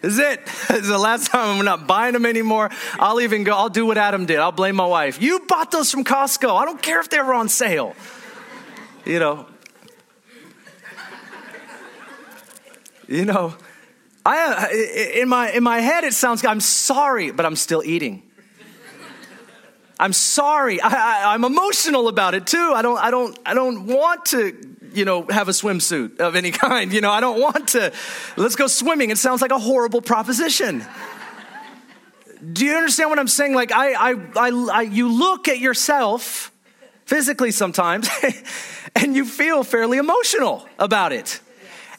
This 0.00 0.14
is 0.14 0.18
it. 0.18 0.40
This 0.74 0.82
is 0.82 0.88
the 0.88 0.98
last 0.98 1.30
time 1.30 1.58
I'm 1.58 1.64
not 1.64 1.86
buying 1.86 2.14
them 2.14 2.26
anymore. 2.26 2.70
I'll 2.98 3.20
even 3.20 3.44
go, 3.44 3.54
I'll 3.54 3.68
do 3.68 3.86
what 3.86 3.96
Adam 3.96 4.26
did. 4.26 4.40
I'll 4.40 4.50
blame 4.50 4.74
my 4.74 4.86
wife. 4.86 5.22
You 5.22 5.40
bought 5.46 5.70
those 5.70 5.90
from 5.90 6.02
Costco. 6.02 6.60
I 6.60 6.64
don't 6.64 6.82
care 6.82 6.98
if 6.98 7.10
they 7.10 7.20
were 7.20 7.32
on 7.32 7.48
sale. 7.48 7.94
You 9.04 9.20
know. 9.20 9.46
You 13.06 13.24
know, 13.24 13.54
I 14.26 15.12
in 15.14 15.28
my 15.28 15.52
in 15.52 15.62
my 15.62 15.78
head 15.78 16.02
it 16.04 16.14
sounds 16.14 16.44
I'm 16.44 16.60
sorry, 16.60 17.30
but 17.30 17.46
I'm 17.46 17.54
still 17.54 17.82
eating. 17.84 18.23
I'm 19.98 20.12
sorry. 20.12 20.80
I, 20.80 21.34
am 21.34 21.44
emotional 21.44 22.08
about 22.08 22.34
it 22.34 22.46
too. 22.46 22.72
I 22.74 22.82
don't, 22.82 22.98
I 22.98 23.10
don't, 23.10 23.38
I 23.46 23.54
don't 23.54 23.86
want 23.86 24.26
to, 24.26 24.56
you 24.92 25.04
know, 25.04 25.26
have 25.30 25.48
a 25.48 25.52
swimsuit 25.52 26.18
of 26.18 26.36
any 26.36 26.50
kind. 26.66 26.92
You 26.92 27.00
know, 27.00 27.10
I 27.10 27.20
don't 27.20 27.40
want 27.40 27.68
to. 27.68 27.92
Let's 28.36 28.56
go 28.56 28.66
swimming. 28.66 29.10
It 29.10 29.18
sounds 29.18 29.40
like 29.42 29.52
a 29.52 29.58
horrible 29.58 30.00
proposition. 30.00 30.84
Do 32.52 32.66
you 32.66 32.74
understand 32.74 33.10
what 33.10 33.18
I'm 33.18 33.28
saying? 33.28 33.54
Like, 33.54 33.72
I, 33.72 33.92
I, 33.92 34.14
I, 34.36 34.68
I 34.72 34.82
you 34.82 35.08
look 35.08 35.48
at 35.48 35.58
yourself 35.58 36.52
physically 37.06 37.50
sometimes, 37.50 38.08
and 38.96 39.14
you 39.14 39.24
feel 39.24 39.64
fairly 39.64 39.98
emotional 39.98 40.66
about 40.78 41.12
it. 41.12 41.40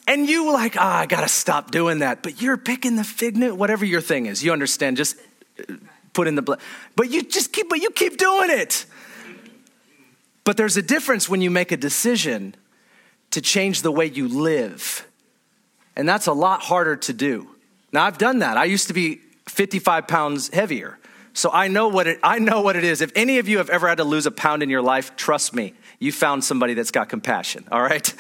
And 0.08 0.30
you 0.30 0.54
like, 0.54 0.76
ah, 0.78 0.82
oh, 0.82 1.02
I 1.02 1.06
gotta 1.08 1.28
stop 1.28 1.72
doing 1.72 2.00
that. 2.00 2.22
But 2.22 2.42
you're 2.42 2.58
picking 2.58 2.96
the 2.96 3.04
fig 3.04 3.38
newt, 3.38 3.58
whatever 3.58 3.86
your 3.86 4.02
thing 4.02 4.28
is. 4.28 4.44
You 4.44 4.54
understand? 4.54 4.98
Just 4.98 5.18
put 6.16 6.28
in 6.28 6.34
the 6.34 6.42
blood. 6.42 6.60
But 6.96 7.12
you 7.12 7.22
just 7.22 7.54
keep, 7.54 7.70
but 7.70 7.80
you 7.80 7.92
keep 7.92 8.18
doing 8.18 8.50
it. 8.50 8.86
But 10.44 10.58
there's 10.58 10.78
a 10.78 10.82
difference 10.82 11.30
when 11.30 11.42
you 11.42 11.52
make 11.52 11.72
a 11.72 11.78
decision 11.78 12.56
to 13.32 13.42
change 13.42 13.82
the 13.82 13.92
way 13.92 14.06
you 14.06 14.28
live. 14.28 15.06
And 15.96 16.08
that's 16.08 16.28
a 16.28 16.34
lot 16.34 16.62
harder 16.62 16.96
to 16.96 17.14
do. 17.14 17.50
Now 17.92 18.06
I've 18.06 18.18
done 18.18 18.40
that. 18.40 18.58
I 18.58 18.66
used 18.66 18.88
to 18.88 18.94
be 18.94 19.22
55 19.48 20.08
pounds 20.08 20.50
heavier. 20.50 20.98
So 21.34 21.50
I 21.52 21.68
know 21.68 21.90
what 21.90 22.08
it 22.08 22.20
I 22.24 22.40
know 22.40 22.62
what 22.62 22.76
it 22.76 22.86
is. 22.86 23.02
If 23.02 23.12
any 23.16 23.40
of 23.40 23.50
you 23.50 23.58
have 23.58 23.70
ever 23.70 23.88
had 23.88 23.98
to 23.98 24.04
lose 24.04 24.26
a 24.26 24.32
pound 24.32 24.64
in 24.64 24.70
your 24.70 24.82
life, 24.82 25.16
trust 25.16 25.54
me, 25.54 25.74
you 26.00 26.12
found 26.12 26.44
somebody 26.44 26.74
that's 26.74 26.92
got 26.92 27.10
compassion, 27.10 27.68
all 27.72 27.82
right? 27.82 28.14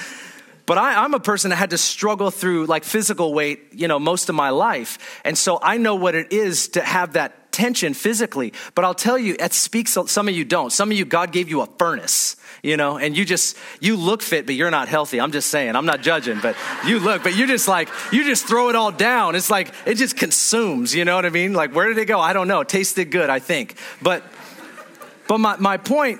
But 0.65 0.77
I, 0.77 1.05
am 1.05 1.13
a 1.13 1.19
person 1.19 1.51
that 1.51 1.58
had 1.58 1.69
to 1.69 1.77
struggle 1.77 2.31
through 2.31 2.65
like 2.65 2.84
physical 2.84 3.34
weight, 3.34 3.67
you 3.71 3.88
know, 3.88 3.99
most 3.99 4.29
of 4.29 4.36
my 4.36 4.49
life. 4.49 5.21
And 5.23 5.38
so 5.38 5.60
I 5.62 5.77
know 5.77 5.95
what 5.95 6.15
it 6.15 6.34
is 6.34 6.69
to 6.69 6.81
have 6.81 7.13
that 7.13 7.44
tension 7.55 7.93
physically. 7.93 8.51
But 8.75 8.83
I'll 8.83 8.93
tell 8.93 9.17
you, 9.17 9.37
it 9.39 9.53
speaks, 9.53 9.97
some 10.07 10.27
of 10.27 10.35
you 10.35 10.43
don't. 10.43 10.71
Some 10.71 10.91
of 10.91 10.97
you, 10.97 11.05
God 11.05 11.31
gave 11.31 11.49
you 11.49 11.61
a 11.61 11.65
furnace, 11.77 12.35
you 12.61 12.75
know, 12.75 12.97
and 12.97 13.15
you 13.15 13.23
just, 13.23 13.57
you 13.79 13.95
look 13.95 14.21
fit, 14.21 14.45
but 14.45 14.55
you're 14.55 14.69
not 14.69 14.89
healthy. 14.89 15.21
I'm 15.21 15.31
just 15.31 15.49
saying, 15.49 15.75
I'm 15.75 15.85
not 15.85 16.01
judging, 16.01 16.41
but 16.41 16.57
you 16.85 16.99
look, 16.99 17.23
but 17.23 17.33
you're 17.33 17.47
just 17.47 17.67
like, 17.67 17.89
you 18.11 18.25
just 18.25 18.45
throw 18.45 18.69
it 18.69 18.75
all 18.75 18.91
down. 18.91 19.35
It's 19.35 19.49
like, 19.49 19.73
it 19.85 19.95
just 19.95 20.17
consumes, 20.17 20.93
you 20.93 21.05
know 21.05 21.15
what 21.15 21.25
I 21.25 21.29
mean? 21.29 21.53
Like, 21.53 21.73
where 21.73 21.87
did 21.87 21.97
it 21.97 22.05
go? 22.05 22.19
I 22.19 22.33
don't 22.33 22.49
know. 22.49 22.59
It 22.59 22.69
tasted 22.69 23.09
good, 23.09 23.29
I 23.29 23.39
think. 23.39 23.77
But, 24.01 24.21
but 25.29 25.37
my, 25.37 25.55
my 25.55 25.77
point 25.77 26.19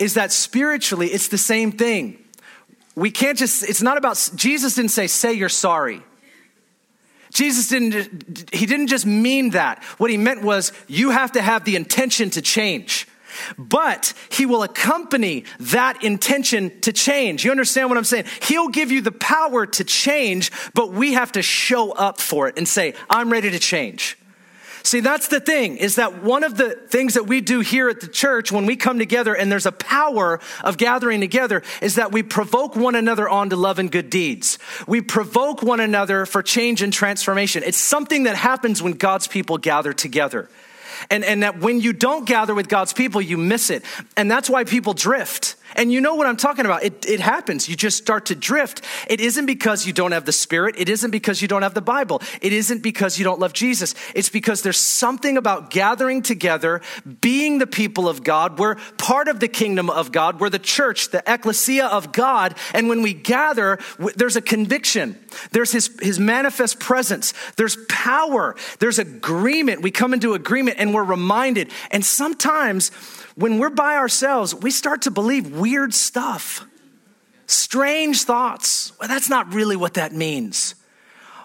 is 0.00 0.14
that 0.14 0.32
spiritually, 0.32 1.06
it's 1.06 1.28
the 1.28 1.38
same 1.38 1.70
thing. 1.70 2.18
We 2.96 3.12
can't 3.12 3.38
just, 3.38 3.62
it's 3.68 3.82
not 3.82 3.96
about, 3.96 4.30
Jesus 4.34 4.74
didn't 4.74 4.90
say, 4.90 5.06
say 5.06 5.32
you're 5.32 5.48
sorry. 5.48 6.02
Jesus 7.34 7.68
didn't, 7.68 8.54
he 8.54 8.64
didn't 8.64 8.86
just 8.86 9.04
mean 9.04 9.50
that. 9.50 9.82
What 9.98 10.10
he 10.10 10.16
meant 10.16 10.42
was 10.42 10.72
you 10.86 11.10
have 11.10 11.32
to 11.32 11.42
have 11.42 11.64
the 11.64 11.76
intention 11.76 12.30
to 12.30 12.40
change. 12.40 13.06
But 13.58 14.14
he 14.30 14.46
will 14.46 14.62
accompany 14.62 15.44
that 15.58 16.04
intention 16.04 16.80
to 16.82 16.92
change. 16.92 17.44
You 17.44 17.50
understand 17.50 17.88
what 17.88 17.98
I'm 17.98 18.04
saying? 18.04 18.26
He'll 18.42 18.68
give 18.68 18.92
you 18.92 19.00
the 19.00 19.10
power 19.12 19.66
to 19.66 19.84
change, 19.84 20.52
but 20.72 20.92
we 20.92 21.14
have 21.14 21.32
to 21.32 21.42
show 21.42 21.90
up 21.90 22.20
for 22.20 22.46
it 22.46 22.56
and 22.56 22.68
say, 22.68 22.94
I'm 23.10 23.30
ready 23.30 23.50
to 23.50 23.58
change. 23.58 24.16
See, 24.84 25.00
that's 25.00 25.28
the 25.28 25.40
thing, 25.40 25.78
is 25.78 25.96
that 25.96 26.22
one 26.22 26.44
of 26.44 26.58
the 26.58 26.74
things 26.74 27.14
that 27.14 27.26
we 27.26 27.40
do 27.40 27.60
here 27.60 27.88
at 27.88 28.00
the 28.00 28.06
church 28.06 28.52
when 28.52 28.66
we 28.66 28.76
come 28.76 28.98
together 28.98 29.34
and 29.34 29.50
there's 29.50 29.64
a 29.64 29.72
power 29.72 30.40
of 30.62 30.76
gathering 30.76 31.22
together 31.22 31.62
is 31.80 31.94
that 31.94 32.12
we 32.12 32.22
provoke 32.22 32.76
one 32.76 32.94
another 32.94 33.26
on 33.26 33.48
to 33.48 33.56
love 33.56 33.78
and 33.78 33.90
good 33.90 34.10
deeds. 34.10 34.58
We 34.86 35.00
provoke 35.00 35.62
one 35.62 35.80
another 35.80 36.26
for 36.26 36.42
change 36.42 36.82
and 36.82 36.92
transformation. 36.92 37.62
It's 37.64 37.78
something 37.78 38.24
that 38.24 38.36
happens 38.36 38.82
when 38.82 38.92
God's 38.92 39.26
people 39.26 39.56
gather 39.56 39.94
together. 39.94 40.50
And, 41.10 41.24
and 41.24 41.42
that 41.42 41.60
when 41.60 41.80
you 41.80 41.94
don't 41.94 42.26
gather 42.26 42.54
with 42.54 42.68
God's 42.68 42.92
people, 42.92 43.22
you 43.22 43.38
miss 43.38 43.70
it. 43.70 43.84
And 44.18 44.30
that's 44.30 44.50
why 44.50 44.64
people 44.64 44.92
drift 44.92 45.56
And 45.76 45.92
you 45.92 46.00
know 46.00 46.14
what 46.14 46.26
I'm 46.26 46.36
talking 46.36 46.64
about. 46.64 46.82
It, 46.82 47.06
it 47.08 47.20
happens. 47.20 47.68
You 47.68 47.76
just 47.76 47.96
start 47.96 48.26
to 48.26 48.34
drift. 48.34 48.82
It 49.08 49.20
isn't 49.20 49.46
because 49.46 49.86
you 49.86 49.92
don't 49.92 50.12
have 50.12 50.24
the 50.24 50.32
Spirit. 50.32 50.74
It 50.78 50.88
isn't 50.88 51.10
because 51.10 51.42
you 51.42 51.48
don't 51.48 51.62
have 51.62 51.74
the 51.74 51.82
Bible. 51.82 52.22
It 52.40 52.52
isn't 52.52 52.82
because 52.82 53.18
you 53.18 53.24
don't 53.24 53.40
love 53.40 53.52
Jesus. 53.52 53.94
It's 54.14 54.28
because 54.28 54.62
there's 54.62 54.78
something 54.78 55.36
about 55.36 55.70
gathering 55.70 56.22
together, 56.22 56.80
being 57.20 57.58
the 57.58 57.66
people 57.66 58.08
of 58.08 58.22
God. 58.22 58.58
We're 58.58 58.76
part 58.98 59.28
of 59.28 59.40
the 59.40 59.48
kingdom 59.48 59.90
of 59.90 60.12
God. 60.12 60.40
We're 60.40 60.50
the 60.50 60.58
church, 60.58 61.10
the 61.10 61.22
ecclesia 61.26 61.86
of 61.86 62.12
God. 62.12 62.54
And 62.72 62.88
when 62.88 63.02
we 63.02 63.14
gather, 63.14 63.78
there's 64.16 64.36
a 64.36 64.42
conviction. 64.42 65.18
There's 65.50 65.72
his, 65.72 65.90
his 66.00 66.18
manifest 66.18 66.80
presence. 66.80 67.34
There's 67.56 67.76
power. 67.88 68.56
There's 68.78 68.98
agreement. 68.98 69.82
We 69.82 69.90
come 69.90 70.14
into 70.14 70.34
agreement 70.34 70.76
and 70.78 70.94
we're 70.94 71.04
reminded. 71.04 71.70
And 71.90 72.04
sometimes 72.04 72.90
when 73.34 73.58
we're 73.58 73.70
by 73.70 73.96
ourselves, 73.96 74.54
we 74.54 74.70
start 74.70 75.02
to 75.02 75.10
believe 75.10 75.56
weird 75.56 75.92
stuff, 75.92 76.66
strange 77.46 78.22
thoughts. 78.22 78.92
Well, 78.98 79.08
that's 79.08 79.28
not 79.28 79.52
really 79.52 79.76
what 79.76 79.94
that 79.94 80.12
means. 80.12 80.74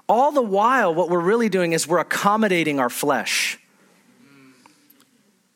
All 0.07 0.31
the 0.31 0.41
while, 0.41 0.93
what 0.93 1.09
we're 1.09 1.19
really 1.19 1.49
doing 1.49 1.73
is 1.73 1.87
we're 1.87 1.99
accommodating 1.99 2.79
our 2.79 2.89
flesh. 2.89 3.59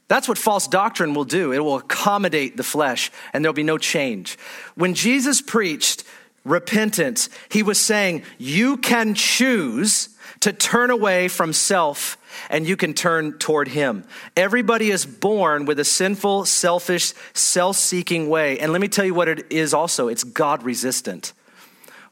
That's 0.08 0.28
what 0.28 0.38
false 0.38 0.68
doctrine 0.68 1.14
will 1.16 1.26
do. 1.26 1.54
It 1.54 1.60
will 1.60 1.78
accommodate 1.78 2.56
the 2.58 2.64
flesh, 2.64 3.12
and 3.34 3.44
there'll 3.44 3.54
be 3.54 3.64
no 3.64 3.78
change. 3.80 4.38
When 4.76 4.94
Jesus 4.94 5.42
preached 5.42 6.04
repentance, 6.44 7.30
he 7.50 7.64
was 7.64 7.80
saying, 7.80 8.24
You 8.38 8.78
can 8.78 9.16
choose 9.16 10.10
to 10.42 10.54
turn 10.54 10.92
away 10.92 11.30
from 11.30 11.54
self 11.54 12.18
and 12.50 12.68
you 12.68 12.76
can 12.76 12.94
turn 12.94 13.38
toward 13.38 13.68
Him. 13.70 14.04
Everybody 14.36 14.92
is 14.92 15.06
born 15.06 15.66
with 15.66 15.80
a 15.80 15.86
sinful, 15.86 16.46
selfish, 16.46 17.14
self 17.34 17.76
seeking 17.78 18.30
way. 18.30 18.60
And 18.60 18.72
let 18.72 18.82
me 18.82 18.88
tell 18.88 19.06
you 19.06 19.14
what 19.14 19.28
it 19.28 19.52
is 19.52 19.74
also 19.74 20.08
it's 20.08 20.24
God 20.24 20.64
resistant. 20.64 21.34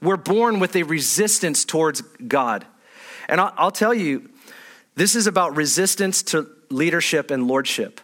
We're 0.01 0.17
born 0.17 0.59
with 0.59 0.75
a 0.75 0.83
resistance 0.83 1.63
towards 1.63 2.01
God. 2.01 2.65
And 3.29 3.39
I'll, 3.39 3.53
I'll 3.57 3.71
tell 3.71 3.93
you, 3.93 4.29
this 4.95 5.15
is 5.15 5.27
about 5.27 5.55
resistance 5.55 6.23
to 6.23 6.47
leadership 6.69 7.31
and 7.31 7.47
lordship. 7.47 8.01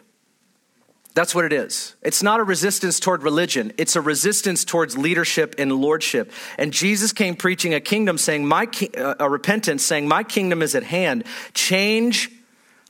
That's 1.18 1.34
what 1.34 1.44
it 1.44 1.52
is. 1.52 1.96
It's 2.00 2.22
not 2.22 2.38
a 2.38 2.44
resistance 2.44 3.00
toward 3.00 3.24
religion, 3.24 3.72
it's 3.76 3.96
a 3.96 4.00
resistance 4.00 4.64
towards 4.64 4.96
leadership 4.96 5.56
and 5.58 5.72
lordship. 5.72 6.30
And 6.56 6.72
Jesus 6.72 7.12
came 7.12 7.34
preaching 7.34 7.74
a 7.74 7.80
kingdom 7.80 8.18
saying, 8.18 8.46
My 8.46 8.66
ki- 8.66 8.92
uh, 8.96 9.16
a 9.18 9.28
repentance 9.28 9.84
saying, 9.84 10.06
My 10.06 10.22
kingdom 10.22 10.62
is 10.62 10.76
at 10.76 10.84
hand. 10.84 11.24
Change 11.54 12.30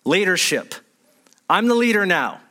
leadership. 0.05 0.75
I'm 1.49 1.69
the 1.69 1.75
leader 1.75 2.05
now. 2.05 2.43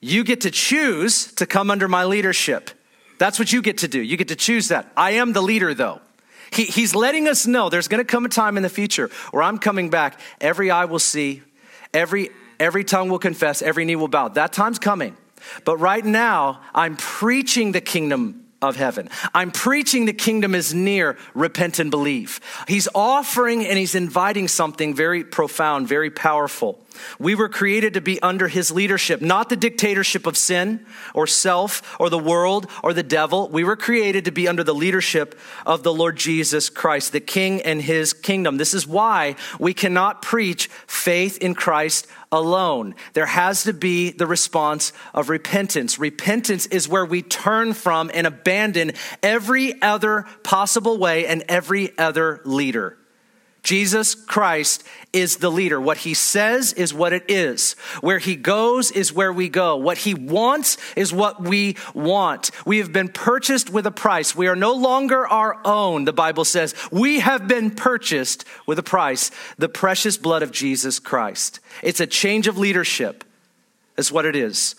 You 0.00 0.22
get 0.22 0.42
to 0.42 0.50
choose 0.52 1.32
to 1.32 1.44
come 1.44 1.72
under 1.72 1.88
my 1.88 2.04
leadership. 2.04 2.70
That's 3.18 3.40
what 3.40 3.52
you 3.52 3.62
get 3.62 3.78
to 3.78 3.88
do. 3.88 4.00
You 4.00 4.16
get 4.16 4.28
to 4.28 4.36
choose 4.36 4.68
that. 4.68 4.92
I 4.96 5.14
am 5.14 5.32
the 5.32 5.42
leader, 5.42 5.74
though. 5.74 6.00
He, 6.52 6.66
he's 6.66 6.94
letting 6.94 7.26
us 7.26 7.48
know 7.48 7.68
there's 7.68 7.88
going 7.88 7.98
to 7.98 8.08
come 8.08 8.26
a 8.26 8.28
time 8.28 8.56
in 8.56 8.62
the 8.62 8.68
future 8.68 9.10
where 9.32 9.42
I'm 9.42 9.58
coming 9.58 9.90
back. 9.90 10.20
Every 10.40 10.70
eye 10.70 10.84
will 10.84 11.00
see, 11.00 11.42
every 11.92 12.30
Every 12.58 12.84
tongue 12.84 13.08
will 13.08 13.18
confess, 13.18 13.62
every 13.62 13.84
knee 13.84 13.96
will 13.96 14.08
bow. 14.08 14.28
That 14.28 14.52
time's 14.52 14.78
coming. 14.78 15.16
But 15.64 15.76
right 15.76 16.04
now, 16.04 16.60
I'm 16.74 16.96
preaching 16.96 17.72
the 17.72 17.80
kingdom 17.80 18.46
of 18.62 18.76
heaven. 18.76 19.10
I'm 19.34 19.52
preaching 19.52 20.06
the 20.06 20.12
kingdom 20.12 20.54
is 20.54 20.72
near, 20.72 21.16
repent 21.34 21.78
and 21.78 21.90
believe. 21.90 22.40
He's 22.66 22.88
offering 22.94 23.66
and 23.66 23.78
he's 23.78 23.94
inviting 23.94 24.48
something 24.48 24.94
very 24.94 25.24
profound, 25.24 25.88
very 25.88 26.10
powerful. 26.10 26.78
We 27.18 27.34
were 27.34 27.48
created 27.48 27.94
to 27.94 28.00
be 28.00 28.20
under 28.22 28.48
his 28.48 28.70
leadership, 28.70 29.20
not 29.20 29.48
the 29.48 29.56
dictatorship 29.56 30.26
of 30.26 30.36
sin 30.36 30.84
or 31.14 31.26
self 31.26 31.96
or 32.00 32.10
the 32.10 32.18
world 32.18 32.68
or 32.82 32.92
the 32.92 33.02
devil. 33.02 33.48
We 33.48 33.64
were 33.64 33.76
created 33.76 34.24
to 34.26 34.30
be 34.30 34.48
under 34.48 34.64
the 34.64 34.74
leadership 34.74 35.38
of 35.64 35.82
the 35.82 35.94
Lord 35.94 36.16
Jesus 36.16 36.70
Christ, 36.70 37.12
the 37.12 37.20
king 37.20 37.62
and 37.62 37.80
his 37.80 38.12
kingdom. 38.12 38.56
This 38.56 38.74
is 38.74 38.86
why 38.86 39.36
we 39.58 39.74
cannot 39.74 40.22
preach 40.22 40.68
faith 40.86 41.38
in 41.38 41.54
Christ 41.54 42.06
alone. 42.32 42.94
There 43.12 43.26
has 43.26 43.64
to 43.64 43.72
be 43.72 44.10
the 44.10 44.26
response 44.26 44.92
of 45.14 45.28
repentance. 45.28 45.98
Repentance 45.98 46.66
is 46.66 46.88
where 46.88 47.06
we 47.06 47.22
turn 47.22 47.72
from 47.72 48.10
and 48.12 48.26
abandon 48.26 48.92
every 49.22 49.80
other 49.80 50.26
possible 50.42 50.98
way 50.98 51.26
and 51.26 51.44
every 51.48 51.96
other 51.98 52.40
leader. 52.44 52.98
Jesus 53.66 54.14
Christ 54.14 54.84
is 55.12 55.38
the 55.38 55.50
leader. 55.50 55.80
What 55.80 55.96
he 55.96 56.14
says 56.14 56.72
is 56.72 56.94
what 56.94 57.12
it 57.12 57.24
is. 57.28 57.72
Where 58.00 58.20
he 58.20 58.36
goes 58.36 58.92
is 58.92 59.12
where 59.12 59.32
we 59.32 59.48
go. 59.48 59.74
What 59.74 59.98
he 59.98 60.14
wants 60.14 60.78
is 60.94 61.12
what 61.12 61.42
we 61.42 61.76
want. 61.92 62.52
We 62.64 62.78
have 62.78 62.92
been 62.92 63.08
purchased 63.08 63.68
with 63.68 63.84
a 63.84 63.90
price. 63.90 64.36
We 64.36 64.46
are 64.46 64.54
no 64.54 64.72
longer 64.72 65.26
our 65.26 65.58
own, 65.64 66.04
the 66.04 66.12
Bible 66.12 66.44
says. 66.44 66.76
We 66.92 67.18
have 67.18 67.48
been 67.48 67.72
purchased 67.72 68.44
with 68.68 68.78
a 68.78 68.84
price, 68.84 69.32
the 69.58 69.68
precious 69.68 70.16
blood 70.16 70.44
of 70.44 70.52
Jesus 70.52 71.00
Christ. 71.00 71.58
It's 71.82 71.98
a 71.98 72.06
change 72.06 72.46
of 72.46 72.58
leadership, 72.58 73.24
is 73.96 74.12
what 74.12 74.26
it 74.26 74.36
is. 74.36 74.76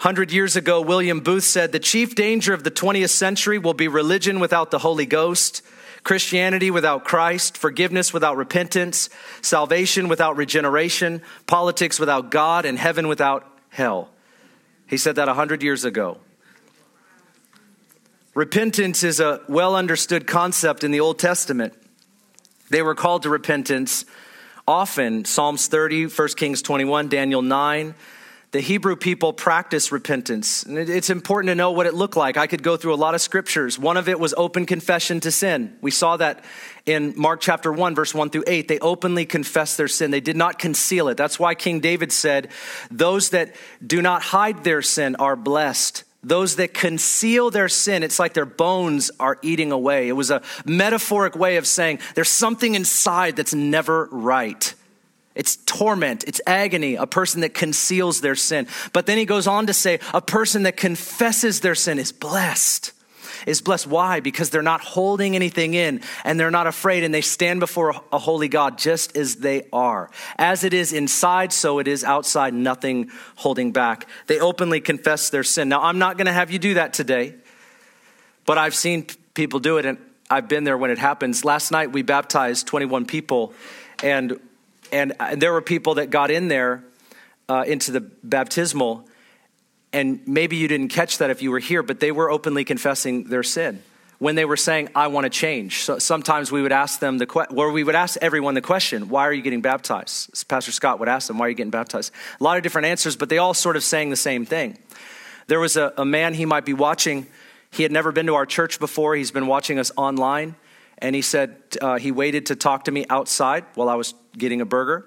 100 0.00 0.32
years 0.32 0.56
ago, 0.56 0.80
William 0.80 1.20
Booth 1.20 1.44
said 1.44 1.70
the 1.70 1.78
chief 1.78 2.16
danger 2.16 2.52
of 2.52 2.64
the 2.64 2.72
20th 2.72 3.10
century 3.10 3.60
will 3.60 3.74
be 3.74 3.86
religion 3.86 4.40
without 4.40 4.72
the 4.72 4.80
Holy 4.80 5.06
Ghost 5.06 5.62
Christianity 6.08 6.70
without 6.70 7.04
Christ, 7.04 7.58
forgiveness 7.58 8.14
without 8.14 8.38
repentance, 8.38 9.10
salvation 9.42 10.08
without 10.08 10.38
regeneration, 10.38 11.20
politics 11.46 12.00
without 12.00 12.30
God, 12.30 12.64
and 12.64 12.78
heaven 12.78 13.08
without 13.08 13.44
hell. 13.68 14.08
He 14.86 14.96
said 14.96 15.16
that 15.16 15.26
100 15.26 15.62
years 15.62 15.84
ago. 15.84 16.16
Repentance 18.32 19.02
is 19.04 19.20
a 19.20 19.42
well 19.50 19.76
understood 19.76 20.26
concept 20.26 20.82
in 20.82 20.92
the 20.92 21.00
Old 21.00 21.18
Testament. 21.18 21.74
They 22.70 22.80
were 22.80 22.94
called 22.94 23.24
to 23.24 23.28
repentance 23.28 24.06
often 24.66 25.26
Psalms 25.26 25.66
30, 25.66 26.06
1 26.06 26.28
Kings 26.38 26.62
21, 26.62 27.08
Daniel 27.08 27.42
9, 27.42 27.94
the 28.50 28.60
Hebrew 28.60 28.96
people 28.96 29.34
practiced 29.34 29.92
repentance. 29.92 30.62
And 30.62 30.78
it's 30.78 31.10
important 31.10 31.50
to 31.50 31.54
know 31.54 31.72
what 31.72 31.86
it 31.86 31.92
looked 31.92 32.16
like. 32.16 32.38
I 32.38 32.46
could 32.46 32.62
go 32.62 32.78
through 32.78 32.94
a 32.94 32.96
lot 32.96 33.14
of 33.14 33.20
scriptures. 33.20 33.78
One 33.78 33.98
of 33.98 34.08
it 34.08 34.18
was 34.18 34.32
open 34.38 34.64
confession 34.64 35.20
to 35.20 35.30
sin. 35.30 35.76
We 35.82 35.90
saw 35.90 36.16
that 36.16 36.44
in 36.86 37.12
Mark 37.14 37.40
chapter 37.42 37.70
1, 37.70 37.94
verse 37.94 38.14
1 38.14 38.30
through 38.30 38.44
8. 38.46 38.66
They 38.66 38.78
openly 38.78 39.26
confessed 39.26 39.76
their 39.76 39.88
sin, 39.88 40.10
they 40.10 40.20
did 40.20 40.36
not 40.36 40.58
conceal 40.58 41.08
it. 41.08 41.18
That's 41.18 41.38
why 41.38 41.54
King 41.54 41.80
David 41.80 42.10
said, 42.10 42.48
Those 42.90 43.30
that 43.30 43.54
do 43.86 44.00
not 44.00 44.22
hide 44.22 44.64
their 44.64 44.80
sin 44.80 45.16
are 45.16 45.36
blessed. 45.36 46.04
Those 46.22 46.56
that 46.56 46.74
conceal 46.74 47.50
their 47.50 47.68
sin, 47.68 48.02
it's 48.02 48.18
like 48.18 48.34
their 48.34 48.46
bones 48.46 49.10
are 49.20 49.38
eating 49.42 49.72
away. 49.72 50.08
It 50.08 50.12
was 50.12 50.30
a 50.30 50.42
metaphoric 50.64 51.36
way 51.36 51.58
of 51.58 51.66
saying 51.66 52.00
there's 52.14 52.30
something 52.30 52.74
inside 52.74 53.36
that's 53.36 53.54
never 53.54 54.08
right. 54.10 54.74
It's 55.38 55.54
torment, 55.54 56.24
it's 56.24 56.40
agony, 56.48 56.96
a 56.96 57.06
person 57.06 57.42
that 57.42 57.54
conceals 57.54 58.20
their 58.20 58.34
sin. 58.34 58.66
But 58.92 59.06
then 59.06 59.18
he 59.18 59.24
goes 59.24 59.46
on 59.46 59.68
to 59.68 59.72
say, 59.72 60.00
a 60.12 60.20
person 60.20 60.64
that 60.64 60.76
confesses 60.76 61.60
their 61.60 61.76
sin 61.76 62.00
is 62.00 62.10
blessed. 62.10 62.90
Is 63.46 63.62
blessed. 63.62 63.86
Why? 63.86 64.18
Because 64.18 64.50
they're 64.50 64.62
not 64.62 64.80
holding 64.80 65.36
anything 65.36 65.74
in 65.74 66.00
and 66.24 66.40
they're 66.40 66.50
not 66.50 66.66
afraid 66.66 67.04
and 67.04 67.14
they 67.14 67.20
stand 67.20 67.60
before 67.60 67.94
a 68.12 68.18
holy 68.18 68.48
God 68.48 68.78
just 68.78 69.16
as 69.16 69.36
they 69.36 69.68
are. 69.72 70.10
As 70.36 70.64
it 70.64 70.74
is 70.74 70.92
inside, 70.92 71.52
so 71.52 71.78
it 71.78 71.86
is 71.86 72.02
outside, 72.02 72.52
nothing 72.52 73.12
holding 73.36 73.70
back. 73.70 74.08
They 74.26 74.40
openly 74.40 74.80
confess 74.80 75.30
their 75.30 75.44
sin. 75.44 75.68
Now, 75.68 75.82
I'm 75.82 76.00
not 76.00 76.16
going 76.16 76.26
to 76.26 76.32
have 76.32 76.50
you 76.50 76.58
do 76.58 76.74
that 76.74 76.92
today, 76.92 77.36
but 78.44 78.58
I've 78.58 78.74
seen 78.74 79.06
people 79.34 79.60
do 79.60 79.78
it 79.78 79.86
and 79.86 79.98
I've 80.28 80.48
been 80.48 80.64
there 80.64 80.76
when 80.76 80.90
it 80.90 80.98
happens. 80.98 81.44
Last 81.44 81.70
night 81.70 81.92
we 81.92 82.02
baptized 82.02 82.66
21 82.66 83.06
people 83.06 83.52
and 84.02 84.40
and 84.92 85.14
uh, 85.18 85.34
there 85.36 85.52
were 85.52 85.62
people 85.62 85.94
that 85.94 86.10
got 86.10 86.30
in 86.30 86.48
there 86.48 86.84
uh, 87.48 87.64
into 87.66 87.92
the 87.92 88.00
baptismal, 88.00 89.06
and 89.92 90.20
maybe 90.26 90.56
you 90.56 90.68
didn't 90.68 90.88
catch 90.88 91.18
that 91.18 91.30
if 91.30 91.42
you 91.42 91.50
were 91.50 91.58
here, 91.58 91.82
but 91.82 92.00
they 92.00 92.12
were 92.12 92.30
openly 92.30 92.64
confessing 92.64 93.24
their 93.24 93.42
sin 93.42 93.82
when 94.18 94.34
they 94.34 94.44
were 94.44 94.56
saying, 94.56 94.88
I 94.94 95.06
want 95.06 95.24
to 95.24 95.30
change. 95.30 95.82
So 95.82 95.98
sometimes 95.98 96.50
we 96.50 96.60
would 96.60 96.72
ask 96.72 96.98
them 96.98 97.18
the 97.18 97.26
question, 97.26 97.56
or 97.56 97.70
we 97.70 97.84
would 97.84 97.94
ask 97.94 98.18
everyone 98.20 98.54
the 98.54 98.60
question, 98.60 99.08
why 99.08 99.22
are 99.22 99.32
you 99.32 99.42
getting 99.42 99.60
baptized? 99.60 100.48
Pastor 100.48 100.72
Scott 100.72 100.98
would 100.98 101.08
ask 101.08 101.28
them, 101.28 101.38
why 101.38 101.46
are 101.46 101.48
you 101.50 101.54
getting 101.54 101.70
baptized? 101.70 102.12
A 102.40 102.44
lot 102.44 102.56
of 102.56 102.62
different 102.62 102.86
answers, 102.86 103.16
but 103.16 103.28
they 103.28 103.38
all 103.38 103.54
sort 103.54 103.76
of 103.76 103.84
saying 103.84 104.10
the 104.10 104.16
same 104.16 104.44
thing. 104.44 104.76
There 105.46 105.60
was 105.60 105.76
a, 105.76 105.92
a 105.96 106.04
man 106.04 106.34
he 106.34 106.44
might 106.44 106.64
be 106.64 106.74
watching. 106.74 107.26
He 107.70 107.84
had 107.84 107.92
never 107.92 108.12
been 108.12 108.26
to 108.26 108.34
our 108.34 108.46
church 108.46 108.80
before. 108.80 109.14
He's 109.14 109.30
been 109.30 109.46
watching 109.46 109.78
us 109.78 109.92
online. 109.96 110.56
And 110.98 111.14
he 111.14 111.22
said 111.22 111.56
uh, 111.80 111.98
he 111.98 112.10
waited 112.10 112.46
to 112.46 112.56
talk 112.56 112.84
to 112.84 112.90
me 112.90 113.06
outside 113.08 113.64
while 113.74 113.88
I 113.88 113.94
was 113.94 114.14
getting 114.36 114.60
a 114.60 114.66
burger. 114.66 115.06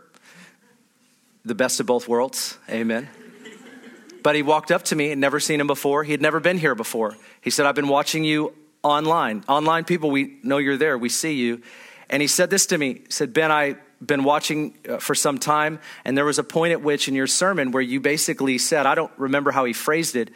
The 1.44 1.56
best 1.56 1.80
of 1.80 1.86
both 1.86 2.08
worlds. 2.08 2.58
Amen. 2.70 3.10
But 4.24 4.36
he 4.36 4.44
walked 4.44 4.72
up 4.72 4.84
to 4.84 4.96
me 4.96 5.12
and 5.12 5.20
never 5.20 5.40
seen 5.40 5.60
him 5.60 5.68
before. 5.68 6.04
He 6.04 6.12
had 6.12 6.22
never 6.22 6.40
been 6.40 6.58
here 6.58 6.76
before. 6.76 7.18
He 7.42 7.50
said, 7.50 7.66
I've 7.66 7.76
been 7.76 7.88
watching 7.88 8.24
you 8.24 8.54
online. 8.84 9.44
Online 9.48 9.84
people, 9.84 10.12
we 10.12 10.38
know 10.44 10.58
you're 10.58 10.78
there, 10.78 10.98
we 10.98 11.10
see 11.10 11.34
you. 11.34 11.62
And 12.10 12.22
he 12.22 12.28
said 12.28 12.50
this 12.50 12.68
to 12.68 12.78
me. 12.78 12.94
He 12.94 13.06
said, 13.10 13.34
Ben, 13.34 13.52
I've 13.52 13.78
been 14.06 14.24
watching 14.24 14.78
uh, 14.88 14.98
for 14.98 15.16
some 15.16 15.38
time, 15.38 15.80
and 16.06 16.18
there 16.18 16.26
was 16.26 16.40
a 16.40 16.44
point 16.44 16.72
at 16.72 16.82
which 16.82 17.08
in 17.08 17.16
your 17.16 17.28
sermon 17.28 17.72
where 17.72 17.84
you 17.84 18.00
basically 18.00 18.58
said, 18.58 18.86
I 18.86 18.96
don't 18.96 19.12
remember 19.18 19.52
how 19.52 19.66
he 19.66 19.74
phrased 19.74 20.16
it, 20.16 20.32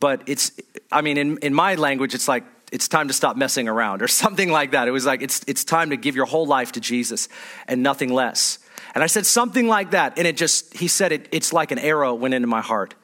but 0.00 0.22
it's, 0.26 0.52
I 0.90 1.00
mean, 1.00 1.16
in, 1.16 1.38
in 1.38 1.54
my 1.54 1.74
language, 1.74 2.14
it's 2.14 2.28
like, 2.28 2.44
it's 2.72 2.88
time 2.88 3.08
to 3.08 3.14
stop 3.14 3.36
messing 3.36 3.68
around 3.68 4.02
or 4.02 4.08
something 4.22 4.50
like 4.50 4.72
that. 4.72 4.88
It 4.88 4.90
was 4.90 5.06
like, 5.06 5.22
it's, 5.22 5.42
it's 5.46 5.62
time 5.62 5.90
to 5.90 5.96
give 5.96 6.16
your 6.16 6.26
whole 6.26 6.46
life 6.46 6.72
to 6.72 6.80
Jesus 6.80 7.28
and 7.68 7.82
nothing 7.82 8.12
less. 8.12 8.58
And 8.94 9.04
I 9.04 9.06
said 9.06 9.26
something 9.26 9.68
like 9.68 9.92
that. 9.92 10.18
And 10.18 10.26
it 10.26 10.36
just, 10.36 10.74
he 10.74 10.88
said, 10.88 11.12
it, 11.12 11.28
it's 11.30 11.52
like 11.52 11.70
an 11.70 11.78
arrow 11.78 12.14
went 12.14 12.34
into 12.34 12.48
my 12.48 12.60
heart. 12.60 12.94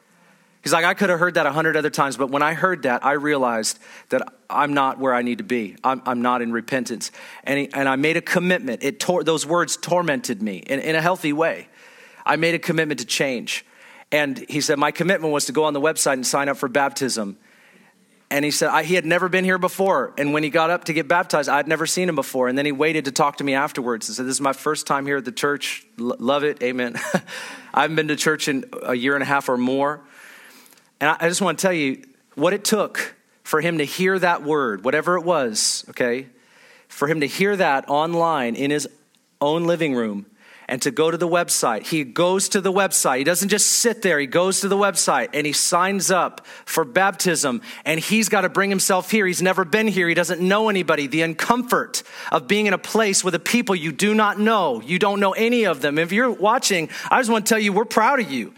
He's 0.61 0.73
like, 0.73 0.83
I 0.83 0.93
could 0.93 1.09
have 1.09 1.19
heard 1.19 1.35
that 1.35 1.45
a 1.45 1.53
hundred 1.53 1.77
other 1.77 1.89
times, 1.89 2.17
but 2.17 2.31
when 2.31 2.41
I 2.41 2.53
heard 2.53 2.83
that, 2.83 3.05
I 3.05 3.13
realized 3.13 3.79
that 4.09 4.33
I'm 4.49 4.73
not 4.73 4.99
where 4.99 5.13
I 5.13 5.21
need 5.21 5.37
to 5.37 5.43
be. 5.45 5.77
I'm, 5.85 6.01
I'm 6.05 6.21
not 6.21 6.41
in 6.41 6.51
repentance. 6.51 7.11
And, 7.45 7.59
he, 7.59 7.69
and 7.73 7.87
I 7.87 7.95
made 7.95 8.17
a 8.17 8.21
commitment. 8.21 8.83
It 8.83 8.99
tor- 8.99 9.23
those 9.23 9.45
words 9.45 9.77
tormented 9.77 10.41
me 10.41 10.57
in, 10.57 10.81
in 10.81 10.95
a 10.95 11.01
healthy 11.01 11.31
way. 11.31 11.69
I 12.25 12.35
made 12.35 12.55
a 12.55 12.59
commitment 12.59 12.99
to 12.99 13.05
change. 13.05 13.65
And 14.11 14.37
he 14.49 14.59
said, 14.59 14.77
My 14.77 14.91
commitment 14.91 15.31
was 15.31 15.45
to 15.45 15.53
go 15.53 15.63
on 15.63 15.73
the 15.73 15.79
website 15.79 16.13
and 16.13 16.27
sign 16.27 16.49
up 16.49 16.57
for 16.57 16.67
baptism. 16.67 17.37
And 18.31 18.45
he 18.45 18.51
said 18.51 18.85
he 18.85 18.93
had 18.93 19.05
never 19.05 19.27
been 19.27 19.43
here 19.43 19.57
before. 19.57 20.13
And 20.17 20.33
when 20.33 20.43
he 20.43 20.51
got 20.51 20.69
up 20.69 20.83
to 20.85 20.93
get 20.93 21.07
baptized, 21.07 21.49
I'd 21.49 21.67
never 21.67 21.87
seen 21.87 22.07
him 22.07 22.15
before. 22.15 22.47
And 22.47 22.57
then 22.57 22.65
he 22.65 22.71
waited 22.71 23.05
to 23.05 23.11
talk 23.11 23.37
to 23.37 23.43
me 23.43 23.55
afterwards 23.55 24.07
and 24.07 24.15
said, 24.15 24.27
This 24.27 24.35
is 24.35 24.41
my 24.41 24.53
first 24.53 24.85
time 24.85 25.07
here 25.07 25.17
at 25.17 25.25
the 25.25 25.31
church. 25.31 25.85
L- 25.99 26.15
love 26.19 26.43
it. 26.43 26.61
Amen. 26.61 26.95
I 27.73 27.81
haven't 27.81 27.95
been 27.95 28.07
to 28.09 28.15
church 28.15 28.47
in 28.47 28.65
a 28.83 28.93
year 28.93 29.15
and 29.15 29.23
a 29.23 29.25
half 29.25 29.49
or 29.49 29.57
more. 29.57 30.01
And 31.01 31.09
I, 31.09 31.17
I 31.21 31.27
just 31.27 31.41
want 31.41 31.57
to 31.57 31.61
tell 31.61 31.73
you 31.73 32.03
what 32.35 32.53
it 32.53 32.63
took 32.63 33.15
for 33.43 33.61
him 33.61 33.79
to 33.79 33.83
hear 33.83 34.19
that 34.19 34.43
word, 34.43 34.83
whatever 34.83 35.15
it 35.15 35.23
was, 35.23 35.83
okay, 35.89 36.27
for 36.87 37.07
him 37.07 37.21
to 37.21 37.27
hear 37.27 37.55
that 37.55 37.89
online 37.89 38.55
in 38.55 38.69
his 38.69 38.87
own 39.41 39.63
living 39.63 39.95
room 39.95 40.27
and 40.69 40.81
to 40.83 40.91
go 40.91 41.09
to 41.09 41.17
the 41.17 41.27
website. 41.27 41.87
He 41.87 42.03
goes 42.03 42.47
to 42.49 42.61
the 42.61 42.71
website. 42.71 43.17
He 43.17 43.23
doesn't 43.23 43.49
just 43.49 43.67
sit 43.67 44.03
there. 44.03 44.19
He 44.19 44.27
goes 44.27 44.61
to 44.61 44.67
the 44.67 44.77
website 44.77 45.29
and 45.33 45.45
he 45.45 45.51
signs 45.51 46.11
up 46.11 46.45
for 46.63 46.85
baptism. 46.85 47.61
And 47.85 47.99
he's 47.99 48.29
got 48.29 48.41
to 48.41 48.49
bring 48.49 48.69
himself 48.69 49.09
here. 49.09 49.25
He's 49.25 49.41
never 49.41 49.65
been 49.65 49.87
here. 49.87 50.07
He 50.07 50.13
doesn't 50.13 50.39
know 50.39 50.69
anybody. 50.69 51.07
The 51.07 51.21
uncomfort 51.21 52.03
of 52.31 52.47
being 52.47 52.67
in 52.67 52.73
a 52.73 52.77
place 52.77 53.23
with 53.23 53.33
a 53.33 53.39
people 53.39 53.75
you 53.75 53.91
do 53.91 54.13
not 54.13 54.39
know. 54.39 54.79
You 54.81 54.99
don't 54.99 55.19
know 55.19 55.31
any 55.31 55.65
of 55.65 55.81
them. 55.81 55.97
If 55.97 56.11
you're 56.11 56.29
watching, 56.29 56.89
I 57.09 57.19
just 57.19 57.31
want 57.31 57.47
to 57.47 57.49
tell 57.49 57.59
you, 57.59 57.73
we're 57.73 57.85
proud 57.85 58.19
of 58.19 58.31
you. 58.31 58.53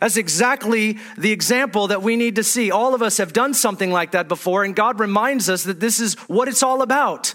That's 0.00 0.16
exactly 0.16 0.98
the 1.18 1.32
example 1.32 1.88
that 1.88 2.02
we 2.02 2.16
need 2.16 2.36
to 2.36 2.44
see. 2.44 2.70
All 2.70 2.94
of 2.94 3.02
us 3.02 3.16
have 3.16 3.32
done 3.32 3.54
something 3.54 3.90
like 3.90 4.12
that 4.12 4.28
before, 4.28 4.62
and 4.62 4.76
God 4.76 5.00
reminds 5.00 5.48
us 5.48 5.64
that 5.64 5.80
this 5.80 5.98
is 5.98 6.14
what 6.28 6.48
it's 6.48 6.62
all 6.62 6.82
about. 6.82 7.34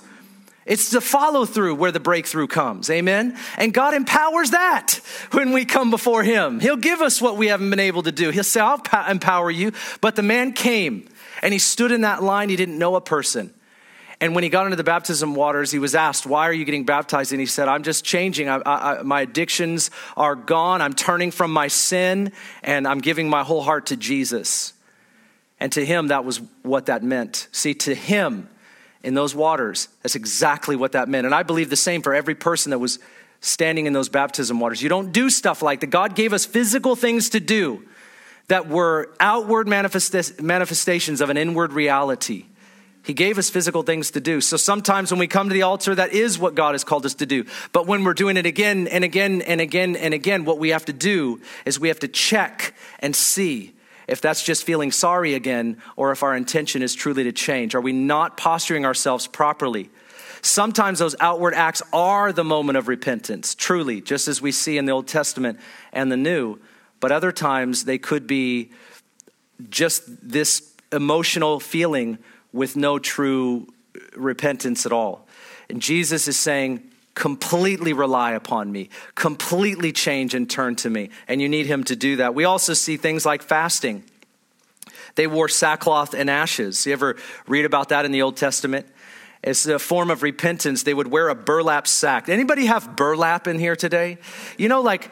It's 0.66 0.92
the 0.92 1.02
follow 1.02 1.46
through 1.46 1.76
where 1.76 1.92
the 1.92 2.00
breakthrough 2.00 2.48
comes. 2.48 2.90
Amen. 2.90 3.38
And 3.58 3.74
God 3.74 3.94
empowers 3.94 4.52
that 4.52 5.00
when 5.32 5.54
we 5.54 5.66
come 5.66 5.90
before 5.90 6.24
Him. 6.24 6.60
He'll 6.60 6.78
give 6.78 7.02
us 7.02 7.20
what 7.20 7.38
we 7.38 7.48
haven't 7.48 7.70
been 7.70 7.80
able 7.80 8.04
to 8.04 8.12
do. 8.12 8.30
He'll 8.30 8.44
say, 8.44 8.60
I'll 8.60 8.82
empower 9.10 9.50
you. 9.50 9.72
But 10.02 10.16
the 10.16 10.24
man 10.24 10.54
came 10.54 11.10
and 11.42 11.52
he 11.52 11.60
stood 11.60 11.92
in 11.92 12.02
that 12.02 12.22
line. 12.22 12.50
He 12.50 12.56
didn't 12.56 12.78
know 12.78 12.96
a 12.96 13.02
person. 13.02 13.54
And 14.20 14.36
when 14.36 14.44
he 14.44 14.52
got 14.52 14.66
into 14.66 14.76
the 14.76 14.84
baptism 14.84 15.34
waters, 15.34 15.72
he 15.72 15.80
was 15.80 15.96
asked, 15.96 16.28
Why 16.28 16.48
are 16.48 16.54
you 16.54 16.64
getting 16.64 16.86
baptized? 16.86 17.32
And 17.32 17.40
he 17.40 17.48
said, 17.48 17.68
I'm 17.68 17.82
just 17.82 18.06
changing. 18.06 18.48
I, 18.48 18.62
I, 18.64 19.02
my 19.02 19.22
addictions 19.22 19.90
are 20.16 20.36
gone. 20.36 20.80
I'm 20.80 20.94
turning 20.94 21.32
from 21.32 21.52
my 21.52 21.70
sin 21.70 22.32
and 22.62 22.88
I'm 22.88 23.00
giving 23.00 23.28
my 23.30 23.44
whole 23.44 23.64
heart 23.64 23.88
to 23.88 23.98
Jesus. 23.98 24.74
And 25.60 25.72
to 25.72 25.84
him, 25.84 26.10
that 26.10 26.24
was 26.24 26.40
what 26.62 26.86
that 26.86 27.02
meant. 27.02 27.48
See, 27.52 27.74
to 27.74 27.96
him, 27.96 28.48
in 29.04 29.14
those 29.14 29.34
waters. 29.34 29.88
That's 30.04 30.16
exactly 30.16 30.76
what 30.76 30.92
that 30.94 31.10
meant. 31.10 31.26
And 31.26 31.36
I 31.36 31.44
believe 31.44 31.70
the 31.70 31.76
same 31.76 32.02
for 32.02 32.14
every 32.14 32.36
person 32.36 32.70
that 32.72 32.80
was 32.80 33.00
standing 33.40 33.88
in 33.88 33.94
those 33.94 34.10
baptism 34.10 34.60
waters. 34.60 34.82
You 34.82 34.90
don't 34.90 35.12
do 35.12 35.30
stuff 35.30 35.62
like 35.62 35.80
that. 35.80 35.88
God 35.88 36.16
gave 36.16 36.34
us 36.34 36.46
physical 36.46 36.96
things 36.96 37.30
to 37.32 37.40
do 37.40 37.84
that 38.48 38.68
were 38.68 39.10
outward 39.20 39.68
manifestations 39.68 41.22
of 41.22 41.30
an 41.30 41.38
inward 41.38 41.74
reality. 41.74 42.46
He 43.04 43.14
gave 43.14 43.40
us 43.40 43.50
physical 43.50 43.82
things 43.82 44.12
to 44.12 44.22
do. 44.22 44.42
So 44.42 44.58
sometimes 44.58 45.10
when 45.10 45.20
we 45.20 45.26
come 45.26 45.50
to 45.50 45.54
the 45.54 45.64
altar, 45.64 45.96
that 45.96 46.14
is 46.14 46.38
what 46.38 46.54
God 46.54 46.76
has 46.76 46.84
called 46.84 47.06
us 47.06 47.16
to 47.16 47.26
do. 47.26 47.46
But 47.72 47.88
when 47.88 48.04
we're 48.04 48.14
doing 48.14 48.38
it 48.38 48.46
again 48.46 48.88
and 48.88 49.04
again 49.04 49.42
and 49.42 49.60
again 49.60 49.96
and 49.96 50.14
again, 50.14 50.46
what 50.46 50.60
we 50.60 50.70
have 50.70 50.86
to 50.86 50.94
do 50.94 51.42
is 51.66 51.80
we 51.80 51.88
have 51.88 52.00
to 52.02 52.08
check 52.08 52.76
and 53.00 53.16
see 53.16 53.74
if 54.12 54.20
that's 54.20 54.44
just 54.44 54.66
feeling 54.66 54.92
sorry 54.92 55.34
again, 55.34 55.82
or 55.96 56.12
if 56.12 56.22
our 56.22 56.36
intention 56.36 56.84
is 56.84 56.94
truly 56.94 57.24
to 57.24 57.32
change. 57.32 57.74
Are 57.74 57.82
we 57.82 57.94
not 57.94 58.36
posturing 58.36 58.86
ourselves 58.86 59.26
properly? 59.26 59.90
Sometimes 60.42 61.00
those 61.00 61.16
outward 61.22 61.54
acts 61.54 61.82
are 61.94 62.34
the 62.34 62.44
moment 62.44 62.78
of 62.78 62.90
repentance, 62.90 63.56
truly, 63.56 64.02
just 64.02 64.28
as 64.28 64.42
we 64.42 64.52
see 64.52 64.78
in 64.78 64.84
the 64.84 64.92
Old 64.92 65.08
Testament 65.08 65.60
and 65.94 66.12
the 66.12 66.18
New. 66.18 66.60
But 67.00 67.14
other 67.14 67.32
times 67.32 67.86
they 67.86 67.98
could 67.98 68.28
be 68.28 68.72
just 69.70 70.04
this 70.28 70.74
emotional 70.92 71.62
feeling 71.62 72.18
with 72.52 72.76
no 72.76 73.00
true 73.00 73.68
repentance 74.16 74.86
at 74.86 74.92
all. 74.92 75.26
And 75.70 75.82
Jesus 75.82 76.28
is 76.28 76.38
saying, 76.38 76.91
completely 77.16 77.94
rely 77.94 78.32
upon 78.32 78.72
me, 78.72 78.90
completely 79.16 79.92
change 79.92 80.34
and 80.34 80.50
turn 80.50 80.76
to 80.78 80.90
me. 80.90 81.10
And 81.28 81.42
you 81.42 81.50
need 81.50 81.66
him 81.66 81.84
to 81.86 81.96
do 81.96 82.18
that. 82.18 82.34
We 82.36 82.46
also 82.46 82.74
see 82.74 82.98
things 82.98 83.26
like 83.26 83.42
fasting. 83.42 84.04
They 85.16 85.28
wore 85.28 85.50
sackcloth 85.50 86.14
and 86.14 86.30
ashes. 86.30 86.86
You 86.86 86.94
ever 86.94 87.18
read 87.48 87.66
about 87.66 87.90
that 87.90 88.06
in 88.06 88.12
the 88.12 88.22
Old 88.22 88.38
Testament? 88.38 88.88
It's 89.44 89.66
a 89.66 89.80
form 89.80 90.12
of 90.12 90.24
repentance. 90.24 90.84
They 90.84 90.94
would 90.94 91.08
wear 91.08 91.30
a 91.30 91.36
burlap 91.36 91.88
sack. 91.88 92.30
Anybody 92.30 92.68
have 92.68 92.96
burlap 92.96 93.48
in 93.48 93.58
here 93.58 93.76
today? 93.76 94.20
You 94.58 94.70
know, 94.70 94.82
like 94.82 95.12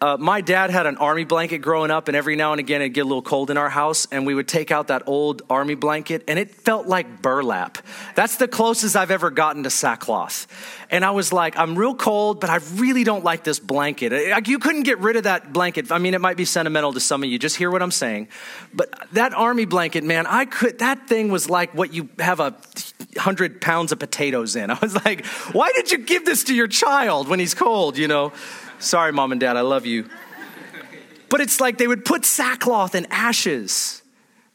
uh, 0.00 0.16
my 0.18 0.42
dad 0.42 0.70
had 0.70 0.86
an 0.86 0.98
army 0.98 1.24
blanket 1.24 1.58
growing 1.58 1.90
up, 1.90 2.08
and 2.08 2.16
every 2.16 2.36
now 2.36 2.52
and 2.52 2.60
again 2.60 2.82
it'd 2.82 2.92
get 2.92 3.02
a 3.02 3.08
little 3.08 3.22
cold 3.22 3.50
in 3.50 3.56
our 3.56 3.70
house, 3.70 4.06
and 4.12 4.26
we 4.26 4.34
would 4.34 4.46
take 4.46 4.70
out 4.70 4.88
that 4.88 5.04
old 5.06 5.42
army 5.48 5.74
blanket, 5.74 6.22
and 6.28 6.38
it 6.38 6.50
felt 6.50 6.86
like 6.86 7.22
burlap. 7.22 7.78
That's 8.14 8.36
the 8.36 8.46
closest 8.46 8.94
I've 8.94 9.10
ever 9.10 9.30
gotten 9.30 9.62
to 9.62 9.70
sackcloth. 9.70 10.46
And 10.90 11.04
I 11.04 11.12
was 11.12 11.32
like, 11.32 11.58
I'm 11.58 11.76
real 11.78 11.94
cold, 11.94 12.40
but 12.40 12.50
I 12.50 12.56
really 12.74 13.04
don't 13.04 13.24
like 13.24 13.42
this 13.42 13.58
blanket. 13.58 14.12
Like, 14.12 14.48
you 14.48 14.58
couldn't 14.58 14.82
get 14.82 14.98
rid 14.98 15.16
of 15.16 15.24
that 15.24 15.52
blanket. 15.52 15.90
I 15.90 15.98
mean, 15.98 16.14
it 16.14 16.20
might 16.20 16.36
be 16.36 16.44
sentimental 16.44 16.92
to 16.92 17.00
some 17.00 17.22
of 17.22 17.30
you. 17.30 17.38
Just 17.38 17.56
hear 17.56 17.70
what 17.70 17.82
I'm 17.82 17.90
saying. 17.90 18.28
But 18.74 18.92
that 19.12 19.32
army 19.32 19.64
blanket, 19.64 20.04
man, 20.04 20.26
I 20.26 20.44
could, 20.44 20.78
that 20.80 21.08
thing 21.08 21.30
was 21.30 21.48
like 21.48 21.74
what 21.74 21.92
you 21.92 22.08
have 22.18 22.38
a 22.38 22.54
hundred 23.16 23.60
pounds 23.60 23.92
of 23.92 23.98
potatoes 23.98 24.56
in. 24.56 24.70
I 24.70 24.78
was 24.78 24.94
like, 25.06 25.24
why 25.52 25.72
did 25.72 25.90
you 25.90 25.98
give 25.98 26.24
this 26.26 26.44
to 26.44 26.54
your 26.54 26.68
child 26.68 27.28
when 27.28 27.40
he's 27.40 27.54
cold, 27.54 27.96
you 27.96 28.08
know? 28.08 28.32
Sorry, 28.78 29.12
mom 29.12 29.32
and 29.32 29.40
dad, 29.40 29.56
I 29.56 29.62
love 29.62 29.86
you. 29.86 30.08
But 31.28 31.40
it's 31.40 31.60
like 31.60 31.78
they 31.78 31.86
would 31.86 32.04
put 32.04 32.24
sackcloth 32.24 32.94
and 32.94 33.06
ashes. 33.10 34.02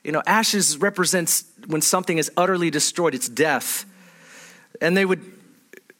You 0.03 0.11
know, 0.11 0.23
ashes 0.25 0.77
represents 0.77 1.43
when 1.67 1.81
something 1.81 2.17
is 2.17 2.31
utterly 2.37 2.69
destroyed, 2.69 3.13
it's 3.13 3.29
death. 3.29 3.85
And 4.79 4.95
they 4.95 5.05
would 5.05 5.21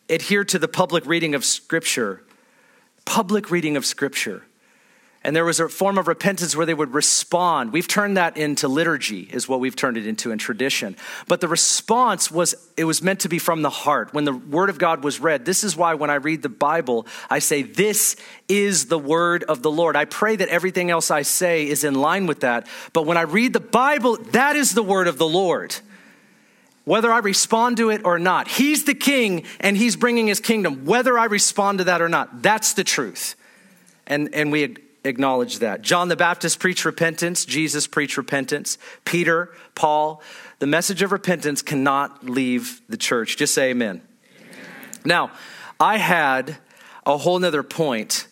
adhere 0.09 0.43
to 0.45 0.59
the 0.59 0.67
public 0.67 1.05
reading 1.05 1.36
of 1.36 1.45
Scripture. 1.45 2.24
Public 3.05 3.51
reading 3.51 3.76
of 3.78 3.86
Scripture. 3.86 4.43
And 5.24 5.36
there 5.36 5.45
was 5.45 5.59
a 5.59 5.69
form 5.69 5.99
of 5.99 6.07
repentance 6.07 6.55
where 6.55 6.65
they 6.65 6.74
would 6.74 6.95
respond. 6.95 7.72
We've 7.72 7.88
turned 7.88 8.17
that 8.17 8.38
into 8.38 8.67
liturgy, 8.67 9.30
is 9.32 9.47
what 9.47 9.59
we've 9.59 9.76
turned 9.76 9.97
it 9.97 10.07
into 10.07 10.32
in 10.32 10.39
tradition. 10.39 10.95
But 11.28 11.41
the 11.41 11.47
response 11.47 12.32
was, 12.32 12.55
it 12.76 12.86
was 12.86 13.03
meant 13.03 13.19
to 13.19 13.30
be 13.30 13.38
from 13.38 13.61
the 13.61 13.69
heart. 13.69 14.15
When 14.15 14.26
the 14.26 14.34
Word 14.34 14.72
of 14.72 14.80
God 14.80 15.03
was 15.03 15.19
read, 15.19 15.45
this 15.45 15.63
is 15.63 15.78
why 15.78 15.93
when 15.93 16.09
I 16.09 16.15
read 16.15 16.41
the 16.41 16.49
Bible, 16.49 17.05
I 17.30 17.38
say, 17.38 17.61
This 17.61 18.15
is 18.49 18.88
the 18.88 18.97
Word 18.97 19.43
of 19.43 19.61
the 19.61 19.69
Lord. 19.69 19.95
I 19.95 20.05
pray 20.05 20.36
that 20.38 20.47
everything 20.47 20.89
else 20.89 21.11
I 21.11 21.22
say 21.22 21.67
is 21.67 21.84
in 21.84 21.93
line 21.93 22.26
with 22.26 22.39
that. 22.39 22.65
But 22.91 23.05
when 23.05 23.17
I 23.17 23.22
read 23.22 23.53
the 23.53 23.59
Bible, 23.59 24.17
that 24.32 24.55
is 24.55 24.74
the 24.74 24.84
Word 24.84 25.07
of 25.07 25.19
the 25.19 25.28
Lord. 25.28 25.76
Whether 26.84 27.13
I 27.13 27.19
respond 27.19 27.78
to 27.78 27.91
it 27.91 28.01
or 28.05 28.17
not, 28.17 28.47
He's 28.47 28.86
the 28.86 28.95
King 28.95 29.43
and 29.59 29.78
He's 29.78 29.95
bringing 29.95 30.26
His 30.26 30.39
kingdom. 30.39 30.86
Whether 30.86 31.19
I 31.19 31.26
respond 31.26 31.78
to 31.78 31.84
that 31.84 32.01
or 32.01 32.09
not, 32.09 32.41
that's 32.41 32.74
the 32.74 32.84
truth. 32.84 33.36
And, 34.07 34.34
and 34.34 34.51
we 34.51 34.78
acknowledge 35.04 35.60
that. 35.60 35.82
John 35.82 36.08
the 36.08 36.16
Baptist 36.16 36.60
preached 36.60 36.86
repentance, 36.86 37.45
Jesus 37.45 37.88
preached 37.88 38.18
repentance, 38.18 38.78
Peter, 39.06 39.49
Paul. 39.76 40.22
The 40.60 40.68
message 40.68 41.02
of 41.02 41.12
repentance 41.12 41.62
cannot 41.62 42.30
leave 42.30 42.82
the 42.88 42.97
church. 42.97 43.38
Just 43.38 43.54
say 43.54 43.72
amen. 43.72 44.02
amen. 44.39 44.62
Now, 45.06 45.32
I 45.80 45.97
had 45.97 46.58
a 47.06 47.18
whole 47.18 47.39
nother 47.39 47.64
point 47.64 48.28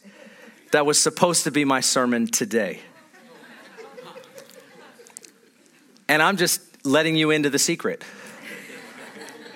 that 0.71 0.85
was 0.85 0.99
supposed 0.99 1.45
to 1.45 1.51
be 1.51 1.65
my 1.65 1.79
sermon 1.79 2.27
today. 2.27 2.81
And 6.07 6.21
I'm 6.21 6.37
just 6.37 6.61
letting 6.85 7.15
you 7.15 7.31
into 7.31 7.49
the 7.49 7.59
secret. 7.59 8.03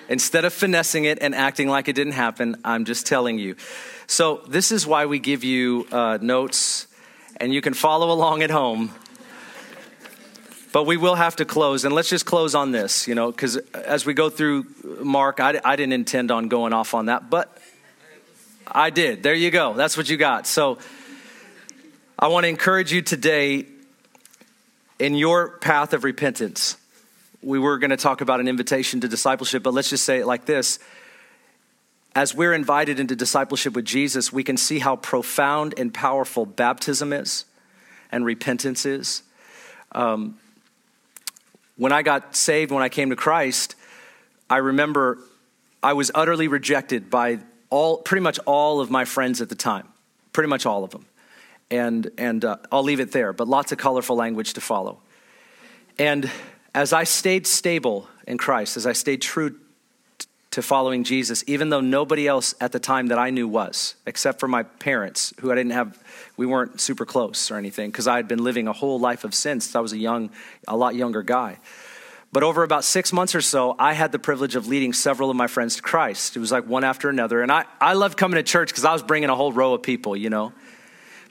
Instead 0.08 0.44
of 0.44 0.52
finessing 0.52 1.04
it 1.04 1.18
and 1.20 1.34
acting 1.34 1.68
like 1.68 1.88
it 1.88 1.94
didn't 1.94 2.12
happen, 2.12 2.56
I'm 2.64 2.84
just 2.84 3.06
telling 3.06 3.38
you. 3.38 3.56
So, 4.06 4.42
this 4.48 4.70
is 4.70 4.86
why 4.86 5.06
we 5.06 5.18
give 5.18 5.44
you 5.44 5.86
uh, 5.90 6.18
notes 6.20 6.86
and 7.38 7.52
you 7.52 7.60
can 7.60 7.74
follow 7.74 8.10
along 8.10 8.42
at 8.42 8.50
home. 8.50 8.92
But 10.72 10.86
we 10.86 10.96
will 10.96 11.14
have 11.14 11.36
to 11.36 11.44
close, 11.44 11.84
and 11.84 11.94
let's 11.94 12.08
just 12.08 12.26
close 12.26 12.54
on 12.54 12.72
this, 12.72 13.06
you 13.06 13.14
know, 13.14 13.30
because 13.30 13.56
as 13.56 14.04
we 14.04 14.12
go 14.12 14.28
through 14.28 14.66
Mark, 15.02 15.38
I, 15.38 15.60
I 15.64 15.76
didn't 15.76 15.92
intend 15.92 16.30
on 16.30 16.48
going 16.48 16.72
off 16.72 16.94
on 16.94 17.06
that, 17.06 17.30
but 17.30 17.56
I 18.66 18.90
did. 18.90 19.22
There 19.22 19.34
you 19.34 19.50
go. 19.50 19.74
That's 19.74 19.96
what 19.96 20.08
you 20.08 20.16
got. 20.16 20.46
So 20.46 20.78
I 22.18 22.28
want 22.28 22.44
to 22.44 22.48
encourage 22.48 22.92
you 22.92 23.02
today 23.02 23.66
in 24.98 25.14
your 25.14 25.58
path 25.58 25.92
of 25.92 26.04
repentance, 26.04 26.76
we 27.42 27.58
were 27.58 27.78
going 27.78 27.90
to 27.90 27.96
talk 27.96 28.20
about 28.20 28.40
an 28.40 28.48
invitation 28.48 29.00
to 29.00 29.08
discipleship, 29.08 29.62
but 29.62 29.74
let's 29.74 29.90
just 29.90 30.04
say 30.04 30.20
it 30.20 30.26
like 30.26 30.46
this. 30.46 30.78
As 32.16 32.32
we're 32.32 32.52
invited 32.52 33.00
into 33.00 33.16
discipleship 33.16 33.74
with 33.74 33.84
Jesus, 33.84 34.32
we 34.32 34.44
can 34.44 34.56
see 34.56 34.78
how 34.78 34.94
profound 34.94 35.74
and 35.76 35.92
powerful 35.92 36.46
baptism 36.46 37.12
is 37.12 37.44
and 38.12 38.24
repentance 38.24 38.86
is. 38.86 39.22
Um, 39.92 40.38
when 41.76 41.90
I 41.90 42.02
got 42.02 42.36
saved, 42.36 42.70
when 42.70 42.84
I 42.84 42.88
came 42.88 43.10
to 43.10 43.16
Christ, 43.16 43.74
I 44.48 44.58
remember 44.58 45.18
I 45.82 45.94
was 45.94 46.12
utterly 46.14 46.46
rejected 46.46 47.10
by 47.10 47.40
all, 47.68 47.98
pretty 47.98 48.22
much 48.22 48.38
all 48.46 48.80
of 48.80 48.90
my 48.90 49.04
friends 49.04 49.40
at 49.40 49.48
the 49.48 49.56
time, 49.56 49.88
pretty 50.32 50.48
much 50.48 50.66
all 50.66 50.84
of 50.84 50.90
them. 50.90 51.06
And, 51.68 52.10
and 52.16 52.44
uh, 52.44 52.58
I'll 52.70 52.84
leave 52.84 53.00
it 53.00 53.10
there, 53.10 53.32
but 53.32 53.48
lots 53.48 53.72
of 53.72 53.78
colorful 53.78 54.14
language 54.14 54.52
to 54.54 54.60
follow. 54.60 55.00
And 55.98 56.30
as 56.72 56.92
I 56.92 57.02
stayed 57.04 57.48
stable 57.48 58.08
in 58.26 58.38
Christ, 58.38 58.76
as 58.76 58.86
I 58.86 58.92
stayed 58.92 59.20
true 59.20 59.58
to 60.54 60.62
following 60.62 61.02
Jesus, 61.02 61.42
even 61.48 61.68
though 61.70 61.80
nobody 61.80 62.28
else 62.28 62.54
at 62.60 62.70
the 62.70 62.78
time 62.78 63.08
that 63.08 63.18
I 63.18 63.30
knew 63.30 63.48
was, 63.48 63.96
except 64.06 64.38
for 64.38 64.46
my 64.46 64.62
parents, 64.62 65.34
who 65.40 65.50
I 65.50 65.56
didn't 65.56 65.72
have, 65.72 66.00
we 66.36 66.46
weren't 66.46 66.80
super 66.80 67.04
close 67.04 67.50
or 67.50 67.56
anything, 67.56 67.90
because 67.90 68.06
I 68.06 68.16
had 68.16 68.28
been 68.28 68.42
living 68.42 68.68
a 68.68 68.72
whole 68.72 69.00
life 69.00 69.24
of 69.24 69.34
sin 69.34 69.60
since 69.60 69.74
I 69.74 69.80
was 69.80 69.92
a 69.92 69.98
young, 69.98 70.30
a 70.68 70.76
lot 70.76 70.94
younger 70.94 71.24
guy. 71.24 71.58
But 72.30 72.44
over 72.44 72.62
about 72.62 72.84
six 72.84 73.12
months 73.12 73.34
or 73.34 73.40
so, 73.40 73.74
I 73.78 73.94
had 73.94 74.12
the 74.12 74.18
privilege 74.20 74.54
of 74.54 74.68
leading 74.68 74.92
several 74.92 75.28
of 75.28 75.36
my 75.36 75.48
friends 75.48 75.74
to 75.76 75.82
Christ. 75.82 76.36
It 76.36 76.40
was 76.40 76.52
like 76.52 76.66
one 76.66 76.84
after 76.84 77.08
another. 77.08 77.42
And 77.42 77.50
I, 77.50 77.64
I 77.80 77.94
loved 77.94 78.16
coming 78.16 78.36
to 78.36 78.42
church 78.44 78.68
because 78.68 78.84
I 78.84 78.92
was 78.92 79.02
bringing 79.02 79.30
a 79.30 79.36
whole 79.36 79.52
row 79.52 79.74
of 79.74 79.82
people, 79.82 80.16
you 80.16 80.30
know, 80.30 80.52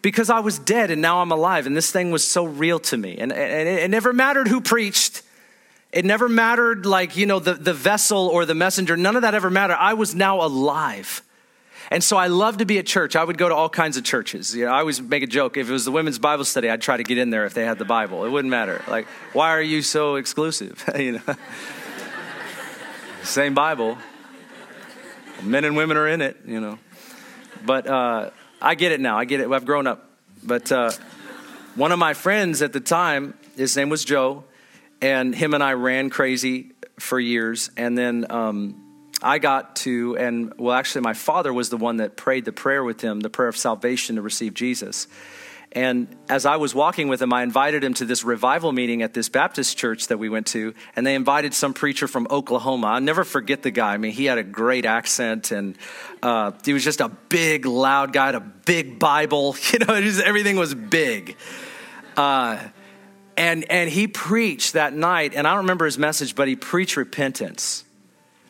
because 0.01 0.29
I 0.29 0.41
was 0.41 0.59
dead 0.59 0.91
and 0.91 1.01
now 1.01 1.21
I'm 1.21 1.31
alive. 1.31 1.65
And 1.65 1.75
this 1.75 1.91
thing 1.91 2.11
was 2.11 2.27
so 2.27 2.43
real 2.43 2.79
to 2.79 2.97
me. 2.97 3.17
And, 3.17 3.31
and 3.31 3.67
it, 3.69 3.83
it 3.83 3.89
never 3.89 4.11
mattered 4.11 4.49
who 4.49 4.59
preached, 4.59 5.22
it 5.93 6.05
never 6.05 6.27
mattered, 6.27 6.87
like, 6.87 7.15
you 7.15 7.27
know, 7.27 7.37
the, 7.37 7.53
the 7.53 7.73
vessel 7.73 8.27
or 8.27 8.45
the 8.45 8.55
messenger. 8.55 8.97
None 8.97 9.15
of 9.15 9.21
that 9.21 9.35
ever 9.35 9.51
mattered. 9.51 9.77
I 9.79 9.93
was 9.93 10.15
now 10.15 10.41
alive. 10.41 11.21
And 11.91 12.03
so 12.03 12.17
I 12.17 12.27
love 12.27 12.57
to 12.57 12.65
be 12.65 12.79
at 12.79 12.87
church. 12.87 13.15
I 13.15 13.23
would 13.23 13.37
go 13.37 13.47
to 13.47 13.53
all 13.53 13.69
kinds 13.69 13.95
of 13.95 14.03
churches. 14.03 14.55
You 14.55 14.65
know, 14.65 14.71
I 14.71 14.79
always 14.79 14.99
make 14.99 15.21
a 15.21 15.27
joke. 15.27 15.55
If 15.55 15.69
it 15.69 15.71
was 15.71 15.85
the 15.85 15.91
women's 15.91 16.17
Bible 16.17 16.45
study, 16.45 16.67
I'd 16.67 16.81
try 16.81 16.97
to 16.97 17.03
get 17.03 17.19
in 17.19 17.29
there 17.29 17.45
if 17.45 17.53
they 17.53 17.63
had 17.63 17.77
the 17.77 17.85
Bible. 17.85 18.25
It 18.25 18.31
wouldn't 18.31 18.49
matter. 18.49 18.81
Like, 18.87 19.05
why 19.33 19.51
are 19.51 19.61
you 19.61 19.83
so 19.83 20.15
exclusive? 20.15 20.83
you 20.97 21.13
know, 21.13 21.35
same 23.21 23.53
Bible. 23.53 23.99
Men 25.43 25.63
and 25.63 25.77
women 25.77 25.95
are 25.97 26.07
in 26.07 26.21
it. 26.21 26.37
You 26.43 26.59
know, 26.59 26.79
but 27.63 27.85
uh, 27.85 28.31
I 28.59 28.73
get 28.73 28.93
it 28.93 28.99
now. 28.99 29.19
I 29.19 29.25
get 29.25 29.41
it. 29.41 29.51
I've 29.51 29.65
grown 29.65 29.85
up. 29.85 30.09
But 30.41 30.71
uh, 30.71 30.91
one 31.75 31.91
of 31.91 31.99
my 31.99 32.15
friends 32.15 32.63
at 32.63 32.73
the 32.73 32.79
time, 32.79 33.35
his 33.55 33.77
name 33.77 33.89
was 33.89 34.03
Joe, 34.03 34.45
and 35.03 35.35
him 35.35 35.53
and 35.53 35.61
I 35.61 35.73
ran 35.73 36.09
crazy 36.09 36.71
for 36.99 37.19
years, 37.19 37.69
and 37.77 37.97
then. 37.97 38.25
Um, 38.29 38.79
I 39.25 39.39
got 39.39 39.77
to, 39.77 40.17
and 40.17 40.53
well, 40.57 40.75
actually, 40.75 41.01
my 41.01 41.13
father 41.13 41.53
was 41.53 41.69
the 41.69 41.77
one 41.77 41.97
that 41.97 42.17
prayed 42.17 42.43
the 42.43 42.51
prayer 42.51 42.83
with 42.83 42.99
him, 42.99 43.21
the 43.21 43.29
prayer 43.29 43.47
of 43.47 43.55
salvation 43.55 44.17
to 44.17 44.21
receive 44.21 44.53
Jesus. 44.53 45.07
And 45.71 46.07
as 46.27 46.45
I 46.45 46.57
was 46.57 46.75
walking 46.75 47.07
with 47.07 47.21
him, 47.21 47.31
I 47.31 47.41
invited 47.41 47.85
him 47.85 47.93
to 47.95 48.05
this 48.05 48.25
revival 48.25 48.73
meeting 48.73 49.01
at 49.01 49.13
this 49.13 49.29
Baptist 49.29 49.77
church 49.77 50.07
that 50.07 50.17
we 50.17 50.27
went 50.27 50.47
to, 50.47 50.73
and 50.95 51.07
they 51.07 51.15
invited 51.15 51.53
some 51.53 51.73
preacher 51.73 52.05
from 52.07 52.27
Oklahoma. 52.29 52.87
I'll 52.87 53.01
never 53.01 53.23
forget 53.23 53.63
the 53.63 53.71
guy. 53.71 53.93
I 53.93 53.97
mean, 53.97 54.11
he 54.11 54.25
had 54.25 54.37
a 54.37 54.43
great 54.43 54.85
accent, 54.85 55.51
and 55.51 55.77
uh, 56.21 56.51
he 56.65 56.73
was 56.73 56.83
just 56.83 56.99
a 56.99 57.07
big, 57.07 57.65
loud 57.65 58.11
guy, 58.11 58.31
a 58.31 58.41
big 58.41 58.99
Bible. 58.99 59.55
You 59.71 59.79
know, 59.79 59.99
just, 60.01 60.21
everything 60.21 60.57
was 60.57 60.75
big. 60.75 61.37
Uh, 62.17 62.59
and 63.37 63.69
and 63.71 63.89
he 63.89 64.07
preached 64.07 64.73
that 64.73 64.93
night, 64.93 65.33
and 65.35 65.47
I 65.47 65.51
don't 65.51 65.63
remember 65.63 65.85
his 65.85 65.97
message, 65.97 66.35
but 66.35 66.47
he 66.47 66.55
preached 66.55 66.97
repentance. 66.97 67.83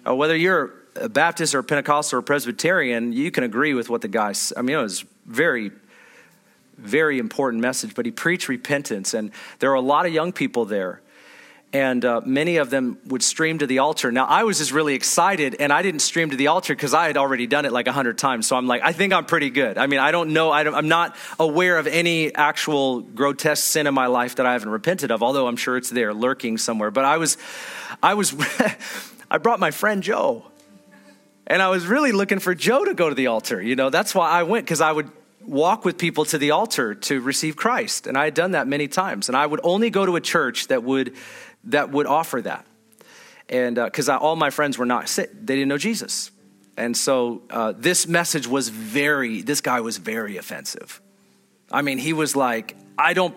Uh, 0.05 0.15
whether 0.15 0.35
you're 0.35 0.73
a 0.95 1.09
Baptist 1.09 1.55
or 1.55 1.59
a 1.59 1.63
Pentecostal 1.63 2.17
or 2.17 2.19
a 2.19 2.23
Presbyterian, 2.23 3.13
you 3.13 3.31
can 3.31 3.43
agree 3.43 3.73
with 3.73 3.89
what 3.89 4.01
the 4.01 4.07
guy. 4.07 4.33
I 4.55 4.61
mean, 4.61 4.77
it 4.77 4.81
was 4.81 5.05
very, 5.25 5.71
very 6.77 7.19
important 7.19 7.61
message. 7.61 7.95
But 7.95 8.05
he 8.05 8.11
preached 8.11 8.49
repentance, 8.49 9.13
and 9.13 9.31
there 9.59 9.69
were 9.69 9.75
a 9.75 9.81
lot 9.81 10.05
of 10.05 10.13
young 10.13 10.31
people 10.31 10.65
there, 10.65 11.01
and 11.73 12.05
uh, 12.05 12.21
many 12.23 12.57
of 12.57 12.69
them 12.69 12.99
would 13.07 13.23
stream 13.23 13.57
to 13.57 13.67
the 13.67 13.79
altar. 13.79 14.11
Now, 14.11 14.25
I 14.25 14.43
was 14.43 14.59
just 14.59 14.71
really 14.71 14.93
excited, 14.93 15.55
and 15.59 15.73
I 15.73 15.81
didn't 15.81 16.01
stream 16.01 16.29
to 16.29 16.37
the 16.37 16.47
altar 16.47 16.75
because 16.75 16.93
I 16.93 17.07
had 17.07 17.17
already 17.17 17.47
done 17.47 17.65
it 17.65 17.73
like 17.73 17.87
a 17.87 17.91
hundred 17.91 18.19
times. 18.19 18.47
So 18.47 18.55
I'm 18.55 18.67
like, 18.67 18.83
I 18.83 18.93
think 18.93 19.11
I'm 19.11 19.25
pretty 19.25 19.49
good. 19.49 19.77
I 19.79 19.87
mean, 19.87 19.99
I 19.99 20.11
don't 20.11 20.33
know. 20.33 20.51
I 20.51 20.61
am 20.61 20.87
not 20.87 21.15
aware 21.39 21.77
of 21.79 21.87
any 21.87 22.33
actual 22.33 23.01
grotesque 23.01 23.63
sin 23.63 23.87
in 23.87 23.93
my 23.93 24.05
life 24.05 24.35
that 24.35 24.45
I 24.45 24.53
haven't 24.53 24.69
repented 24.69 25.11
of, 25.11 25.23
although 25.23 25.47
I'm 25.47 25.57
sure 25.57 25.75
it's 25.75 25.89
there 25.89 26.13
lurking 26.13 26.59
somewhere. 26.59 26.91
But 26.91 27.05
I 27.05 27.17
was, 27.17 27.37
I 28.01 28.13
was. 28.13 28.35
I 29.33 29.39
brought 29.39 29.59
my 29.59 29.71
friend 29.71 30.03
Joe. 30.03 30.43
And 31.47 31.59
I 31.59 31.69
was 31.69 31.87
really 31.87 32.11
looking 32.11 32.37
for 32.37 32.53
Joe 32.53 32.85
to 32.85 32.93
go 32.93 33.09
to 33.09 33.15
the 33.15 33.27
altar. 33.27 33.59
You 33.59 33.75
know, 33.75 33.89
that's 33.89 34.13
why 34.13 34.29
I 34.29 34.43
went, 34.43 34.65
because 34.65 34.79
I 34.79 34.91
would 34.91 35.09
walk 35.41 35.83
with 35.83 35.97
people 35.97 36.23
to 36.25 36.37
the 36.37 36.51
altar 36.51 36.95
to 36.95 37.19
receive 37.19 37.55
Christ. 37.55 38.07
And 38.07 38.17
I 38.17 38.25
had 38.25 38.35
done 38.35 38.51
that 38.51 38.67
many 38.67 38.87
times. 38.87 39.27
And 39.27 39.35
I 39.35 39.45
would 39.45 39.59
only 39.63 39.89
go 39.89 40.05
to 40.05 40.15
a 40.15 40.21
church 40.21 40.67
that 40.67 40.83
would, 40.83 41.15
that 41.65 41.91
would 41.91 42.05
offer 42.05 42.41
that. 42.41 42.65
And 43.49 43.75
because 43.75 44.09
uh, 44.09 44.17
all 44.17 44.35
my 44.35 44.49
friends 44.49 44.77
were 44.77 44.85
not 44.85 45.09
sick, 45.09 45.29
they 45.33 45.55
didn't 45.55 45.69
know 45.69 45.77
Jesus. 45.77 46.31
And 46.77 46.97
so 46.97 47.43
uh, 47.49 47.73
this 47.75 48.07
message 48.07 48.47
was 48.47 48.69
very, 48.69 49.41
this 49.41 49.61
guy 49.61 49.81
was 49.81 49.97
very 49.97 50.37
offensive. 50.37 51.01
I 51.71 51.81
mean, 51.81 51.97
he 51.97 52.13
was 52.13 52.35
like, 52.35 52.75
I 52.97 53.13
don't 53.13 53.35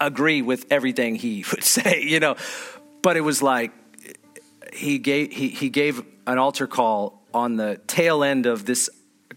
agree 0.00 0.42
with 0.42 0.66
everything 0.70 1.16
he 1.16 1.44
would 1.50 1.64
say, 1.64 2.02
you 2.02 2.20
know, 2.20 2.36
but 3.02 3.16
it 3.16 3.22
was 3.22 3.42
like, 3.42 3.72
he 4.72 4.98
gave, 4.98 5.32
he, 5.32 5.48
he 5.48 5.68
gave 5.68 6.02
an 6.26 6.38
altar 6.38 6.66
call 6.66 7.22
on 7.34 7.56
the 7.56 7.80
tail 7.86 8.22
end 8.22 8.46
of 8.46 8.64
this 8.64 8.88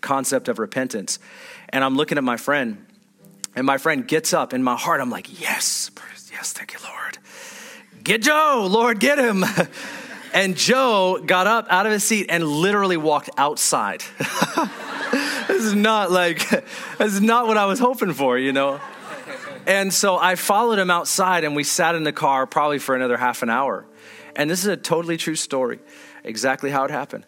concept 0.02 0.48
of 0.48 0.60
repentance. 0.60 1.20
And 1.70 1.84
I'm 1.84 1.96
looking 1.96 2.18
at 2.18 2.24
my 2.24 2.38
friend, 2.38 2.86
and 3.56 3.66
my 3.66 3.78
friend 3.78 4.08
gets 4.08 4.34
up. 4.34 4.54
In 4.54 4.64
my 4.64 4.76
heart, 4.76 5.02
I'm 5.02 5.10
like, 5.10 5.42
yes, 5.42 5.90
yes, 6.32 6.54
thank 6.54 6.74
you, 6.74 6.80
Lord. 6.84 7.05
Get 8.06 8.22
Joe, 8.22 8.68
Lord, 8.70 9.00
get 9.00 9.18
him. 9.18 9.44
and 10.34 10.56
Joe 10.56 11.20
got 11.26 11.48
up 11.48 11.66
out 11.72 11.88
of 11.88 11.92
his 11.92 12.04
seat 12.04 12.28
and 12.30 12.46
literally 12.48 12.98
walked 12.98 13.32
outside. 13.36 14.04
this 15.48 15.64
is 15.64 15.74
not 15.74 16.12
like, 16.12 16.48
this 17.00 17.14
is 17.14 17.22
not 17.22 17.48
what 17.48 17.58
I 17.58 17.66
was 17.66 17.80
hoping 17.80 18.14
for, 18.14 18.38
you 18.38 18.54
know? 18.54 18.80
And 19.66 19.92
so 19.92 20.18
I 20.18 20.36
followed 20.36 20.78
him 20.78 20.92
outside 20.92 21.44
and 21.44 21.56
we 21.56 21.64
sat 21.64 21.96
in 21.96 22.04
the 22.04 22.14
car 22.14 22.46
probably 22.46 22.78
for 22.78 22.96
another 22.96 23.18
half 23.18 23.42
an 23.42 23.50
hour. 23.50 23.88
And 24.36 24.52
this 24.52 24.60
is 24.60 24.68
a 24.68 24.78
totally 24.78 25.18
true 25.18 25.36
story, 25.36 25.80
exactly 26.24 26.70
how 26.70 26.84
it 26.84 26.92
happened. 26.92 27.26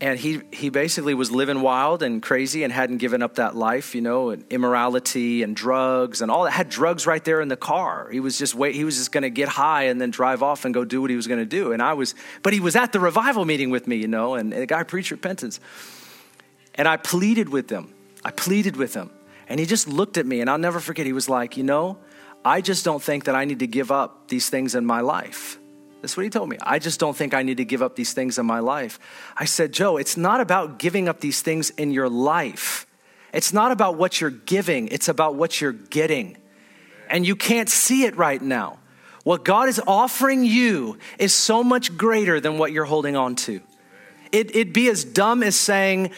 And 0.00 0.16
he, 0.16 0.42
he 0.52 0.68
basically 0.68 1.14
was 1.14 1.32
living 1.32 1.60
wild 1.60 2.04
and 2.04 2.22
crazy 2.22 2.62
and 2.62 2.72
hadn't 2.72 2.98
given 2.98 3.20
up 3.20 3.34
that 3.34 3.56
life, 3.56 3.96
you 3.96 4.00
know, 4.00 4.30
and 4.30 4.44
immorality 4.48 5.42
and 5.42 5.56
drugs 5.56 6.22
and 6.22 6.30
all 6.30 6.44
that. 6.44 6.52
Had 6.52 6.68
drugs 6.68 7.04
right 7.04 7.24
there 7.24 7.40
in 7.40 7.48
the 7.48 7.56
car. 7.56 8.08
He 8.08 8.20
was 8.20 8.38
just 8.38 8.54
wait. 8.54 8.76
He 8.76 8.84
was 8.84 8.96
just 8.96 9.10
going 9.10 9.22
to 9.22 9.30
get 9.30 9.48
high 9.48 9.84
and 9.84 10.00
then 10.00 10.12
drive 10.12 10.40
off 10.40 10.64
and 10.64 10.72
go 10.72 10.84
do 10.84 11.00
what 11.00 11.10
he 11.10 11.16
was 11.16 11.26
going 11.26 11.40
to 11.40 11.46
do. 11.46 11.72
And 11.72 11.82
I 11.82 11.94
was, 11.94 12.14
but 12.44 12.52
he 12.52 12.60
was 12.60 12.76
at 12.76 12.92
the 12.92 13.00
revival 13.00 13.44
meeting 13.44 13.70
with 13.70 13.88
me, 13.88 13.96
you 13.96 14.06
know, 14.06 14.36
and, 14.36 14.52
and 14.52 14.62
the 14.62 14.66
guy 14.66 14.84
preached 14.84 15.10
repentance. 15.10 15.58
And 16.76 16.86
I 16.86 16.96
pleaded 16.96 17.48
with 17.48 17.68
him. 17.68 17.92
I 18.24 18.30
pleaded 18.30 18.76
with 18.76 18.94
him, 18.94 19.10
and 19.48 19.60
he 19.60 19.66
just 19.66 19.88
looked 19.88 20.16
at 20.16 20.26
me, 20.26 20.40
and 20.40 20.50
I'll 20.50 20.58
never 20.58 20.80
forget. 20.80 21.06
He 21.06 21.12
was 21.12 21.28
like, 21.28 21.56
you 21.56 21.62
know, 21.62 21.98
I 22.44 22.60
just 22.60 22.84
don't 22.84 23.02
think 23.02 23.24
that 23.24 23.34
I 23.34 23.44
need 23.44 23.60
to 23.60 23.66
give 23.66 23.90
up 23.90 24.28
these 24.28 24.48
things 24.48 24.74
in 24.74 24.84
my 24.84 25.00
life. 25.00 25.57
That's 26.00 26.16
what 26.16 26.22
he 26.22 26.30
told 26.30 26.48
me. 26.48 26.58
I 26.62 26.78
just 26.78 27.00
don't 27.00 27.16
think 27.16 27.34
I 27.34 27.42
need 27.42 27.56
to 27.56 27.64
give 27.64 27.82
up 27.82 27.96
these 27.96 28.12
things 28.12 28.38
in 28.38 28.46
my 28.46 28.60
life. 28.60 29.00
I 29.36 29.46
said, 29.46 29.72
Joe, 29.72 29.96
it's 29.96 30.16
not 30.16 30.40
about 30.40 30.78
giving 30.78 31.08
up 31.08 31.20
these 31.20 31.42
things 31.42 31.70
in 31.70 31.90
your 31.90 32.08
life. 32.08 32.86
It's 33.32 33.52
not 33.52 33.72
about 33.72 33.96
what 33.96 34.20
you're 34.20 34.30
giving, 34.30 34.88
it's 34.88 35.08
about 35.08 35.34
what 35.34 35.60
you're 35.60 35.72
getting. 35.72 36.36
And 37.10 37.26
you 37.26 37.36
can't 37.36 37.68
see 37.68 38.04
it 38.04 38.16
right 38.16 38.40
now. 38.40 38.78
What 39.24 39.44
God 39.44 39.68
is 39.68 39.80
offering 39.86 40.44
you 40.44 40.98
is 41.18 41.34
so 41.34 41.62
much 41.62 41.96
greater 41.96 42.40
than 42.40 42.58
what 42.58 42.72
you're 42.72 42.84
holding 42.84 43.16
on 43.16 43.34
to. 43.36 43.60
It, 44.30 44.54
it'd 44.54 44.72
be 44.72 44.88
as 44.88 45.04
dumb 45.04 45.42
as 45.42 45.56
saying, 45.56 46.12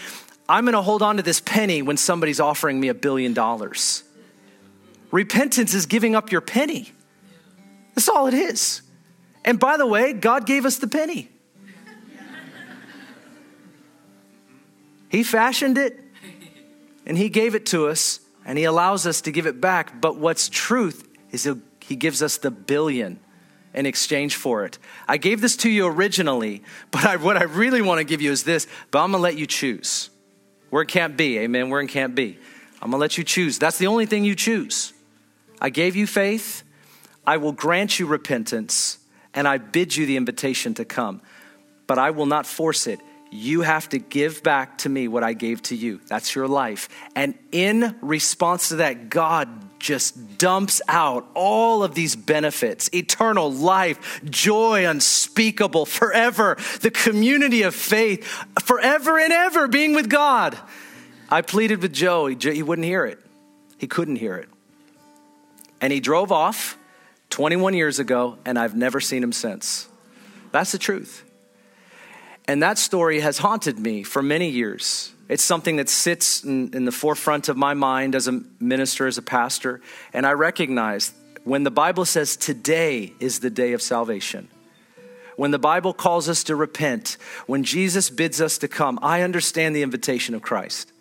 I'm 0.49 0.65
going 0.65 0.75
to 0.75 0.83
hold 0.83 1.01
on 1.03 1.17
to 1.17 1.23
this 1.23 1.41
penny 1.41 1.81
when 1.81 1.97
somebody's 1.97 2.41
offering 2.41 2.79
me 2.79 2.89
a 2.89 2.95
billion 2.95 3.35
dollars. 3.35 4.03
Repentance 5.11 5.75
is 5.75 5.87
giving 5.87 6.15
up 6.15 6.31
your 6.31 6.41
penny. 6.41 6.93
That's 7.95 8.09
all 8.09 8.27
it 8.27 8.35
is. 8.35 8.83
And 9.45 9.59
by 9.59 9.77
the 9.77 9.87
way, 9.87 10.13
God 10.13 10.47
gave 10.47 10.65
us 10.65 10.77
the 10.77 10.87
penny. 10.87 11.31
He 15.09 15.25
fashioned 15.25 15.77
it 15.77 15.99
and 17.05 17.19
He 17.19 17.29
gave 17.29 17.55
it 17.55 17.67
to 17.67 17.89
us 17.89 18.21
and 18.47 18.57
He 18.57 18.65
allows 18.65 19.07
us 19.07 19.21
to 19.23 19.33
give 19.33 19.47
it 19.47 19.61
back. 19.61 20.01
But 20.01 20.17
what's 20.17 20.49
truth 20.49 21.09
is 21.33 21.51
He 21.81 21.97
gives 21.97 22.23
us 22.23 22.39
the 22.39 22.51
billion 22.51 23.19
in 23.75 23.87
exchange 23.87 24.37
for 24.37 24.65
it. 24.65 24.79
I 25.09 25.17
gave 25.17 25.41
this 25.41 25.57
to 25.59 25.71
you 25.71 25.87
originally, 25.87 26.63
but 26.91 27.05
I, 27.05 27.17
what 27.17 27.37
I 27.37 27.45
really 27.45 27.83
want 27.83 27.99
to 27.99 28.05
give 28.05 28.21
you 28.21 28.31
is 28.31 28.45
this, 28.45 28.67
but 28.91 29.01
I'm 29.01 29.11
going 29.11 29.21
to 29.21 29.23
let 29.23 29.37
you 29.37 29.47
choose. 29.47 30.11
Where 30.71 30.83
it 30.83 30.89
can't 30.89 31.17
be, 31.17 31.39
amen, 31.39 31.71
where 31.71 31.81
it 31.81 31.89
can't 31.89 32.15
be. 32.15 32.39
I'm 32.75 32.91
going 32.91 32.93
to 32.93 32.99
let 32.99 33.19
you 33.19 33.25
choose. 33.25 33.59
That's 33.59 33.79
the 33.79 33.89
only 33.89 34.07
thing 34.07 34.25
you 34.25 34.37
choose. 34.37 34.93
I 35.61 35.71
gave 35.71 35.97
you 35.97 36.07
faith. 36.07 36.63
I 37.27 37.37
will 37.37 37.53
grant 37.53 37.99
you 37.99 38.07
repentance 38.07 39.00
and 39.35 39.47
I 39.47 39.59
bid 39.59 39.97
you 39.97 40.07
the 40.07 40.17
invitation 40.17 40.75
to 40.75 40.85
come, 40.85 41.21
but 41.87 41.99
I 41.99 42.11
will 42.11 42.27
not 42.27 42.47
force 42.47 42.87
it. 42.87 43.01
You 43.33 43.61
have 43.61 43.89
to 43.91 43.99
give 43.99 44.43
back 44.43 44.79
to 44.79 44.89
me 44.89 45.07
what 45.07 45.23
I 45.23 45.35
gave 45.35 45.63
to 45.65 45.77
you. 45.77 46.01
That's 46.09 46.35
your 46.35 46.49
life. 46.49 46.89
And 47.15 47.35
in 47.53 47.97
response 48.01 48.71
to 48.71 48.77
that, 48.77 49.09
God 49.09 49.49
just 49.79 50.37
dumps 50.37 50.83
out 50.89 51.27
all 51.35 51.83
of 51.83 51.95
these 51.95 52.15
benefits 52.17 52.91
eternal 52.93 53.51
life, 53.51 54.21
joy 54.25 54.87
unspeakable, 54.87 55.87
forever, 55.87 56.57
the 56.83 56.91
community 56.91 57.63
of 57.63 57.75
faith, 57.75 58.27
forever 58.63 59.19
and 59.19 59.33
ever 59.33 59.69
being 59.69 59.95
with 59.95 60.11
God. 60.11 60.59
I 61.31 61.43
pleaded 61.43 61.83
with 61.83 61.93
Joe, 61.93 62.27
he, 62.27 62.37
he 62.37 62.63
wouldn't 62.63 62.87
hear 62.87 63.07
it. 63.07 63.21
He 63.79 63.87
couldn't 63.87 64.17
hear 64.17 64.37
it. 64.37 64.49
And 65.81 65.93
he 65.93 66.01
drove 66.01 66.33
off 66.33 66.77
21 67.31 67.75
years 67.75 67.99
ago, 67.99 68.39
and 68.45 68.59
I've 68.59 68.77
never 68.77 69.01
seen 69.01 69.23
him 69.23 69.33
since. 69.33 69.89
That's 70.53 70.73
the 70.73 70.79
truth. 70.79 71.25
And 72.47 72.63
that 72.63 72.79
story 72.79 73.21
has 73.21 73.39
haunted 73.39 73.79
me 73.79 74.03
for 74.03 74.23
many 74.23 74.49
years. 74.49 75.13
It's 75.29 75.45
something 75.45 75.77
that 75.77 75.89
sits 75.89 76.43
in, 76.43 76.75
in, 76.75 76.85
the 76.85 76.93
forefront 76.93 77.49
of 77.49 77.57
my 77.57 77.75
mind 77.75 78.17
as 78.17 78.27
a 78.27 78.43
minister, 78.59 79.07
as 79.07 79.17
a 79.17 79.23
pastor. 79.23 79.81
And 80.13 80.27
I 80.27 80.33
recognize 80.33 81.13
when 81.45 81.63
the 81.63 81.71
Bible 81.71 82.05
says 82.05 82.37
today 82.37 83.13
is 83.21 83.39
the 83.39 83.51
day 83.51 83.73
of 83.73 83.81
salvation, 83.81 84.49
when 85.37 85.53
the 85.53 85.59
Bible 85.59 85.95
calls 85.95 86.29
us 86.29 86.43
to 86.45 86.57
repent, 86.57 87.17
when 87.47 87.63
Jesus 87.63 88.11
bids 88.11 88.41
us 88.41 88.59
to 88.59 88.69
come, 88.69 88.99
I 89.01 89.23
understand 89.23 89.77
the 89.77 89.83
invitation 89.83 90.35
of 90.35 90.43
Christ. 90.43 90.93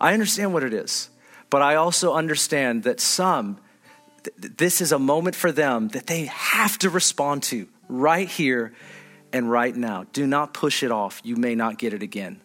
I 0.00 0.12
understand 0.12 0.54
what 0.54 0.62
it 0.62 0.72
is. 0.72 1.10
But 1.50 1.62
I 1.62 1.74
also 1.74 2.14
understand 2.14 2.84
that 2.84 3.00
some, 3.00 3.58
th- 4.24 4.56
this 4.56 4.80
is 4.80 4.92
a 4.92 4.98
moment 4.98 5.36
for 5.36 5.52
them 5.52 5.88
that 5.88 6.06
they 6.06 6.26
have 6.26 6.78
to 6.78 6.90
respond 6.90 7.42
to 7.44 7.68
right 7.88 8.28
here 8.28 8.72
and 9.32 9.50
right 9.50 9.74
now. 9.74 10.06
Do 10.12 10.26
not 10.26 10.54
push 10.54 10.82
it 10.82 10.90
off. 10.90 11.20
You 11.24 11.36
may 11.36 11.54
not 11.54 11.78
get 11.78 11.92
it 11.92 12.02
again. 12.02 12.40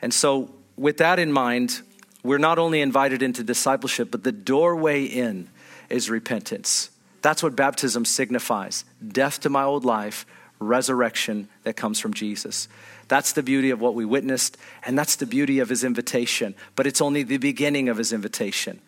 And 0.00 0.14
so, 0.14 0.54
with 0.76 0.98
that 0.98 1.18
in 1.18 1.32
mind, 1.32 1.82
we're 2.22 2.38
not 2.38 2.58
only 2.58 2.80
invited 2.80 3.22
into 3.22 3.42
discipleship, 3.42 4.10
but 4.10 4.24
the 4.24 4.32
doorway 4.32 5.04
in 5.04 5.48
is 5.88 6.08
repentance. 6.08 6.90
That's 7.22 7.42
what 7.42 7.56
baptism 7.56 8.04
signifies 8.04 8.84
death 9.06 9.40
to 9.40 9.50
my 9.50 9.64
old 9.64 9.84
life, 9.84 10.24
resurrection 10.58 11.48
that 11.64 11.76
comes 11.76 11.98
from 11.98 12.14
Jesus. 12.14 12.68
That's 13.08 13.32
the 13.32 13.42
beauty 13.42 13.70
of 13.70 13.80
what 13.80 13.94
we 13.94 14.04
witnessed, 14.04 14.56
and 14.84 14.96
that's 14.98 15.16
the 15.16 15.26
beauty 15.26 15.58
of 15.58 15.68
his 15.68 15.82
invitation. 15.82 16.54
But 16.76 16.86
it's 16.86 17.00
only 17.00 17.22
the 17.22 17.38
beginning 17.38 17.88
of 17.88 17.96
his 17.96 18.12
invitation. 18.12 18.80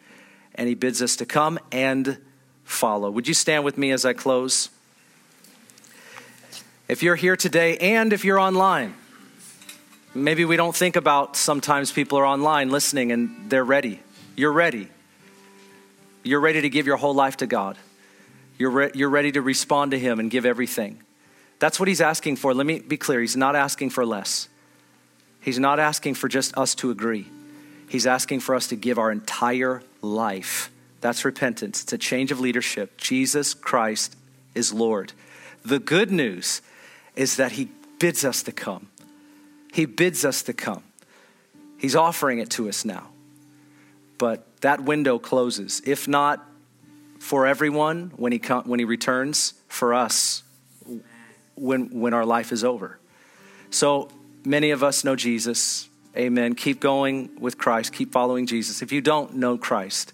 And 0.55 0.69
he 0.69 0.75
bids 0.75 1.01
us 1.03 1.17
to 1.17 1.27
come 1.27 1.59
and 1.71 2.19
follow. 2.65 3.11
Would 3.11 3.29
you 3.29 3.35
stand 3.35 3.65
with 3.65 3.79
me 3.79 3.91
as 3.91 4.05
I 4.05 4.13
close? 4.13 4.69
If 6.89 7.03
you're 7.03 7.17
here 7.17 7.37
today 7.37 7.77
and 7.79 8.13
if 8.13 8.25
you're 8.25 8.39
online, 8.39 8.95
maybe 10.15 10.45
we 10.45 10.57
don't 10.57 10.77
think 10.77 10.97
about 10.97 11.37
sometimes 11.37 11.91
people 11.91 12.19
are 12.19 12.27
online 12.27 12.71
listening 12.71 13.13
and 13.13 13.51
they're 13.51 13.65
ready. 13.65 14.01
You're 14.37 14.53
ready. 14.53 14.89
You're 16.23 16.41
ready 16.41 16.61
to 16.61 16.69
give 16.69 16.87
your 16.87 16.97
whole 16.97 17.15
life 17.15 17.39
to 17.39 17.47
God. 17.47 17.77
You're, 18.59 18.71
re- 18.71 18.91
you're 18.95 19.09
ready 19.09 19.33
to 19.33 19.43
respond 19.43 19.91
to 19.93 19.99
Him 19.99 20.21
and 20.21 20.31
give 20.31 20.45
everything. 20.45 21.03
That's 21.59 21.81
what 21.81 21.89
He's 21.89 22.01
asking 22.01 22.37
for. 22.37 22.55
Let 22.55 22.67
me 22.67 22.81
be 22.81 22.97
clear 22.97 23.21
He's 23.21 23.37
not 23.37 23.57
asking 23.57 23.91
for 23.91 24.05
less. 24.05 24.49
He's 25.41 25.59
not 25.59 25.81
asking 25.81 26.15
for 26.15 26.29
just 26.29 26.57
us 26.57 26.75
to 26.77 26.91
agree. 26.91 27.27
He's 27.93 28.07
asking 28.07 28.41
for 28.41 28.55
us 28.55 28.69
to 28.69 28.77
give 28.77 28.99
our 28.99 29.13
entire 29.13 29.83
life. 30.01 30.71
That's 31.03 31.27
repentance. 31.27 31.83
It's 31.83 31.93
a 31.93 31.99
change 31.99 32.33
of 32.33 32.41
leadership. 32.41 32.97
Jesus 32.97 33.53
Christ 33.53 34.17
is 34.55 34.73
Lord. 34.73 35.13
The 35.63 35.79
good 35.79 36.11
news 36.11 36.63
is 37.17 37.37
that 37.37 37.53
He 37.53 37.69
bids 37.99 38.25
us 38.25 38.43
to 38.45 38.53
come. 38.53 38.89
He 39.75 39.85
bids 39.85 40.25
us 40.25 40.43
to 40.45 40.55
come. 40.55 40.85
He's 41.77 41.95
offering 41.95 42.39
it 42.39 42.49
to 42.53 42.67
us 42.67 42.87
now. 42.87 43.09
But 44.17 44.47
that 44.63 44.83
window 44.83 45.19
closes. 45.19 45.83
If 45.85 46.09
not 46.09 46.43
for 47.19 47.47
everyone 47.47 48.15
when 48.17 48.33
he, 48.33 48.39
com- 48.39 48.65
when 48.65 48.79
he 48.79 48.87
returns, 48.87 49.53
for 49.69 49.93
us 49.93 50.45
when, 51.57 52.01
when 52.01 52.15
our 52.15 52.25
life 52.25 52.53
is 52.53 52.65
over. 52.65 52.99
So 53.69 54.09
many 54.47 54.71
of 54.71 54.83
us 54.83 55.05
know 55.05 55.15
Jesus. 55.15 55.91
Amen. 56.17 56.55
Keep 56.55 56.81
going 56.81 57.31
with 57.41 57.57
Christ. 57.57 57.93
Keep 57.93 58.13
following 58.13 58.47
Jesus. 58.47 58.83
If 58.83 58.93
you 58.93 59.01
don't 59.01 59.37
know 59.37 59.57
Christ, 59.57 60.13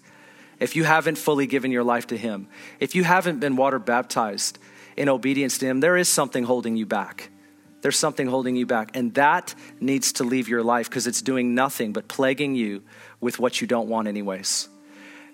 if 0.59 0.75
you 0.75 0.83
haven't 0.83 1.17
fully 1.17 1.47
given 1.47 1.71
your 1.71 1.83
life 1.83 2.07
to 2.07 2.17
Him, 2.17 2.47
if 2.79 2.95
you 2.95 3.03
haven't 3.03 3.39
been 3.39 3.55
water 3.55 3.79
baptized, 3.79 4.59
in 4.99 5.07
obedience 5.07 5.57
to 5.59 5.65
Him, 5.65 5.79
there 5.79 5.95
is 5.95 6.09
something 6.09 6.43
holding 6.43 6.75
you 6.75 6.85
back. 6.85 7.29
There's 7.81 7.97
something 7.97 8.27
holding 8.27 8.57
you 8.57 8.65
back. 8.65 8.95
And 8.95 9.13
that 9.13 9.55
needs 9.79 10.11
to 10.13 10.25
leave 10.25 10.49
your 10.49 10.61
life 10.61 10.89
because 10.89 11.07
it's 11.07 11.21
doing 11.21 11.55
nothing 11.55 11.93
but 11.93 12.09
plaguing 12.09 12.53
you 12.53 12.83
with 13.21 13.39
what 13.39 13.61
you 13.61 13.67
don't 13.67 13.87
want, 13.87 14.09
anyways. 14.09 14.67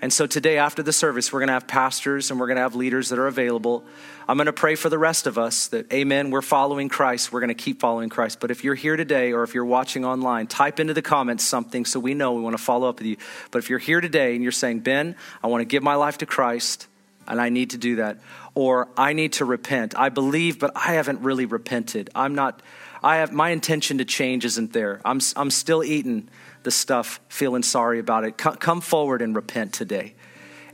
And 0.06 0.14
so 0.14 0.28
today, 0.28 0.60
after 0.60 0.84
the 0.84 0.94
service, 0.94 1.34
we're 1.34 1.40
going 1.40 1.48
to 1.48 1.54
have 1.54 1.66
pastors 1.66 2.30
and 2.30 2.40
we're 2.40 2.46
going 2.46 2.58
to 2.58 2.62
have 2.62 2.76
leaders 2.76 3.10
that 3.10 3.18
are 3.18 3.26
available. 3.26 3.84
I'm 4.28 4.38
going 4.38 4.46
to 4.46 4.54
pray 4.54 4.76
for 4.76 4.88
the 4.88 5.00
rest 5.00 5.26
of 5.26 5.40
us 5.40 5.70
that, 5.70 5.92
amen, 5.92 6.30
we're 6.30 6.44
following 6.44 6.90
Christ. 6.90 7.34
We're 7.34 7.40
going 7.40 7.48
to 7.48 7.56
keep 7.56 7.80
following 7.80 8.10
Christ. 8.10 8.40
But 8.40 8.52
if 8.52 8.64
you're 8.64 8.76
here 8.76 8.98
today 8.98 9.34
or 9.34 9.42
if 9.42 9.56
you're 9.56 9.66
watching 9.66 10.06
online, 10.06 10.46
type 10.46 10.80
into 10.80 10.94
the 10.94 11.02
comments 11.02 11.44
something 11.44 11.86
so 11.86 12.00
we 12.00 12.14
know 12.14 12.34
we 12.34 12.44
want 12.44 12.56
to 12.56 12.62
follow 12.62 12.88
up 12.88 13.00
with 13.00 13.08
you. 13.08 13.18
But 13.50 13.58
if 13.58 13.72
you're 13.72 13.80
here 13.80 14.00
today 14.00 14.36
and 14.36 14.44
you're 14.44 14.52
saying, 14.52 14.82
Ben, 14.82 15.16
I 15.42 15.48
want 15.48 15.62
to 15.62 15.66
give 15.66 15.82
my 15.82 15.96
life 15.96 16.20
to 16.20 16.28
Christ 16.28 16.86
and 17.28 17.42
I 17.42 17.50
need 17.50 17.72
to 17.72 17.80
do 17.80 17.96
that, 17.96 18.20
or 18.54 18.88
I 18.96 19.14
need 19.14 19.34
to 19.34 19.46
repent. 19.46 19.98
I 19.98 20.10
believe, 20.10 20.60
but 20.60 20.72
I 20.76 20.94
haven't 20.94 21.22
really 21.22 21.48
repented. 21.48 22.12
I'm 22.14 22.36
not, 22.36 22.62
I 23.02 23.16
have, 23.16 23.32
my 23.32 23.50
intention 23.50 23.98
to 23.98 24.06
change 24.06 24.46
isn't 24.46 24.72
there. 24.72 25.02
I'm, 25.04 25.20
I'm 25.36 25.50
still 25.50 25.84
eating 25.84 26.30
the 26.66 26.72
stuff, 26.72 27.22
feeling 27.30 27.64
sorry 27.64 28.00
about 28.00 28.26
it. 28.26 28.38
Come, 28.38 28.82
forward 28.82 29.22
and 29.22 29.34
repent 29.34 29.72
today. 29.72 30.16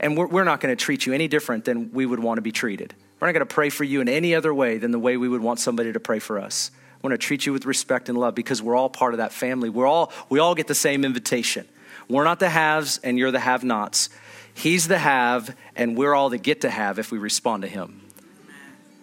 And 0.00 0.16
we're, 0.16 0.26
we're 0.26 0.44
not 0.44 0.60
going 0.60 0.76
to 0.76 0.84
treat 0.84 1.06
you 1.06 1.12
any 1.12 1.28
different 1.28 1.64
than 1.64 1.92
we 1.92 2.04
would 2.04 2.18
want 2.18 2.38
to 2.38 2.42
be 2.42 2.50
treated. 2.50 2.92
We're 3.20 3.28
not 3.28 3.34
going 3.34 3.46
to 3.46 3.54
pray 3.54 3.70
for 3.70 3.84
you 3.84 4.00
in 4.00 4.08
any 4.08 4.34
other 4.34 4.52
way 4.52 4.78
than 4.78 4.90
the 4.90 4.98
way 4.98 5.16
we 5.16 5.28
would 5.28 5.40
want 5.40 5.60
somebody 5.60 5.92
to 5.92 6.00
pray 6.00 6.18
for 6.18 6.40
us. 6.40 6.72
We 7.00 7.08
want 7.08 7.20
to 7.20 7.24
treat 7.24 7.46
you 7.46 7.52
with 7.52 7.64
respect 7.64 8.08
and 8.08 8.18
love 8.18 8.34
because 8.34 8.60
we're 8.60 8.74
all 8.74 8.88
part 8.88 9.14
of 9.14 9.18
that 9.18 9.32
family. 9.32 9.68
We're 9.68 9.86
all, 9.86 10.12
we 10.28 10.40
all 10.40 10.56
get 10.56 10.66
the 10.66 10.74
same 10.74 11.04
invitation. 11.04 11.68
We're 12.08 12.24
not 12.24 12.40
the 12.40 12.48
haves 12.48 12.98
and 12.98 13.16
you're 13.16 13.30
the 13.30 13.38
have 13.38 13.62
nots. 13.62 14.08
He's 14.54 14.88
the 14.88 14.98
have, 14.98 15.56
and 15.76 15.96
we're 15.96 16.14
all 16.14 16.28
the 16.28 16.38
get 16.38 16.62
to 16.62 16.70
have 16.70 16.98
if 16.98 17.10
we 17.10 17.18
respond 17.18 17.62
to 17.62 17.68
Him. 17.68 18.02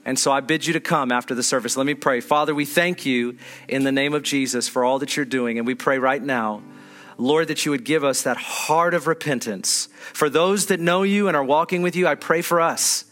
And 0.05 0.17
so 0.17 0.31
I 0.31 0.39
bid 0.39 0.65
you 0.65 0.73
to 0.73 0.79
come 0.79 1.11
after 1.11 1.35
the 1.35 1.43
service. 1.43 1.77
Let 1.77 1.85
me 1.85 1.93
pray. 1.93 2.19
Father, 2.19 2.55
we 2.55 2.65
thank 2.65 3.05
you 3.05 3.37
in 3.67 3.83
the 3.83 3.91
name 3.91 4.13
of 4.13 4.23
Jesus 4.23 4.67
for 4.67 4.83
all 4.83 4.99
that 4.99 5.15
you're 5.15 5.25
doing. 5.25 5.57
And 5.57 5.67
we 5.67 5.75
pray 5.75 5.99
right 5.99 6.21
now, 6.21 6.61
Lord, 7.19 7.49
that 7.49 7.65
you 7.65 7.71
would 7.71 7.83
give 7.83 8.05
us 8.05 8.23
that 8.23 8.37
heart 8.37 8.93
of 8.93 9.05
repentance. 9.05 9.89
For 10.13 10.29
those 10.29 10.67
that 10.67 10.79
know 10.79 11.03
you 11.03 11.27
and 11.27 11.35
are 11.35 11.43
walking 11.43 11.81
with 11.81 11.95
you, 11.95 12.07
I 12.07 12.15
pray 12.15 12.41
for 12.41 12.61
us. 12.61 13.03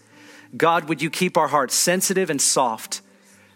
God, 0.56 0.88
would 0.88 1.02
you 1.02 1.10
keep 1.10 1.36
our 1.36 1.50
hearts 1.50 1.76
sensitive 1.76 2.30
and 2.30 2.42
soft, 2.42 3.02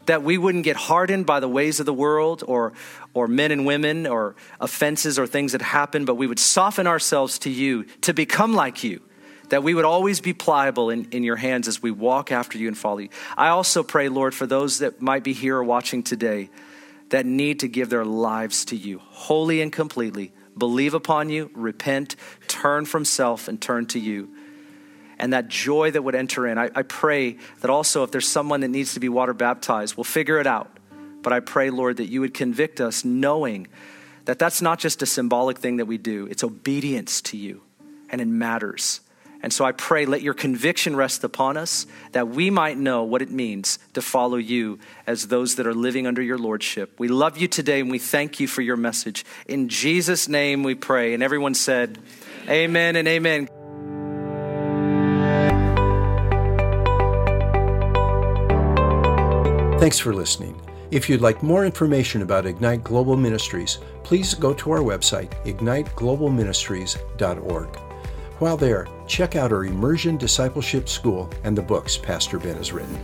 that 0.08 0.24
we 0.24 0.38
wouldn't 0.38 0.66
get 0.66 0.76
hardened 0.76 1.26
by 1.26 1.40
the 1.40 1.48
ways 1.48 1.80
of 1.80 1.86
the 1.86 1.94
world 1.94 2.44
or, 2.46 2.74
or 3.14 3.30
men 3.30 3.52
and 3.52 3.66
women 3.66 4.06
or 4.06 4.36
offenses 4.60 5.18
or 5.18 5.26
things 5.26 5.54
that 5.54 5.62
happen, 5.62 6.04
but 6.04 6.16
we 6.16 6.28
would 6.28 6.40
soften 6.40 6.86
ourselves 6.86 7.40
to 7.40 7.50
you 7.50 7.86
to 8.02 8.14
become 8.14 8.54
like 8.54 8.84
you, 8.84 9.02
that 9.48 9.64
we 9.64 9.74
would 9.74 9.86
always 9.86 10.20
be 10.20 10.34
pliable 10.34 10.90
in, 10.90 11.08
in 11.12 11.24
your 11.24 11.38
hands 11.38 11.70
as 11.70 11.82
we 11.82 11.92
walk 11.92 12.30
after 12.30 12.58
you 12.58 12.68
and 12.68 12.78
follow 12.78 12.98
you. 12.98 13.10
I 13.38 13.50
also 13.50 13.84
pray, 13.84 14.10
Lord, 14.10 14.36
for 14.36 14.46
those 14.46 14.80
that 14.80 15.02
might 15.02 15.24
be 15.24 15.32
here 15.32 15.56
or 15.56 15.64
watching 15.64 16.04
today 16.04 16.50
that 17.08 17.26
need 17.26 17.62
to 17.62 17.70
give 17.70 17.90
their 17.90 18.06
lives 18.06 18.66
to 18.66 18.76
you 18.76 19.00
wholly 19.00 19.62
and 19.62 19.72
completely, 19.72 20.34
believe 20.58 20.94
upon 20.94 21.30
you, 21.30 21.50
repent, 21.54 22.16
turn 22.48 22.86
from 22.86 23.06
self, 23.06 23.48
and 23.48 23.62
turn 23.62 23.86
to 23.88 24.00
you. 24.00 24.30
And 25.20 25.34
that 25.34 25.48
joy 25.48 25.92
that 25.92 26.04
would 26.04 26.16
enter 26.16 26.48
in. 26.48 26.58
I, 26.58 26.70
I 26.74 26.82
pray 26.82 27.38
that 27.62 27.70
also 27.70 28.04
if 28.04 28.12
there's 28.12 28.28
someone 28.28 28.62
that 28.62 28.70
needs 28.70 28.96
to 28.96 29.00
be 29.00 29.10
water 29.10 29.34
baptized, 29.34 29.96
we'll 29.96 30.04
figure 30.04 30.40
it 30.40 30.48
out 30.48 30.80
but 31.22 31.34
I 31.34 31.40
pray, 31.40 31.70
Lord, 31.70 31.98
that 31.98 32.08
you 32.08 32.22
would 32.22 32.34
convict 32.34 32.82
us 32.82 33.06
knowing 33.06 33.68
that 34.26 34.40
that's 34.40 34.62
not 34.62 34.80
just 34.80 35.02
a 35.02 35.06
symbolic 35.06 35.58
thing 35.58 35.78
that 35.78 35.86
we 35.86 35.98
do, 35.98 36.28
it's 36.28 36.44
obedience 36.44 37.22
to 37.22 37.38
you, 37.38 37.62
and 38.10 38.22
it 38.22 38.28
matters. 38.28 39.02
And 39.44 39.52
so 39.52 39.66
I 39.66 39.72
pray, 39.72 40.06
let 40.06 40.22
your 40.22 40.34
conviction 40.34 40.96
rest 40.96 41.24
upon 41.24 41.58
us 41.58 41.86
that 42.12 42.30
we 42.30 42.50
might 42.50 42.78
know 42.78 43.04
what 43.04 43.22
it 43.22 43.32
means 43.32 43.80
to 43.94 44.02
follow 44.02 44.38
you 44.38 44.80
as 45.08 45.28
those 45.28 45.56
that 45.56 45.66
are 45.66 45.74
living 45.74 46.06
under 46.06 46.22
your 46.22 46.38
lordship. 46.38 47.00
We 47.00 47.08
love 47.08 47.38
you 47.38 47.48
today 47.48 47.80
and 47.80 47.90
we 47.90 48.00
thank 48.00 48.40
you 48.40 48.48
for 48.48 48.62
your 48.62 48.78
message. 48.78 49.26
In 49.48 49.68
Jesus' 49.68 50.28
name 50.28 50.64
we 50.64 50.76
pray. 50.76 51.14
And 51.14 51.24
everyone 51.24 51.56
said, 51.56 51.98
Amen 52.48 52.96
and 52.96 53.08
amen. 53.08 53.48
Thanks 59.80 59.98
for 59.98 60.14
listening. 60.14 60.62
If 60.92 61.10
you'd 61.10 61.22
like 61.22 61.42
more 61.42 61.66
information 61.66 62.22
about 62.22 62.46
Ignite 62.46 62.84
Global 62.84 63.18
Ministries, 63.18 63.80
please 64.04 64.36
go 64.36 64.54
to 64.54 64.72
our 64.72 64.80
website, 64.80 65.32
igniteglobalministries.org. 65.46 67.91
While 68.42 68.58
there, 68.58 68.88
check 69.06 69.36
out 69.36 69.52
our 69.52 69.66
Immersion 69.66 70.18
Discipleship 70.18 70.90
School 70.90 71.30
and 71.44 71.56
the 71.56 71.62
books 71.62 71.96
Pastor 71.96 72.40
Ben 72.40 72.56
has 72.56 72.74
written. 72.74 73.00